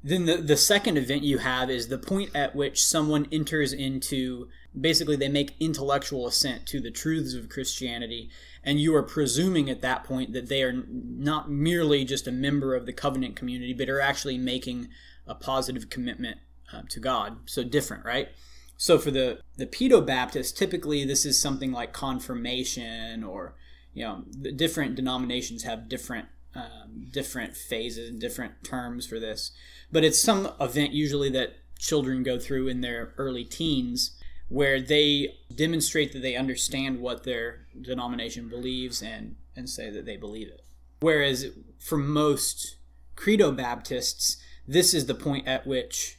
Then 0.06 0.26
the, 0.26 0.36
the 0.36 0.56
second 0.58 0.98
event 0.98 1.22
you 1.22 1.38
have 1.38 1.70
is 1.70 1.88
the 1.88 1.96
point 1.96 2.30
at 2.34 2.54
which 2.54 2.84
someone 2.84 3.26
enters 3.32 3.72
into 3.72 4.48
basically 4.78 5.16
they 5.16 5.28
make 5.28 5.56
intellectual 5.58 6.26
assent 6.26 6.66
to 6.66 6.78
the 6.78 6.90
truths 6.90 7.32
of 7.32 7.48
Christianity, 7.48 8.28
and 8.62 8.78
you 8.78 8.94
are 8.94 9.02
presuming 9.02 9.70
at 9.70 9.80
that 9.80 10.04
point 10.04 10.34
that 10.34 10.50
they 10.50 10.62
are 10.62 10.84
not 10.86 11.50
merely 11.50 12.04
just 12.04 12.28
a 12.28 12.32
member 12.32 12.74
of 12.74 12.84
the 12.84 12.92
covenant 12.92 13.34
community, 13.34 13.72
but 13.72 13.88
are 13.88 14.00
actually 14.00 14.36
making 14.36 14.88
a 15.26 15.34
positive 15.34 15.88
commitment 15.88 16.36
uh, 16.70 16.82
to 16.90 17.00
God. 17.00 17.38
So 17.46 17.64
different, 17.64 18.04
right? 18.04 18.28
So 18.76 18.98
for 18.98 19.10
the 19.10 19.40
the 19.56 19.66
pedo 19.66 20.04
Baptist, 20.04 20.58
typically 20.58 21.06
this 21.06 21.24
is 21.24 21.40
something 21.40 21.72
like 21.72 21.94
confirmation, 21.94 23.24
or 23.24 23.54
you 23.94 24.04
know, 24.04 24.24
the 24.28 24.52
different 24.52 24.96
denominations 24.96 25.62
have 25.62 25.88
different 25.88 26.28
um, 26.54 27.06
different 27.10 27.56
phases 27.56 28.08
and 28.08 28.20
different 28.20 28.62
terms 28.62 29.06
for 29.06 29.18
this. 29.18 29.50
But 29.90 30.04
it's 30.04 30.18
some 30.18 30.52
event 30.60 30.92
usually 30.92 31.30
that 31.30 31.56
children 31.78 32.22
go 32.22 32.38
through 32.38 32.68
in 32.68 32.80
their 32.80 33.12
early 33.18 33.44
teens 33.44 34.18
where 34.48 34.80
they 34.80 35.34
demonstrate 35.54 36.12
that 36.12 36.22
they 36.22 36.36
understand 36.36 37.00
what 37.00 37.24
their 37.24 37.66
denomination 37.80 38.48
believes 38.48 39.02
and, 39.02 39.36
and 39.56 39.68
say 39.68 39.90
that 39.90 40.04
they 40.04 40.16
believe 40.16 40.48
it. 40.48 40.64
Whereas 41.00 41.46
for 41.78 41.98
most 41.98 42.76
credo 43.16 43.52
Baptists, 43.52 44.36
this 44.66 44.94
is 44.94 45.06
the 45.06 45.14
point 45.14 45.46
at 45.46 45.66
which 45.66 46.18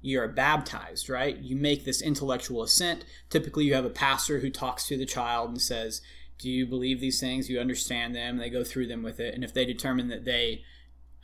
you 0.00 0.20
are 0.20 0.28
baptized, 0.28 1.08
right? 1.08 1.36
You 1.38 1.56
make 1.56 1.84
this 1.84 2.00
intellectual 2.00 2.62
assent. 2.62 3.04
Typically, 3.30 3.64
you 3.64 3.74
have 3.74 3.84
a 3.84 3.90
pastor 3.90 4.38
who 4.38 4.50
talks 4.50 4.86
to 4.86 4.96
the 4.96 5.06
child 5.06 5.50
and 5.50 5.60
says, 5.60 6.00
Do 6.38 6.48
you 6.50 6.66
believe 6.66 7.00
these 7.00 7.20
things? 7.20 7.48
You 7.48 7.60
understand 7.60 8.14
them? 8.14 8.36
They 8.36 8.50
go 8.50 8.64
through 8.64 8.86
them 8.86 9.02
with 9.02 9.20
it. 9.20 9.34
And 9.34 9.42
if 9.42 9.52
they 9.52 9.64
determine 9.64 10.08
that 10.08 10.24
they 10.24 10.62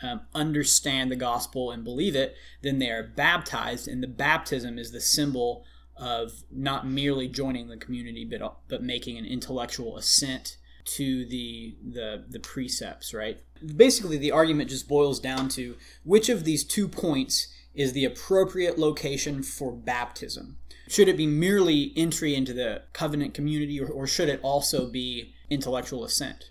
um, 0.03 0.23
understand 0.35 1.11
the 1.11 1.17
gospel 1.17 1.71
and 1.71 1.85
believe 1.85 2.17
it, 2.17 2.37
then 2.63 2.79
they 2.79 2.91
are 2.91 3.03
baptized. 3.03 3.87
And 3.87 4.03
the 4.03 4.09
baptism 4.09 4.79
is 4.79 4.91
the 4.91 5.01
symbol 5.01 5.65
of 5.97 6.43
not 6.51 6.87
merely 6.87 7.29
joining 7.29 7.69
the 7.69 7.77
community, 7.77 8.25
but, 8.25 8.57
but 8.69 8.83
making 8.83 9.17
an 9.17 9.25
intellectual 9.25 9.97
assent 9.97 10.57
to 10.85 11.25
the, 11.27 11.77
the 11.83 12.25
the 12.29 12.41
precepts, 12.41 13.15
right? 13.15 13.41
Basically, 13.77 14.19
the 14.19 14.33
argument 14.33 14.71
just 14.71 14.89
boils 14.89 15.19
down 15.19 15.49
to 15.51 15.77
which 16.05 16.29
of 16.29 16.45
these 16.45 16.65
two 16.65 16.89
points 16.89 17.49
is 17.75 17.93
the 17.93 18.05
appropriate 18.05 18.79
location 18.79 19.43
for 19.43 19.73
baptism. 19.73 20.59
Should 20.89 21.09
it 21.09 21.17
be 21.17 21.27
merely 21.27 21.93
entry 21.97 22.35
into 22.35 22.53
the 22.53 22.83
covenant 22.93 23.35
community, 23.35 23.81
or, 23.81 23.89
or 23.89 24.07
should 24.07 24.29
it 24.29 24.41
also 24.43 24.87
be 24.87 25.35
intellectual 25.51 26.05
assent? 26.05 26.51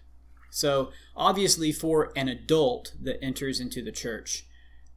So, 0.49 0.91
obviously, 1.15 1.71
for 1.71 2.11
an 2.15 2.27
adult 2.27 2.93
that 3.01 3.23
enters 3.23 3.59
into 3.59 3.81
the 3.81 3.91
church, 3.91 4.45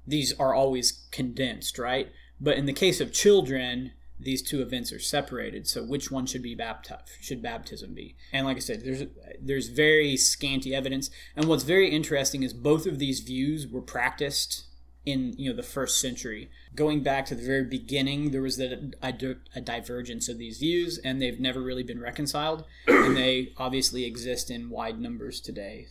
these 0.07 0.39
are 0.39 0.55
always 0.55 1.07
condensed, 1.11 1.79
right? 1.79 2.13
But 2.41 2.59
in 2.59 2.67
the 2.67 2.73
case 2.73 3.01
of 3.01 3.13
children, 3.13 3.93
these 4.21 4.43
two 4.43 4.61
events 4.61 4.93
are 4.93 4.99
separated. 4.99 5.67
So, 5.67 5.83
which 5.83 6.11
one 6.11 6.27
should 6.27 6.43
be 6.43 6.55
baptized? 6.55 7.09
Should 7.21 7.43
baptism 7.43 7.95
be? 7.95 8.17
And 8.33 8.47
like 8.47 8.59
I 8.59 8.61
said, 8.61 8.85
there's 8.85 9.05
there's 9.41 9.69
very 9.69 10.17
scanty 10.17 10.75
evidence. 10.75 11.11
And 11.35 11.47
what's 11.47 11.65
very 11.65 11.91
interesting 11.91 12.43
is 12.43 12.53
both 12.53 12.87
of 12.87 12.99
these 12.99 13.21
views 13.21 13.67
were 13.67 13.83
practiced 13.83 14.66
in 15.07 15.35
you 15.39 15.49
know 15.49 15.57
the 15.57 15.63
first 15.63 16.01
century. 16.01 16.51
Going 16.75 17.03
back 17.03 17.25
to 17.27 17.35
the 17.35 17.47
very 17.47 17.65
beginning, 17.65 18.33
there 18.33 18.43
was 18.43 18.61
a, 18.61 18.91
a, 19.01 19.15
a 19.55 19.61
divergence 19.61 20.29
of 20.29 20.37
these 20.37 20.59
views, 20.59 20.99
and 20.99 21.23
they've 21.23 21.41
never 21.41 21.63
really 21.63 21.85
been 21.85 22.01
reconciled. 22.01 22.65
and 22.89 23.17
they 23.17 23.53
obviously 23.57 24.05
exist 24.05 24.51
in 24.51 24.69
wide 24.69 25.01
numbers 25.01 25.41
today. 25.41 25.87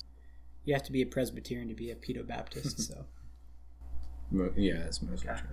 You 0.66 0.74
have 0.74 0.84
to 0.84 0.92
be 0.92 1.02
a 1.02 1.06
Presbyterian 1.06 1.70
to 1.70 1.74
be 1.74 1.90
a 1.90 1.96
Pedo 1.96 2.28
Baptist, 2.28 2.80
so. 2.82 3.06
Yeah, 4.58 4.80
that's 4.80 5.02
mostly 5.02 5.30
true. 5.30 5.48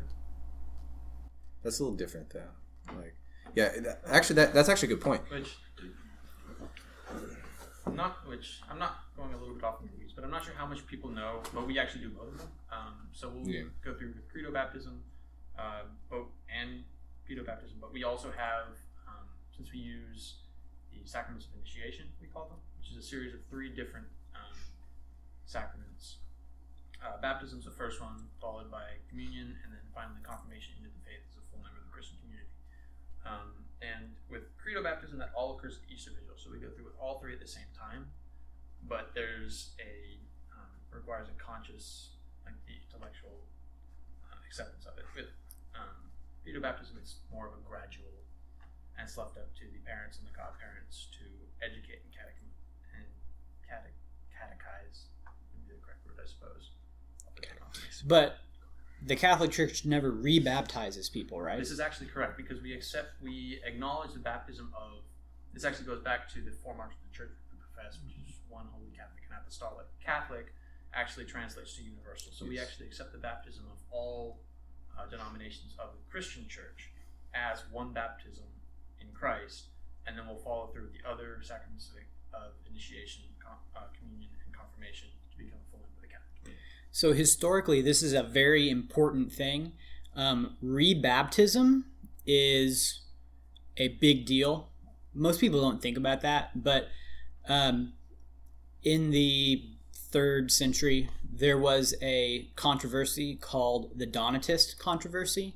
That's 1.62 1.78
a 1.78 1.82
little 1.84 1.96
different 1.96 2.30
though. 2.30 2.48
Like, 2.96 3.14
yeah, 3.54 3.68
that, 3.80 4.00
actually, 4.06 4.36
that 4.36 4.54
that's 4.54 4.68
actually 4.68 4.92
a 4.92 4.96
good 4.96 5.04
point. 5.04 5.22
Which, 5.30 5.56
not 7.92 8.26
which, 8.26 8.60
I'm 8.68 8.78
not 8.78 9.04
going 9.14 9.32
a 9.34 9.36
little 9.36 9.54
bit 9.54 9.62
off 9.62 9.82
but 10.14 10.24
I'm 10.24 10.30
not 10.30 10.44
sure 10.44 10.54
how 10.54 10.66
much 10.66 10.86
people 10.86 11.10
know, 11.10 11.42
but 11.54 11.66
we 11.66 11.78
actually 11.78 12.02
do 12.02 12.10
both 12.10 12.28
of 12.28 12.38
them. 12.38 12.48
Um, 12.70 13.08
so 13.12 13.28
we'll 13.30 13.48
Yeah. 13.48 13.64
go 13.82 13.94
through 13.94 14.12
with 14.12 14.28
credo 14.28 14.52
baptism, 14.52 15.02
uh, 15.58 15.84
both 16.08 16.28
and 16.48 16.84
pedo 17.26 17.44
baptism, 17.44 17.78
but 17.80 17.92
we 17.92 18.04
also 18.04 18.30
have, 18.32 18.76
um, 19.06 19.28
since 19.50 19.72
we 19.72 19.78
use 19.78 20.42
the 20.90 21.04
sacraments 21.06 21.46
of 21.46 21.54
initiation, 21.54 22.12
we 22.20 22.28
call 22.28 22.48
them, 22.48 22.60
which 22.78 22.90
is 22.90 22.96
a 22.96 23.02
series 23.02 23.32
of 23.34 23.44
three 23.46 23.70
different 23.70 24.06
um, 24.34 24.56
sacraments. 25.46 26.18
Uh, 27.02 27.18
is 27.42 27.64
the 27.64 27.70
first 27.70 28.00
one, 28.00 28.30
followed 28.40 28.70
by 28.70 28.96
communion, 29.08 29.58
and 29.64 29.72
then 29.72 29.80
finally 29.92 30.20
confirmation 30.22 30.74
into 30.78 30.88
the 30.88 31.02
faith 31.04 31.18
as 31.28 31.36
a 31.36 31.42
full 31.50 31.58
member 31.58 31.78
of 31.78 31.84
the 31.84 31.90
Christian 31.90 32.16
community. 32.22 32.48
Um, 33.26 33.66
and 33.82 34.14
with 34.30 34.56
credo 34.56 34.82
baptism, 34.82 35.18
that 35.18 35.32
all 35.34 35.58
occurs 35.58 35.78
at 35.82 35.90
Easter 35.90 36.12
Vigil. 36.14 36.36
So 36.38 36.50
we 36.50 36.58
go 36.58 36.70
through 36.70 36.84
with 36.84 36.94
all 36.98 37.18
three 37.18 37.32
at 37.34 37.40
the 37.40 37.50
same 37.50 37.66
time, 37.74 38.06
but 38.88 39.12
there's 39.14 39.74
a 39.80 40.18
um, 40.52 40.72
requires 40.90 41.28
a 41.28 41.36
conscious, 41.40 42.18
like 42.44 42.58
the 42.66 42.76
intellectual 42.78 43.46
uh, 44.28 44.38
acceptance 44.46 44.86
of 44.86 44.98
it. 44.98 45.06
With 45.14 45.30
um, 45.74 46.10
baptism, 46.60 46.98
it's 46.98 47.22
more 47.30 47.46
of 47.46 47.54
a 47.54 47.62
gradual, 47.66 48.22
and 48.98 49.06
it's 49.06 49.18
left 49.18 49.38
up 49.38 49.50
to 49.58 49.64
the 49.70 49.82
parents 49.82 50.18
and 50.18 50.26
the 50.26 50.34
godparents 50.34 51.08
to 51.18 51.26
educate 51.62 52.02
and 52.02 52.10
catech 52.14 52.38
and 52.94 53.08
catech 53.66 53.96
catechize. 54.30 55.10
Would 55.26 55.66
be 55.66 55.74
the 55.74 55.82
correct 55.82 56.02
word, 56.06 56.18
I 56.18 56.26
suppose. 56.26 56.70
But 58.06 58.38
the 59.06 59.16
Catholic 59.16 59.50
Church 59.50 59.84
never 59.84 60.10
rebaptizes 60.12 61.10
people, 61.12 61.40
right? 61.40 61.58
This 61.58 61.70
is 61.70 61.80
actually 61.80 62.06
correct 62.06 62.36
because 62.36 62.62
we 62.62 62.72
accept, 62.74 63.20
we 63.22 63.60
acknowledge 63.64 64.12
the 64.12 64.20
baptism 64.20 64.72
of. 64.74 65.02
This 65.52 65.64
actually 65.64 65.86
goes 65.86 66.02
back 66.02 66.32
to 66.32 66.40
the 66.40 66.50
four 66.50 66.74
marks 66.74 66.96
of 66.96 67.10
the 67.10 67.16
church 67.16 67.30
we 67.52 67.58
profess, 67.60 67.98
which 68.00 68.16
is 68.24 68.31
one 68.52 68.68
holy 68.70 68.92
Catholic 68.92 69.24
and 69.24 69.32
apostolic. 69.40 69.88
Catholic 70.04 70.52
actually 70.92 71.24
translates 71.24 71.74
to 71.76 71.82
universal, 71.82 72.30
so 72.32 72.44
we 72.44 72.60
actually 72.60 72.86
accept 72.86 73.12
the 73.12 73.18
baptism 73.18 73.64
of 73.72 73.78
all 73.90 74.44
uh, 74.92 75.08
denominations 75.08 75.72
of 75.78 75.96
the 75.96 76.04
Christian 76.12 76.46
church 76.48 76.92
as 77.34 77.64
one 77.72 77.92
baptism 77.92 78.44
in 79.00 79.08
Christ, 79.14 79.72
and 80.06 80.16
then 80.16 80.26
we'll 80.28 80.44
follow 80.44 80.68
through 80.68 80.82
with 80.82 80.92
the 80.92 81.08
other 81.08 81.40
sacraments 81.42 81.88
of, 81.88 81.96
of 82.38 82.52
initiation, 82.68 83.24
com, 83.40 83.56
uh, 83.74 83.88
communion, 83.98 84.28
and 84.44 84.54
confirmation 84.54 85.08
to 85.30 85.38
become 85.38 85.56
a 85.56 85.70
full 85.70 85.80
member 85.80 85.96
of 85.96 86.02
the 86.02 86.12
Catholic 86.12 86.34
community. 86.44 86.62
So 86.92 87.12
historically, 87.12 87.80
this 87.80 88.02
is 88.02 88.12
a 88.12 88.22
very 88.22 88.68
important 88.68 89.32
thing. 89.32 89.72
Um, 90.14 90.56
rebaptism 90.62 91.84
is 92.26 93.00
a 93.78 93.88
big 93.88 94.26
deal. 94.26 94.68
Most 95.14 95.40
people 95.40 95.60
don't 95.60 95.80
think 95.80 95.96
about 95.96 96.20
that, 96.20 96.62
but 96.62 96.88
um, 97.48 97.94
in 98.82 99.10
the 99.10 99.64
third 99.94 100.50
century, 100.50 101.08
there 101.32 101.58
was 101.58 101.94
a 102.02 102.50
controversy 102.56 103.36
called 103.36 103.90
the 103.96 104.06
Donatist 104.06 104.78
controversy. 104.78 105.54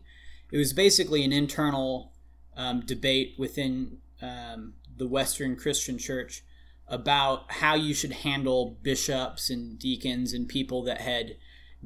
It 0.50 0.58
was 0.58 0.72
basically 0.72 1.24
an 1.24 1.32
internal 1.32 2.12
um, 2.56 2.80
debate 2.80 3.34
within 3.38 3.98
um, 4.22 4.74
the 4.96 5.06
Western 5.06 5.56
Christian 5.56 5.98
Church 5.98 6.42
about 6.88 7.50
how 7.50 7.74
you 7.74 7.92
should 7.92 8.12
handle 8.12 8.78
bishops 8.82 9.50
and 9.50 9.78
deacons 9.78 10.32
and 10.32 10.48
people 10.48 10.82
that 10.84 11.00
had 11.00 11.36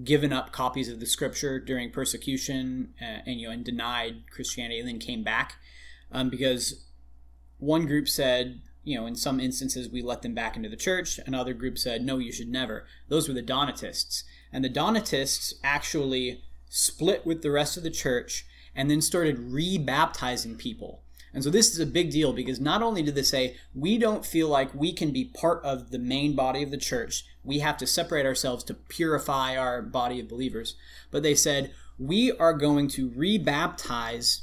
given 0.04 0.32
up 0.32 0.52
copies 0.52 0.88
of 0.88 1.00
the 1.00 1.06
scripture 1.06 1.58
during 1.58 1.90
persecution 1.90 2.94
uh, 3.00 3.20
and 3.26 3.40
you 3.40 3.46
know 3.46 3.52
and 3.52 3.64
denied 3.64 4.22
Christianity 4.30 4.78
and 4.78 4.88
then 4.88 4.98
came 4.98 5.22
back 5.22 5.54
um, 6.12 6.30
because 6.30 6.84
one 7.58 7.86
group 7.86 8.08
said 8.08 8.60
you 8.90 8.98
know 8.98 9.06
in 9.06 9.14
some 9.14 9.40
instances 9.40 9.88
we 9.88 10.02
let 10.02 10.22
them 10.22 10.34
back 10.34 10.56
into 10.56 10.68
the 10.68 10.76
church 10.76 11.18
another 11.26 11.54
group 11.54 11.78
said 11.78 12.04
no 12.04 12.18
you 12.18 12.32
should 12.32 12.48
never. 12.48 12.86
Those 13.08 13.28
were 13.28 13.34
the 13.34 13.42
donatists. 13.42 14.24
And 14.52 14.64
the 14.64 14.68
donatists 14.68 15.54
actually 15.62 16.42
split 16.68 17.24
with 17.24 17.42
the 17.42 17.50
rest 17.50 17.76
of 17.76 17.82
the 17.82 17.90
church 17.90 18.46
and 18.74 18.90
then 18.90 19.00
started 19.00 19.50
rebaptizing 19.50 20.58
people. 20.58 21.02
And 21.32 21.44
so 21.44 21.50
this 21.50 21.72
is 21.72 21.78
a 21.78 21.86
big 21.86 22.10
deal 22.10 22.32
because 22.32 22.60
not 22.60 22.82
only 22.82 23.02
did 23.02 23.14
they 23.14 23.22
say, 23.22 23.56
we 23.74 23.98
don't 23.98 24.26
feel 24.26 24.48
like 24.48 24.74
we 24.74 24.92
can 24.92 25.12
be 25.12 25.24
part 25.24 25.62
of 25.64 25.90
the 25.90 25.98
main 25.98 26.34
body 26.34 26.62
of 26.62 26.70
the 26.70 26.76
church, 26.76 27.24
we 27.44 27.60
have 27.60 27.76
to 27.78 27.86
separate 27.86 28.26
ourselves 28.26 28.64
to 28.64 28.74
purify 28.74 29.56
our 29.56 29.80
body 29.80 30.20
of 30.20 30.28
believers, 30.28 30.76
but 31.10 31.22
they 31.22 31.34
said, 31.34 31.72
we 31.98 32.32
are 32.32 32.54
going 32.54 32.88
to 32.88 33.10
rebaptize 33.10 34.40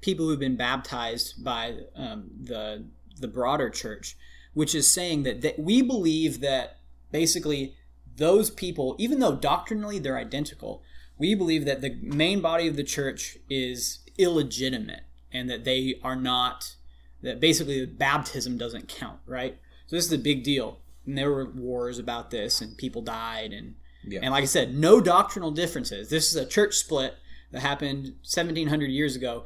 people 0.00 0.26
who've 0.26 0.38
been 0.38 0.56
baptized 0.56 1.42
by 1.42 1.76
um, 1.96 2.30
the, 2.40 2.84
the 3.20 3.28
broader 3.28 3.70
church, 3.70 4.16
which 4.54 4.74
is 4.74 4.86
saying 4.90 5.22
that, 5.24 5.40
that 5.42 5.58
we 5.58 5.82
believe 5.82 6.40
that 6.40 6.78
basically 7.12 7.74
those 8.16 8.50
people, 8.50 8.96
even 8.98 9.20
though 9.20 9.36
doctrinally 9.36 9.98
they're 9.98 10.18
identical, 10.18 10.82
we 11.18 11.34
believe 11.34 11.64
that 11.64 11.80
the 11.80 11.96
main 12.02 12.40
body 12.40 12.66
of 12.68 12.76
the 12.76 12.84
church 12.84 13.38
is 13.48 14.00
illegitimate 14.16 15.02
and 15.32 15.48
that 15.50 15.64
they 15.64 15.94
are 16.02 16.16
not 16.16 16.74
that 17.22 17.40
basically 17.40 17.84
baptism 17.84 18.56
doesn't 18.56 18.88
count 18.88 19.18
right? 19.26 19.58
So 19.86 19.96
this 19.96 20.06
is 20.06 20.12
a 20.12 20.18
big 20.18 20.44
deal. 20.44 20.78
And 21.06 21.16
there 21.18 21.30
were 21.30 21.48
wars 21.50 21.98
about 21.98 22.30
this 22.30 22.60
and 22.60 22.76
people 22.76 23.02
died 23.02 23.52
and 23.52 23.74
Yeah. 24.04 24.20
and 24.22 24.30
like 24.30 24.42
i 24.42 24.46
said 24.46 24.74
no 24.74 25.00
doctrinal 25.00 25.50
differences. 25.50 26.08
This 26.10 26.28
is 26.30 26.36
a 26.36 26.46
church 26.46 26.74
split 26.76 27.14
that 27.50 27.60
happened 27.60 28.14
1700 28.22 28.86
years 28.90 29.16
ago 29.16 29.44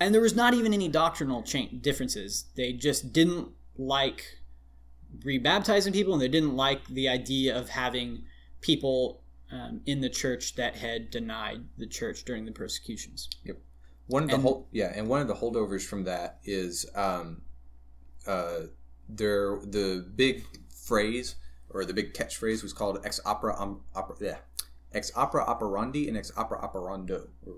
and 0.00 0.14
there 0.14 0.20
was 0.20 0.34
not 0.34 0.54
even 0.54 0.72
any 0.74 0.88
doctrinal 0.88 1.42
cha- 1.42 1.68
differences. 1.80 2.46
They 2.56 2.72
just 2.72 3.12
didn't 3.12 3.48
like 3.76 4.38
rebaptizing 5.24 5.92
people 5.92 6.12
and 6.12 6.20
they 6.22 6.28
didn't 6.28 6.56
like 6.56 6.86
the 6.88 7.08
idea 7.08 7.56
of 7.56 7.68
having 7.70 8.24
people 8.60 9.22
um, 9.52 9.80
in 9.86 10.00
the 10.00 10.08
church 10.08 10.56
that 10.56 10.76
had 10.76 11.10
denied 11.10 11.60
the 11.78 11.86
church 11.86 12.24
during 12.24 12.44
the 12.44 12.52
persecutions. 12.52 13.28
Yep. 13.44 13.58
One 14.06 14.24
of 14.24 14.28
the 14.28 14.34
And- 14.34 14.42
hold, 14.42 14.66
yeah, 14.72 14.92
and 14.94 15.08
one 15.08 15.20
of 15.20 15.28
the 15.28 15.34
holdovers 15.34 15.82
from 15.82 16.04
that 16.04 16.38
is 16.44 16.86
um, 16.94 17.42
uh, 18.26 18.60
there 19.08 19.58
the 19.64 20.04
big 20.14 20.44
phrase 20.68 21.36
or 21.70 21.84
the 21.84 21.94
big 21.94 22.12
catchphrase 22.14 22.62
was 22.62 22.72
called 22.72 22.98
ex 23.04 23.20
opera 23.24 23.54
um, 23.58 23.80
opera 23.94 24.16
yeah, 24.20 24.36
ex 24.92 25.10
opera 25.14 25.42
operandi 25.44 26.08
and 26.08 26.16
ex 26.16 26.32
opera 26.36 26.58
operando. 26.60 27.28
or 27.46 27.54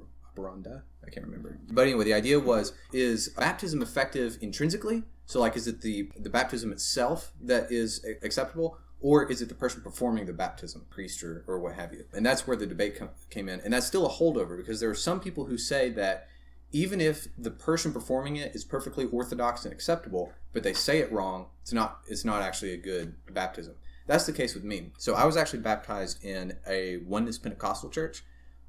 I 1.06 1.10
can't 1.10 1.26
remember. 1.26 1.58
But 1.70 1.82
anyway, 1.82 2.04
the 2.04 2.14
idea 2.14 2.38
was 2.40 2.72
is 2.92 3.28
baptism 3.30 3.82
effective 3.82 4.38
intrinsically? 4.40 5.04
So 5.26 5.40
like 5.40 5.56
is 5.56 5.66
it 5.66 5.80
the 5.80 6.10
the 6.16 6.30
baptism 6.30 6.72
itself 6.72 7.32
that 7.42 7.70
is 7.70 8.04
acceptable 8.22 8.78
or 9.00 9.30
is 9.30 9.42
it 9.42 9.48
the 9.48 9.54
person 9.54 9.82
performing 9.82 10.26
the 10.26 10.32
baptism, 10.32 10.86
priest 10.90 11.22
or, 11.22 11.44
or 11.46 11.60
what 11.60 11.74
have 11.74 11.92
you? 11.92 12.04
And 12.12 12.24
that's 12.24 12.46
where 12.46 12.56
the 12.56 12.66
debate 12.66 12.96
com- 12.98 13.10
came 13.30 13.48
in. 13.48 13.60
And 13.60 13.72
that's 13.72 13.86
still 13.86 14.06
a 14.06 14.10
holdover 14.10 14.56
because 14.56 14.80
there 14.80 14.90
are 14.90 14.94
some 14.94 15.20
people 15.20 15.44
who 15.44 15.58
say 15.58 15.90
that 15.90 16.28
even 16.72 17.00
if 17.00 17.28
the 17.38 17.50
person 17.50 17.92
performing 17.92 18.36
it 18.36 18.54
is 18.54 18.64
perfectly 18.64 19.04
orthodox 19.06 19.64
and 19.64 19.72
acceptable, 19.72 20.32
but 20.52 20.62
they 20.62 20.72
say 20.72 20.98
it 20.98 21.12
wrong, 21.12 21.46
it's 21.62 21.72
not 21.72 22.00
it's 22.08 22.24
not 22.24 22.42
actually 22.42 22.72
a 22.72 22.76
good 22.76 23.14
baptism. 23.32 23.74
That's 24.06 24.26
the 24.26 24.32
case 24.32 24.54
with 24.54 24.64
me. 24.64 24.92
So 24.98 25.14
I 25.14 25.24
was 25.24 25.36
actually 25.36 25.60
baptized 25.60 26.24
in 26.24 26.56
a 26.66 26.98
oneness 26.98 27.38
Pentecostal 27.38 27.90
church. 27.90 28.24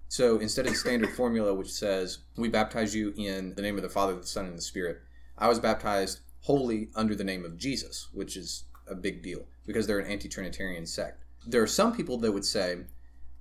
So 0.09 0.39
instead 0.39 0.65
of 0.65 0.71
the 0.71 0.77
standard 0.77 1.11
formula, 1.11 1.53
which 1.53 1.71
says 1.71 2.19
we 2.37 2.49
baptize 2.49 2.95
you 2.95 3.13
in 3.17 3.53
the 3.55 3.61
name 3.61 3.75
of 3.75 3.83
the 3.83 3.89
Father, 3.89 4.15
the 4.15 4.25
Son, 4.25 4.45
and 4.45 4.57
the 4.57 4.61
Spirit, 4.61 5.01
I 5.37 5.47
was 5.47 5.59
baptized 5.59 6.21
wholly 6.41 6.89
under 6.95 7.13
the 7.13 7.23
name 7.23 7.43
of 7.43 7.57
Jesus, 7.57 8.07
which 8.13 8.37
is 8.37 8.63
a 8.87 8.95
big 8.95 9.21
deal 9.21 9.45
because 9.65 9.85
they're 9.85 9.99
an 9.99 10.09
anti-Trinitarian 10.09 10.85
sect. 10.85 11.23
There 11.45 11.61
are 11.61 11.67
some 11.67 11.95
people 11.95 12.17
that 12.19 12.31
would 12.31 12.45
say 12.45 12.77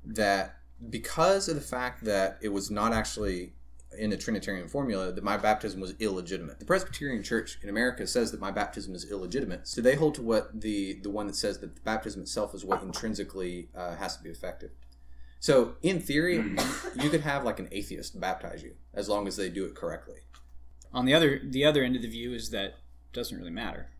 that 0.04 0.56
because 0.90 1.48
of 1.48 1.54
the 1.54 1.60
fact 1.60 2.04
that 2.04 2.38
it 2.42 2.48
was 2.48 2.70
not 2.70 2.92
actually 2.92 3.52
in 3.98 4.12
a 4.12 4.16
Trinitarian 4.16 4.68
formula, 4.68 5.12
that 5.12 5.24
my 5.24 5.36
baptism 5.36 5.80
was 5.80 5.94
illegitimate. 6.00 6.58
The 6.58 6.64
Presbyterian 6.64 7.22
Church 7.22 7.58
in 7.62 7.68
America 7.68 8.06
says 8.06 8.30
that 8.32 8.40
my 8.40 8.50
baptism 8.50 8.94
is 8.94 9.10
illegitimate. 9.10 9.66
So 9.66 9.80
they 9.80 9.94
hold 9.94 10.16
to 10.16 10.22
what 10.22 10.60
the 10.60 10.94
the 11.02 11.10
one 11.10 11.26
that 11.28 11.36
says 11.36 11.58
that 11.60 11.76
the 11.76 11.80
baptism 11.80 12.22
itself 12.22 12.54
is 12.54 12.64
what 12.64 12.82
intrinsically 12.82 13.68
uh, 13.74 13.96
has 13.96 14.16
to 14.16 14.22
be 14.22 14.30
effective. 14.30 14.70
So 15.41 15.74
in 15.82 16.01
theory, 16.01 16.37
you 17.01 17.11
could 17.11 17.20
have 17.20 17.45
like 17.45 17.59
an 17.59 17.68
atheist 17.70 18.20
baptize 18.20 18.62
you 18.62 18.74
as 18.95 19.09
long 19.09 19.28
as 19.28 19.37
they 19.37 19.49
do 19.49 19.64
it 19.64 19.74
correctly. 19.74 20.20
On 20.93 21.05
the 21.05 21.14
other 21.14 21.41
the 21.45 21.64
other 21.64 21.82
end 21.82 21.97
of 21.97 22.03
the 22.03 22.09
view 22.09 22.32
is 22.32 22.51
that 22.51 22.64
it 22.64 22.74
doesn't 23.12 23.37
really 23.37 23.51
matter. 23.51 23.91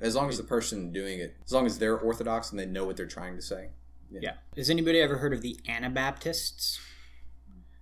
As 0.00 0.14
long 0.14 0.28
as 0.28 0.36
the 0.36 0.44
person 0.44 0.92
doing 0.92 1.20
it, 1.20 1.36
as 1.44 1.52
long 1.52 1.66
as 1.66 1.78
they're 1.78 1.98
orthodox 1.98 2.50
and 2.50 2.58
they 2.58 2.66
know 2.66 2.84
what 2.84 2.96
they're 2.96 3.06
trying 3.06 3.36
to 3.36 3.42
say. 3.42 3.68
Yeah. 4.10 4.34
Has 4.56 4.70
anybody 4.70 5.00
ever 5.00 5.18
heard 5.18 5.32
of 5.32 5.42
the 5.42 5.58
Anabaptists? 5.68 6.80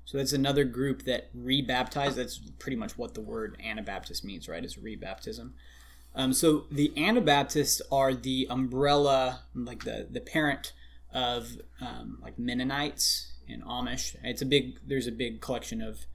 So 0.05 0.19
that's 0.19 0.33
another 0.33 0.65
group 0.65 1.05
that 1.05 1.29
rebaptized. 1.35 2.17
That's 2.17 2.39
pretty 2.59 2.77
much 2.77 2.99
what 2.99 3.15
the 3.15 3.21
word 3.21 3.61
Anabaptist 3.65 4.25
means, 4.25 4.49
right? 4.49 4.65
Is 4.65 4.77
rebaptism. 4.77 5.53
Um, 6.15 6.33
so 6.33 6.65
the 6.71 6.93
Anabaptists 6.97 7.81
are 7.93 8.15
the 8.15 8.47
umbrella, 8.51 9.43
like 9.55 9.85
the 9.85 10.09
the 10.11 10.21
parent 10.21 10.73
of 11.13 11.59
um, 11.81 12.19
like 12.23 12.39
Mennonites 12.39 13.33
and 13.49 13.63
Amish. 13.63 14.17
It's 14.23 14.43
a 14.43 14.47
big. 14.47 14.79
There's 14.87 15.07
a 15.07 15.13
big 15.13 15.41
collection 15.41 15.81
of 15.81 16.07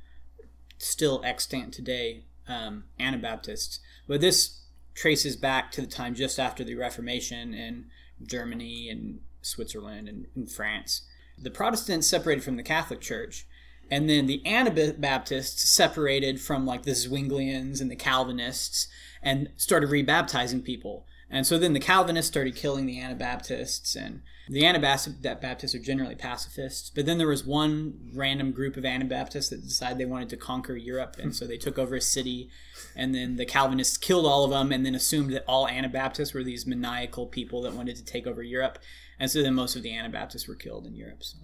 still 0.78 1.22
extant 1.24 1.74
today 1.74 2.26
um, 2.48 2.86
Anabaptists, 3.00 3.80
but 4.08 4.22
this 4.22 4.62
traces 4.94 5.36
back 5.36 5.72
to 5.72 5.82
the 5.82 5.88
time 5.88 6.14
just 6.14 6.40
after 6.40 6.64
the 6.64 6.76
Reformation 6.76 7.54
in 7.54 7.86
Germany 8.22 8.90
and 8.90 9.20
Switzerland 9.42 10.08
and, 10.08 10.28
and 10.36 10.52
France. 10.52 11.08
The 11.38 11.52
Protestants 11.52 12.08
separated 12.08 12.44
from 12.44 12.58
the 12.58 12.64
Catholic 12.64 13.02
Church, 13.02 13.48
and 13.90 14.10
then 14.10 14.28
the 14.28 14.46
Anabaptists 14.46 15.70
separated 15.70 16.40
from 16.40 16.66
like 16.66 16.84
the 16.84 16.92
Zwinglians 16.92 17.82
and 17.82 17.90
the 17.90 17.96
Calvinists 17.96 18.88
and 19.22 19.50
started 19.58 19.90
rebaptizing 19.90 20.64
people. 20.64 21.06
And 21.30 21.48
so 21.48 21.58
then 21.58 21.74
the 21.74 21.80
Calvinists 21.80 22.30
started 22.30 22.56
killing 22.56 22.86
the 22.86 23.00
Anabaptists, 23.00 23.96
and 23.96 24.22
the 24.50 24.66
Anabaptists 24.66 25.74
are 25.74 25.80
generally 25.80 26.16
pacifists. 26.16 26.90
But 26.90 27.06
then 27.06 27.18
there 27.18 27.28
was 27.28 27.46
one 27.46 28.12
random 28.14 28.52
group 28.52 28.76
of 28.76 28.84
Anabaptists 28.84 29.50
that 29.50 29.64
decided 29.64 29.98
they 29.98 30.06
wanted 30.06 30.30
to 30.30 30.38
conquer 30.38 30.76
Europe, 30.76 31.16
and 31.18 31.34
so 31.36 31.48
they 31.48 31.58
took 31.58 31.80
over 31.80 31.96
a 31.96 32.02
city, 32.02 32.50
and 32.96 33.16
then 33.16 33.38
the 33.38 33.46
Calvinists 33.46 33.98
killed 33.98 34.26
all 34.26 34.44
of 34.44 34.52
them, 34.52 34.72
and 34.72 34.86
then 34.86 34.96
assumed 34.96 35.32
that 35.32 35.46
all 35.48 35.68
Anabaptists 35.68 36.34
were 36.34 36.44
these 36.44 36.68
maniacal 36.68 37.26
people 37.26 37.62
that 37.62 37.74
wanted 37.74 37.96
to 37.96 38.04
take 38.04 38.28
over 38.28 38.44
Europe, 38.44 38.80
and 39.20 39.32
so 39.32 39.42
then 39.42 39.54
most 39.54 39.76
of 39.76 39.84
the 39.84 39.96
Anabaptists 39.96 40.48
were 40.48 40.56
killed 40.56 40.86
in 40.86 40.96
Europe. 40.96 41.24
So, 41.24 41.38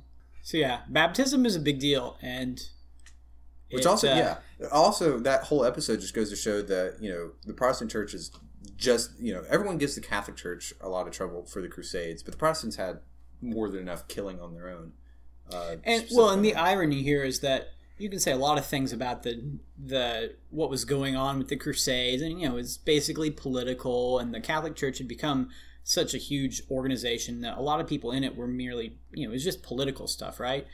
so 0.43 0.57
yeah, 0.57 0.81
baptism 0.89 1.45
is 1.45 1.55
a 1.55 1.61
big 1.61 1.79
deal, 1.79 2.17
and 2.21 2.61
Which 3.71 3.85
also, 3.85 4.11
uh, 4.11 4.15
yeah, 4.15 4.67
also 4.71 5.19
that 5.19 5.43
whole 5.43 5.63
episode 5.63 6.01
just 6.01 6.13
goes 6.13 6.29
to 6.31 6.35
show 6.35 6.61
that 6.63 6.97
you 6.99 7.09
know 7.09 7.31
the 7.45 7.53
Protestant 7.53 7.91
Church 7.91 8.13
is 8.13 8.31
just 8.79 9.11
you 9.19 9.33
know 9.33 9.43
everyone 9.49 9.77
gives 9.77 9.95
the 9.95 10.01
Catholic 10.01 10.37
Church 10.37 10.73
a 10.81 10.89
lot 10.89 11.07
of 11.07 11.13
trouble 11.13 11.45
for 11.45 11.61
the 11.61 11.67
Crusades, 11.67 12.23
but 12.23 12.31
the 12.31 12.37
Protestants 12.37 12.77
had 12.77 12.99
more 13.41 13.69
than 13.69 13.81
enough 13.81 14.07
killing 14.07 14.39
on 14.39 14.53
their 14.53 14.69
own. 14.69 14.93
Uh, 15.51 15.75
And 15.83 16.07
well, 16.11 16.29
and 16.29 16.43
the 16.43 16.55
irony 16.55 17.03
here 17.03 17.23
is 17.23 17.41
that 17.41 17.69
you 17.97 18.09
can 18.09 18.19
say 18.19 18.31
a 18.31 18.37
lot 18.37 18.57
of 18.57 18.65
things 18.65 18.93
about 18.93 19.23
the 19.23 19.59
the 19.77 20.35
what 20.49 20.69
was 20.69 20.85
going 20.85 21.15
on 21.15 21.37
with 21.37 21.49
the 21.49 21.57
Crusades, 21.57 22.21
and 22.21 22.39
you 22.39 22.47
know 22.47 22.57
it's 22.57 22.77
basically 22.77 23.29
political, 23.29 24.19
and 24.19 24.33
the 24.33 24.39
Catholic 24.39 24.75
Church 24.75 24.99
had 24.99 25.07
become 25.07 25.49
such 25.83 26.13
a 26.13 26.17
huge 26.17 26.61
organization 26.69 27.41
that 27.41 27.57
a 27.57 27.61
lot 27.61 27.79
of 27.79 27.87
people 27.87 28.11
in 28.11 28.23
it 28.23 28.35
were 28.35 28.47
merely 28.47 28.97
you 29.11 29.25
know 29.25 29.31
it 29.31 29.33
was 29.33 29.43
just 29.43 29.61
political 29.63 30.07
stuff, 30.07 30.39
right? 30.39 30.65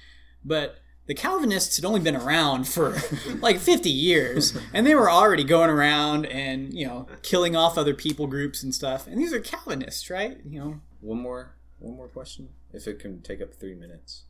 But 0.44 0.78
the 1.08 1.14
Calvinists 1.14 1.76
had 1.76 1.86
only 1.86 2.00
been 2.00 2.16
around 2.16 2.68
for 2.68 2.98
like 3.40 3.60
50 3.60 3.90
years, 3.90 4.58
and 4.74 4.86
they 4.86 4.96
were 4.96 5.10
already 5.10 5.44
going 5.44 5.70
around 5.70 6.26
and 6.26 6.74
you 6.74 6.86
know 6.86 7.08
killing 7.22 7.56
off 7.56 7.78
other 7.78 7.94
people 7.94 8.28
groups 8.28 8.64
and 8.64 8.74
stuff. 8.74 9.08
And 9.08 9.20
these 9.20 9.34
are 9.34 9.40
Calvinists, 9.40 10.10
right? 10.10 10.38
You 10.46 10.60
know, 10.60 10.82
one 11.02 11.22
more 11.22 11.56
one 11.80 11.96
more 11.96 12.08
question, 12.08 12.50
if 12.74 12.88
it 12.88 13.00
can 13.00 13.22
take 13.22 13.42
up 13.42 13.54
three 13.54 13.76
minutes. 13.76 14.24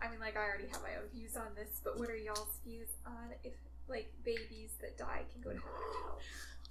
I 0.00 0.10
mean, 0.10 0.20
like, 0.20 0.36
I 0.36 0.40
already 0.40 0.68
have 0.70 0.82
my 0.82 0.90
own 1.00 1.08
views 1.12 1.36
on 1.36 1.54
this, 1.56 1.80
but 1.82 1.98
what 1.98 2.10
are 2.10 2.16
y'all's 2.16 2.58
views 2.64 2.88
on 3.06 3.30
if, 3.42 3.54
like, 3.88 4.12
babies 4.22 4.72
that 4.82 4.98
die 4.98 5.22
can 5.32 5.40
go 5.42 5.50
to 5.50 5.56
heaven 5.56 5.70
or 5.72 6.08
hell? 6.08 6.18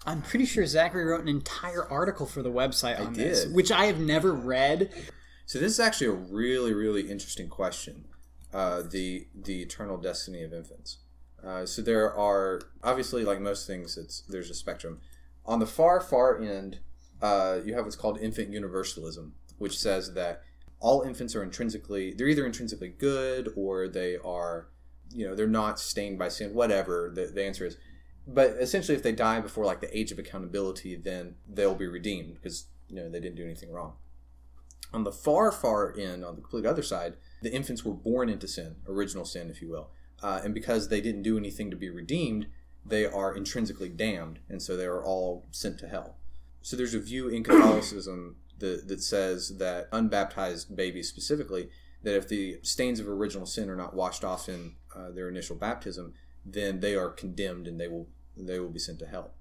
I'm 0.05 0.21
pretty 0.21 0.45
sure 0.45 0.65
Zachary 0.65 1.05
wrote 1.05 1.21
an 1.21 1.29
entire 1.29 1.83
article 1.89 2.25
for 2.25 2.43
the 2.43 2.51
website 2.51 2.99
on 2.99 3.13
this, 3.13 3.47
which 3.47 3.71
I 3.71 3.85
have 3.85 3.99
never 3.99 4.33
read. 4.33 4.91
So 5.45 5.59
this 5.59 5.71
is 5.71 5.79
actually 5.79 6.07
a 6.07 6.11
really 6.11 6.73
really 6.73 7.09
interesting 7.09 7.47
question. 7.47 8.05
Uh, 8.53 8.83
the 8.83 9.27
the 9.33 9.61
eternal 9.61 9.97
destiny 9.97 10.43
of 10.43 10.53
infants. 10.53 10.99
Uh, 11.43 11.65
so 11.65 11.81
there 11.81 12.13
are 12.13 12.61
obviously 12.83 13.23
like 13.23 13.41
most 13.41 13.65
things, 13.65 13.97
it's 13.97 14.21
there's 14.21 14.49
a 14.49 14.53
spectrum. 14.53 14.99
On 15.45 15.59
the 15.59 15.65
far 15.65 15.99
far 15.99 16.39
end, 16.39 16.79
uh, 17.21 17.59
you 17.65 17.73
have 17.73 17.83
what's 17.83 17.95
called 17.95 18.19
infant 18.19 18.51
universalism, 18.51 19.33
which 19.57 19.77
says 19.77 20.13
that 20.13 20.43
all 20.83 21.01
infants 21.01 21.33
are 21.33 21.41
intrinsically 21.41 22.13
they're 22.13 22.27
either 22.27 22.45
intrinsically 22.45 22.89
good 22.89 23.49
or 23.55 23.87
they 23.87 24.17
are 24.17 24.67
you 25.11 25.25
know 25.25 25.33
they're 25.33 25.47
not 25.47 25.79
stained 25.79 26.19
by 26.19 26.27
sin 26.27 26.53
whatever 26.53 27.09
the, 27.15 27.25
the 27.27 27.43
answer 27.43 27.65
is 27.65 27.77
but 28.27 28.51
essentially 28.59 28.95
if 28.95 29.01
they 29.01 29.13
die 29.13 29.39
before 29.39 29.65
like 29.65 29.79
the 29.79 29.97
age 29.97 30.11
of 30.11 30.19
accountability 30.19 30.95
then 30.95 31.35
they'll 31.47 31.73
be 31.73 31.87
redeemed 31.87 32.33
because 32.35 32.65
you 32.89 32.95
know 32.95 33.09
they 33.09 33.19
didn't 33.21 33.37
do 33.37 33.45
anything 33.45 33.71
wrong 33.71 33.93
on 34.93 35.05
the 35.05 35.11
far 35.11 35.51
far 35.51 35.97
end 35.97 36.23
on 36.23 36.35
the 36.35 36.41
complete 36.41 36.65
other 36.65 36.83
side 36.83 37.15
the 37.43 37.53
infants 37.53 37.83
were 37.85 37.93
born 37.93 38.27
into 38.29 38.47
sin 38.47 38.75
original 38.87 39.25
sin 39.25 39.49
if 39.49 39.61
you 39.61 39.69
will 39.69 39.87
uh, 40.21 40.39
and 40.43 40.53
because 40.53 40.87
they 40.87 41.01
didn't 41.01 41.23
do 41.23 41.37
anything 41.37 41.69
to 41.71 41.77
be 41.77 41.89
redeemed 41.89 42.47
they 42.85 43.05
are 43.05 43.35
intrinsically 43.35 43.89
damned 43.89 44.39
and 44.49 44.61
so 44.61 44.75
they 44.75 44.85
are 44.85 45.03
all 45.03 45.45
sent 45.51 45.77
to 45.79 45.87
hell 45.87 46.15
so 46.61 46.75
there's 46.77 46.93
a 46.93 46.99
view 46.99 47.27
in 47.27 47.43
catholicism 47.43 48.35
that, 48.59 48.87
that 48.87 49.01
says 49.01 49.57
that 49.57 49.89
unbaptized 49.91 50.75
babies 50.75 51.09
specifically 51.09 51.69
that 52.03 52.15
if 52.15 52.27
the 52.27 52.59
stains 52.61 52.99
of 52.99 53.07
original 53.07 53.45
sin 53.45 53.69
are 53.69 53.75
not 53.83 53.93
washed 53.95 54.23
off 54.23 54.47
in 54.49 54.75
uh, 54.95 55.09
their 55.11 55.27
initial 55.29 55.55
baptism 55.55 56.13
then 56.45 56.79
they 56.81 56.95
are 56.95 57.09
condemned 57.09 57.67
and 57.67 57.79
they 57.79 57.87
will 57.87 58.07
they 58.35 58.59
will 58.59 58.69
be 58.69 58.79
sent 58.79 58.99
to 58.99 59.05
hell 59.05 59.31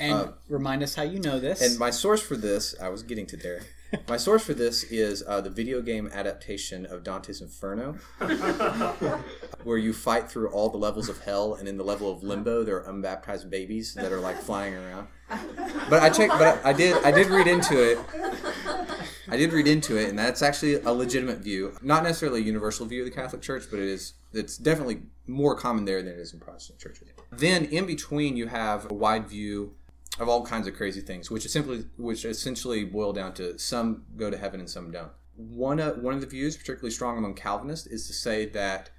And 0.00 0.12
Uh, 0.12 0.32
remind 0.48 0.82
us 0.82 0.94
how 0.94 1.02
you 1.02 1.20
know 1.20 1.38
this. 1.40 1.60
and 1.62 1.78
my 1.78 1.90
source 1.90 2.22
for 2.22 2.36
this, 2.36 2.74
I 2.80 2.88
was 2.88 3.02
getting 3.02 3.26
to 3.32 3.36
there. 3.36 3.60
My 4.06 4.18
source 4.18 4.44
for 4.44 4.54
this 4.54 4.84
is 4.84 5.22
uh, 5.26 5.40
the 5.40 5.48
video 5.50 5.80
game 5.80 6.10
adaptation 6.12 6.84
of 6.84 7.02
Dante's 7.02 7.40
Inferno, 7.40 7.94
where 9.64 9.78
you 9.78 9.94
fight 9.94 10.30
through 10.30 10.50
all 10.50 10.68
the 10.68 10.76
levels 10.76 11.08
of 11.08 11.22
hell, 11.22 11.54
and 11.54 11.66
in 11.66 11.78
the 11.78 11.84
level 11.84 12.10
of 12.10 12.22
limbo, 12.22 12.64
there 12.64 12.76
are 12.76 12.88
unbaptized 12.90 13.48
babies 13.48 13.94
that 13.94 14.12
are 14.12 14.20
like 14.20 14.36
flying 14.36 14.74
around. 14.74 15.08
But 15.88 16.02
I 16.02 16.10
checked, 16.10 16.34
but 16.38 16.64
I 16.64 16.72
did, 16.74 17.02
I 17.02 17.10
did 17.10 17.28
read 17.28 17.46
into 17.46 17.82
it. 17.82 17.98
I 19.30 19.36
did 19.36 19.52
read 19.52 19.66
into 19.66 19.96
it, 19.96 20.08
and 20.08 20.18
that's 20.18 20.42
actually 20.42 20.74
a 20.74 20.92
legitimate 20.92 21.38
view. 21.38 21.76
Not 21.82 22.02
necessarily 22.02 22.40
a 22.40 22.44
universal 22.44 22.86
view 22.86 23.02
of 23.02 23.10
the 23.10 23.14
Catholic 23.14 23.42
Church, 23.42 23.64
but 23.70 23.78
it 23.78 23.88
is. 23.88 24.14
It's 24.32 24.58
definitely 24.58 25.02
more 25.26 25.54
common 25.54 25.86
there 25.86 26.02
than 26.02 26.12
it 26.12 26.18
is 26.18 26.34
in 26.34 26.40
Protestant 26.40 26.78
churches. 26.78 27.08
Then 27.30 27.64
in 27.66 27.86
between, 27.86 28.36
you 28.36 28.48
have 28.48 28.90
a 28.90 28.94
wide 28.94 29.28
view 29.28 29.74
of 30.18 30.28
all 30.28 30.44
kinds 30.44 30.66
of 30.66 30.74
crazy 30.74 31.00
things, 31.00 31.30
which 31.30 31.44
is 31.44 31.52
simply, 31.52 31.84
which 31.96 32.24
essentially 32.24 32.84
boil 32.84 33.12
down 33.12 33.34
to 33.34 33.58
some 33.58 34.04
go 34.16 34.30
to 34.30 34.36
heaven 34.36 34.60
and 34.60 34.68
some 34.68 34.90
don't. 34.90 35.12
One 35.36 35.78
of 35.78 35.98
one 35.98 36.14
of 36.14 36.20
the 36.20 36.26
views, 36.26 36.56
particularly 36.56 36.90
strong 36.90 37.16
among 37.18 37.34
Calvinists, 37.34 37.86
is 37.86 38.06
to 38.06 38.12
say 38.12 38.46
that. 38.46 38.90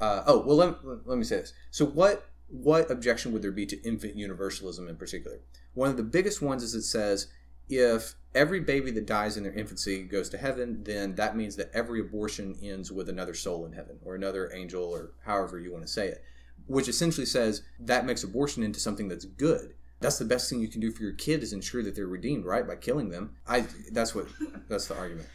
Uh, 0.00 0.24
oh 0.26 0.40
well, 0.40 0.56
let, 0.56 1.06
let 1.06 1.18
me 1.18 1.24
say 1.24 1.36
this. 1.36 1.52
So 1.70 1.84
what 1.84 2.28
what 2.48 2.90
objection 2.90 3.32
would 3.32 3.42
there 3.42 3.50
be 3.50 3.66
to 3.66 3.82
infant 3.82 4.16
universalism 4.16 4.88
in 4.88 4.96
particular? 4.96 5.40
One 5.74 5.90
of 5.90 5.96
the 5.96 6.02
biggest 6.02 6.42
ones 6.42 6.62
is 6.62 6.74
it 6.74 6.82
says 6.82 7.28
if 7.68 8.14
every 8.34 8.60
baby 8.60 8.90
that 8.90 9.06
dies 9.06 9.36
in 9.36 9.42
their 9.42 9.54
infancy 9.54 10.02
goes 10.02 10.28
to 10.30 10.38
heaven, 10.38 10.82
then 10.84 11.14
that 11.14 11.36
means 11.36 11.56
that 11.56 11.70
every 11.72 12.00
abortion 12.00 12.58
ends 12.62 12.92
with 12.92 13.08
another 13.08 13.34
soul 13.34 13.64
in 13.64 13.72
heaven 13.72 13.98
or 14.04 14.14
another 14.14 14.52
angel 14.52 14.84
or 14.84 15.12
however 15.24 15.58
you 15.58 15.72
want 15.72 15.84
to 15.86 15.92
say 15.92 16.08
it, 16.08 16.22
which 16.66 16.88
essentially 16.88 17.26
says 17.26 17.62
that 17.80 18.04
makes 18.04 18.24
abortion 18.24 18.62
into 18.62 18.80
something 18.80 19.08
that's 19.08 19.24
good. 19.24 19.74
That's 20.02 20.18
the 20.18 20.24
best 20.24 20.50
thing 20.50 20.60
you 20.60 20.68
can 20.68 20.80
do 20.80 20.90
for 20.90 21.02
your 21.02 21.12
kid 21.12 21.42
is 21.42 21.52
ensure 21.52 21.82
that 21.82 21.94
they're 21.94 22.06
redeemed, 22.06 22.44
right? 22.44 22.66
By 22.66 22.76
killing 22.76 23.08
them. 23.08 23.36
I 23.46 23.66
that's 23.92 24.14
what 24.14 24.26
that's 24.68 24.88
the 24.88 24.96
argument. 24.96 25.28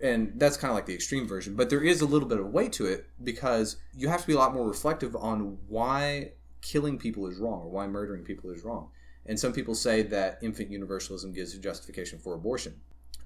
And 0.00 0.32
that's 0.36 0.56
kind 0.58 0.70
of 0.70 0.74
like 0.74 0.86
the 0.86 0.94
extreme 0.94 1.26
version, 1.26 1.54
but 1.54 1.70
there 1.70 1.82
is 1.82 2.02
a 2.02 2.06
little 2.06 2.28
bit 2.28 2.38
of 2.38 2.48
weight 2.48 2.72
to 2.74 2.84
it 2.84 3.06
because 3.22 3.76
you 3.96 4.08
have 4.08 4.20
to 4.20 4.26
be 4.26 4.34
a 4.34 4.38
lot 4.38 4.52
more 4.52 4.68
reflective 4.68 5.16
on 5.16 5.56
why 5.66 6.32
killing 6.60 6.98
people 6.98 7.26
is 7.26 7.38
wrong 7.38 7.62
or 7.62 7.70
why 7.70 7.86
murdering 7.86 8.22
people 8.22 8.50
is 8.50 8.64
wrong. 8.64 8.90
And 9.26 9.40
some 9.40 9.52
people 9.52 9.74
say 9.74 10.02
that 10.02 10.38
infant 10.42 10.70
universalism 10.70 11.32
gives 11.32 11.54
a 11.54 11.58
justification 11.58 12.18
for 12.18 12.34
abortion. 12.34 12.74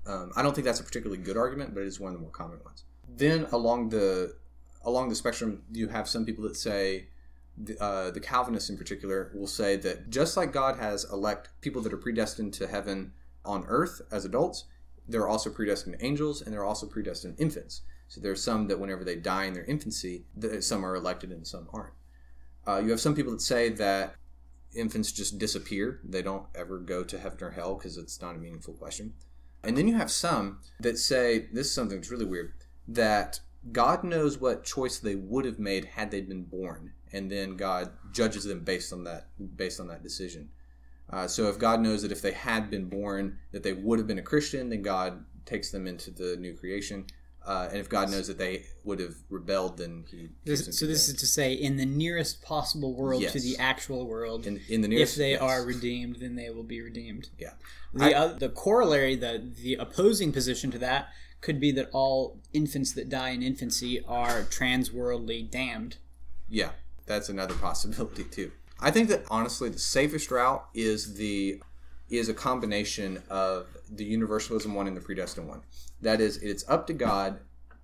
Um, 0.06 0.30
I 0.36 0.42
don't 0.42 0.54
think 0.54 0.64
that's 0.64 0.80
a 0.80 0.84
particularly 0.84 1.20
good 1.22 1.36
argument, 1.36 1.74
but 1.74 1.82
it 1.82 1.86
is 1.86 1.98
one 1.98 2.12
of 2.12 2.18
the 2.18 2.22
more 2.22 2.30
common 2.30 2.58
ones. 2.64 2.84
Then 3.16 3.46
along 3.52 3.88
the 3.88 4.36
along 4.84 5.08
the 5.08 5.14
spectrum, 5.14 5.62
you 5.72 5.88
have 5.88 6.08
some 6.08 6.24
people 6.24 6.44
that 6.44 6.56
say 6.56 7.08
the, 7.60 7.82
uh, 7.82 8.10
the 8.10 8.20
Calvinists 8.20 8.70
in 8.70 8.76
particular 8.76 9.30
will 9.34 9.46
say 9.46 9.76
that 9.76 10.10
just 10.10 10.36
like 10.36 10.52
God 10.52 10.78
has 10.78 11.04
elect 11.12 11.48
people 11.60 11.82
that 11.82 11.92
are 11.92 11.98
predestined 11.98 12.54
to 12.54 12.66
heaven 12.66 13.12
on 13.44 13.64
earth 13.66 14.00
as 14.10 14.24
adults, 14.24 14.64
there 15.08 15.22
are 15.22 15.28
also 15.28 15.50
predestined 15.50 15.96
angels 16.00 16.42
and 16.42 16.52
there 16.52 16.60
are 16.60 16.66
also 16.66 16.86
predestined 16.86 17.36
infants. 17.38 17.82
So 18.08 18.20
there 18.20 18.32
are 18.32 18.36
some 18.36 18.68
that 18.68 18.78
whenever 18.78 19.04
they 19.04 19.16
die 19.16 19.44
in 19.44 19.54
their 19.54 19.64
infancy, 19.64 20.24
some 20.60 20.84
are 20.84 20.94
elected 20.94 21.30
and 21.30 21.46
some 21.46 21.68
aren't. 21.72 21.94
Uh, 22.66 22.78
you 22.78 22.90
have 22.90 23.00
some 23.00 23.14
people 23.14 23.32
that 23.32 23.40
say 23.40 23.68
that 23.70 24.14
infants 24.74 25.12
just 25.12 25.38
disappear; 25.38 26.00
they 26.04 26.22
don't 26.22 26.46
ever 26.54 26.78
go 26.78 27.02
to 27.04 27.18
heaven 27.18 27.38
or 27.42 27.50
hell 27.50 27.74
because 27.74 27.96
it's 27.96 28.20
not 28.20 28.34
a 28.34 28.38
meaningful 28.38 28.74
question. 28.74 29.14
And 29.62 29.76
then 29.76 29.88
you 29.88 29.96
have 29.96 30.10
some 30.10 30.60
that 30.80 30.98
say 30.98 31.48
this 31.52 31.66
is 31.66 31.72
something 31.72 31.98
that's 31.98 32.10
really 32.10 32.24
weird 32.24 32.52
that 32.86 33.40
God 33.72 34.04
knows 34.04 34.38
what 34.38 34.64
choice 34.64 34.98
they 34.98 35.14
would 35.14 35.44
have 35.44 35.58
made 35.58 35.84
had 35.84 36.10
they 36.10 36.20
been 36.20 36.44
born, 36.44 36.92
and 37.12 37.30
then 37.30 37.56
God 37.56 37.90
judges 38.12 38.44
them 38.44 38.60
based 38.60 38.92
on 38.92 39.04
that 39.04 39.28
based 39.56 39.80
on 39.80 39.88
that 39.88 40.02
decision. 40.02 40.50
Uh, 41.10 41.26
so 41.26 41.48
if 41.48 41.58
God 41.58 41.80
knows 41.80 42.02
that 42.02 42.12
if 42.12 42.20
they 42.20 42.32
had 42.32 42.70
been 42.70 42.88
born 42.88 43.38
that 43.52 43.62
they 43.62 43.72
would 43.72 43.98
have 43.98 44.06
been 44.06 44.18
a 44.18 44.22
Christian, 44.22 44.68
then 44.68 44.82
God 44.82 45.24
takes 45.46 45.70
them 45.70 45.86
into 45.86 46.10
the 46.10 46.36
new 46.36 46.54
creation. 46.54 47.06
Uh, 47.46 47.66
and 47.70 47.78
if 47.78 47.88
God 47.88 48.10
knows 48.10 48.26
that 48.26 48.36
they 48.36 48.64
would 48.84 49.00
have 49.00 49.14
rebelled, 49.30 49.78
then 49.78 50.04
He. 50.10 50.28
This, 50.44 50.78
so 50.78 50.84
this 50.84 51.08
is 51.08 51.14
to 51.16 51.26
say, 51.26 51.54
in 51.54 51.76
the 51.76 51.86
nearest 51.86 52.42
possible 52.42 52.94
world 52.94 53.22
Yes. 53.22 53.32
to 53.32 53.40
the 53.40 53.56
actual 53.56 54.06
world, 54.06 54.46
in, 54.46 54.60
in 54.68 54.82
the 54.82 54.88
nearest, 54.88 55.14
if 55.14 55.18
they 55.18 55.30
yes. 55.30 55.40
are 55.40 55.64
redeemed, 55.64 56.16
then 56.16 56.34
they 56.36 56.50
will 56.50 56.62
be 56.62 56.82
redeemed. 56.82 57.30
Yeah. 57.38 57.52
The 57.94 58.04
I- 58.04 58.12
uh, 58.12 58.34
the 58.34 58.50
corollary, 58.50 59.16
the 59.16 59.50
the 59.62 59.76
opposing 59.76 60.30
position 60.30 60.70
to 60.72 60.78
that, 60.80 61.08
could 61.40 61.58
be 61.58 61.72
that 61.72 61.88
all 61.92 62.42
infants 62.52 62.92
that 62.92 63.08
die 63.08 63.30
in 63.30 63.42
infancy 63.42 64.04
are 64.06 64.42
transworldly 64.42 65.50
damned. 65.50 65.96
Yeah, 66.50 66.72
that's 67.08 67.28
another 67.28 67.54
possibility 67.54 68.24
too. 68.24 68.52
I 68.80 68.90
think 68.90 69.08
that 69.08 69.24
honestly, 69.30 69.68
the 69.70 69.78
safest 69.78 70.30
route 70.30 70.64
is 70.74 71.14
the 71.14 71.60
is 72.08 72.28
a 72.28 72.34
combination 72.34 73.22
of 73.28 73.66
the 73.90 74.04
universalism 74.04 74.74
one 74.74 74.86
and 74.86 74.96
the 74.96 75.00
predestined 75.00 75.46
one. 75.48 75.62
That 76.00 76.20
is, 76.20 76.38
it's 76.38 76.68
up 76.68 76.86
to 76.86 76.94
God. 76.94 77.40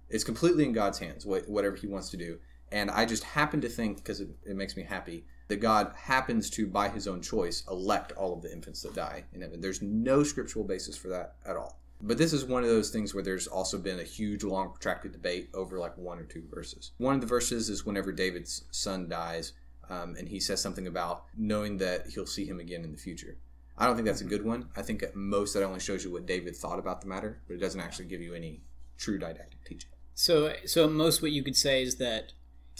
It's 0.08 0.24
completely 0.24 0.64
in 0.64 0.72
God's 0.72 0.98
hands, 0.98 1.24
wh- 1.24 1.48
whatever 1.48 1.76
He 1.76 1.86
wants 1.86 2.10
to 2.10 2.16
do. 2.16 2.38
And 2.72 2.90
I 2.90 3.04
just 3.04 3.22
happen 3.22 3.60
to 3.60 3.68
think, 3.68 3.98
because 3.98 4.20
it, 4.20 4.28
it 4.46 4.56
makes 4.56 4.76
me 4.76 4.82
happy, 4.82 5.26
that 5.48 5.56
God 5.56 5.92
happens 5.94 6.48
to, 6.50 6.66
by 6.66 6.88
His 6.88 7.06
own 7.06 7.20
choice, 7.20 7.64
elect 7.68 8.12
all 8.12 8.32
of 8.32 8.40
the 8.40 8.50
infants 8.50 8.80
that 8.82 8.94
die 8.94 9.24
in 9.34 9.42
heaven. 9.42 9.60
There's 9.60 9.82
no 9.82 10.22
scriptural 10.22 10.64
basis 10.64 10.96
for 10.96 11.08
that 11.08 11.34
at 11.44 11.56
all. 11.56 11.80
But 12.06 12.18
this 12.18 12.34
is 12.34 12.44
one 12.44 12.62
of 12.62 12.68
those 12.68 12.90
things 12.90 13.14
where 13.14 13.22
there's 13.22 13.46
also 13.46 13.78
been 13.78 13.98
a 13.98 14.04
huge, 14.04 14.44
long, 14.44 14.70
protracted 14.70 15.12
debate 15.12 15.48
over 15.54 15.78
like 15.78 15.96
one 15.96 16.18
or 16.18 16.24
two 16.24 16.42
verses. 16.52 16.92
One 16.98 17.14
of 17.14 17.22
the 17.22 17.26
verses 17.26 17.70
is 17.70 17.86
whenever 17.86 18.12
David's 18.12 18.64
son 18.70 19.08
dies, 19.08 19.54
um, 19.88 20.14
and 20.18 20.28
he 20.28 20.38
says 20.38 20.60
something 20.60 20.86
about 20.86 21.24
knowing 21.36 21.78
that 21.78 22.08
he'll 22.08 22.26
see 22.26 22.44
him 22.44 22.60
again 22.60 22.84
in 22.84 22.92
the 22.92 22.98
future. 22.98 23.38
I 23.78 23.86
don't 23.86 23.96
think 23.96 24.06
that's 24.06 24.20
a 24.20 24.26
good 24.26 24.44
one. 24.44 24.68
I 24.76 24.82
think 24.82 25.02
at 25.02 25.16
most 25.16 25.54
that 25.54 25.64
only 25.64 25.80
shows 25.80 26.04
you 26.04 26.12
what 26.12 26.26
David 26.26 26.54
thought 26.54 26.78
about 26.78 27.00
the 27.00 27.08
matter, 27.08 27.40
but 27.48 27.54
it 27.54 27.60
doesn't 27.60 27.80
actually 27.80 28.04
give 28.04 28.20
you 28.20 28.34
any 28.34 28.60
true 28.98 29.18
didactic 29.18 29.64
teaching. 29.64 29.90
So, 30.14 30.52
so 30.66 30.88
most, 30.88 31.22
what 31.22 31.32
you 31.32 31.42
could 31.42 31.56
say 31.56 31.82
is 31.82 31.96
that 31.96 32.34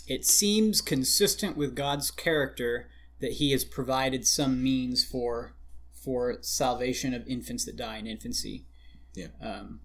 it 0.06 0.26
seems 0.26 0.80
consistent 0.82 1.56
with 1.56 1.74
God's 1.74 2.10
character 2.10 2.88
that 3.20 3.32
He 3.32 3.52
has 3.52 3.64
provided 3.64 4.26
some 4.26 4.62
means 4.62 5.04
for 5.04 5.54
for 5.92 6.36
salvation 6.42 7.14
of 7.14 7.26
infants 7.26 7.64
that 7.64 7.76
die 7.76 7.96
in 7.96 8.06
infancy. 8.06 8.66
Yeah. 9.14 9.28
Um, 9.40 9.80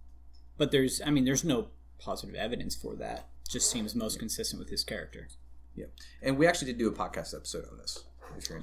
but 0.57 0.71
there's, 0.71 1.01
I 1.05 1.09
mean, 1.09 1.25
there's 1.25 1.43
no 1.43 1.67
positive 1.99 2.35
evidence 2.35 2.75
for 2.75 2.95
that. 2.95 3.27
Just 3.47 3.71
seems 3.71 3.95
most 3.95 4.19
consistent 4.19 4.59
with 4.59 4.69
His 4.69 4.83
character. 4.83 5.27
Yeah, 5.75 5.85
and 6.21 6.37
we 6.37 6.45
actually 6.45 6.73
did 6.73 6.77
do 6.77 6.87
a 6.87 6.91
podcast 6.91 7.35
episode 7.35 7.65
on 7.71 7.77
this. 7.77 8.03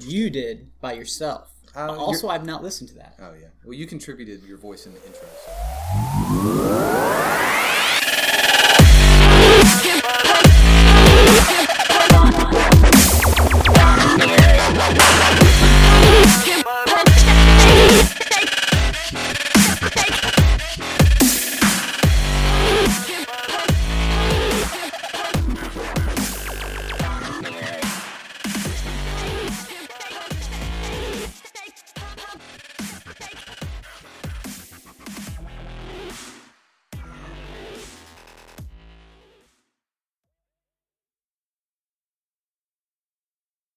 You 0.00 0.30
did 0.30 0.70
by 0.80 0.92
yourself. 0.92 1.52
Uh, 1.74 1.94
also, 1.96 2.28
I've 2.28 2.46
not 2.46 2.62
listened 2.62 2.88
to 2.90 2.94
that. 2.96 3.16
Oh 3.20 3.34
yeah. 3.40 3.48
Well, 3.64 3.74
you 3.74 3.86
contributed 3.86 4.42
your 4.44 4.58
voice 4.58 4.86
in 4.86 4.94
the 4.94 5.04
intro. 5.04 5.26
So. 5.44 7.32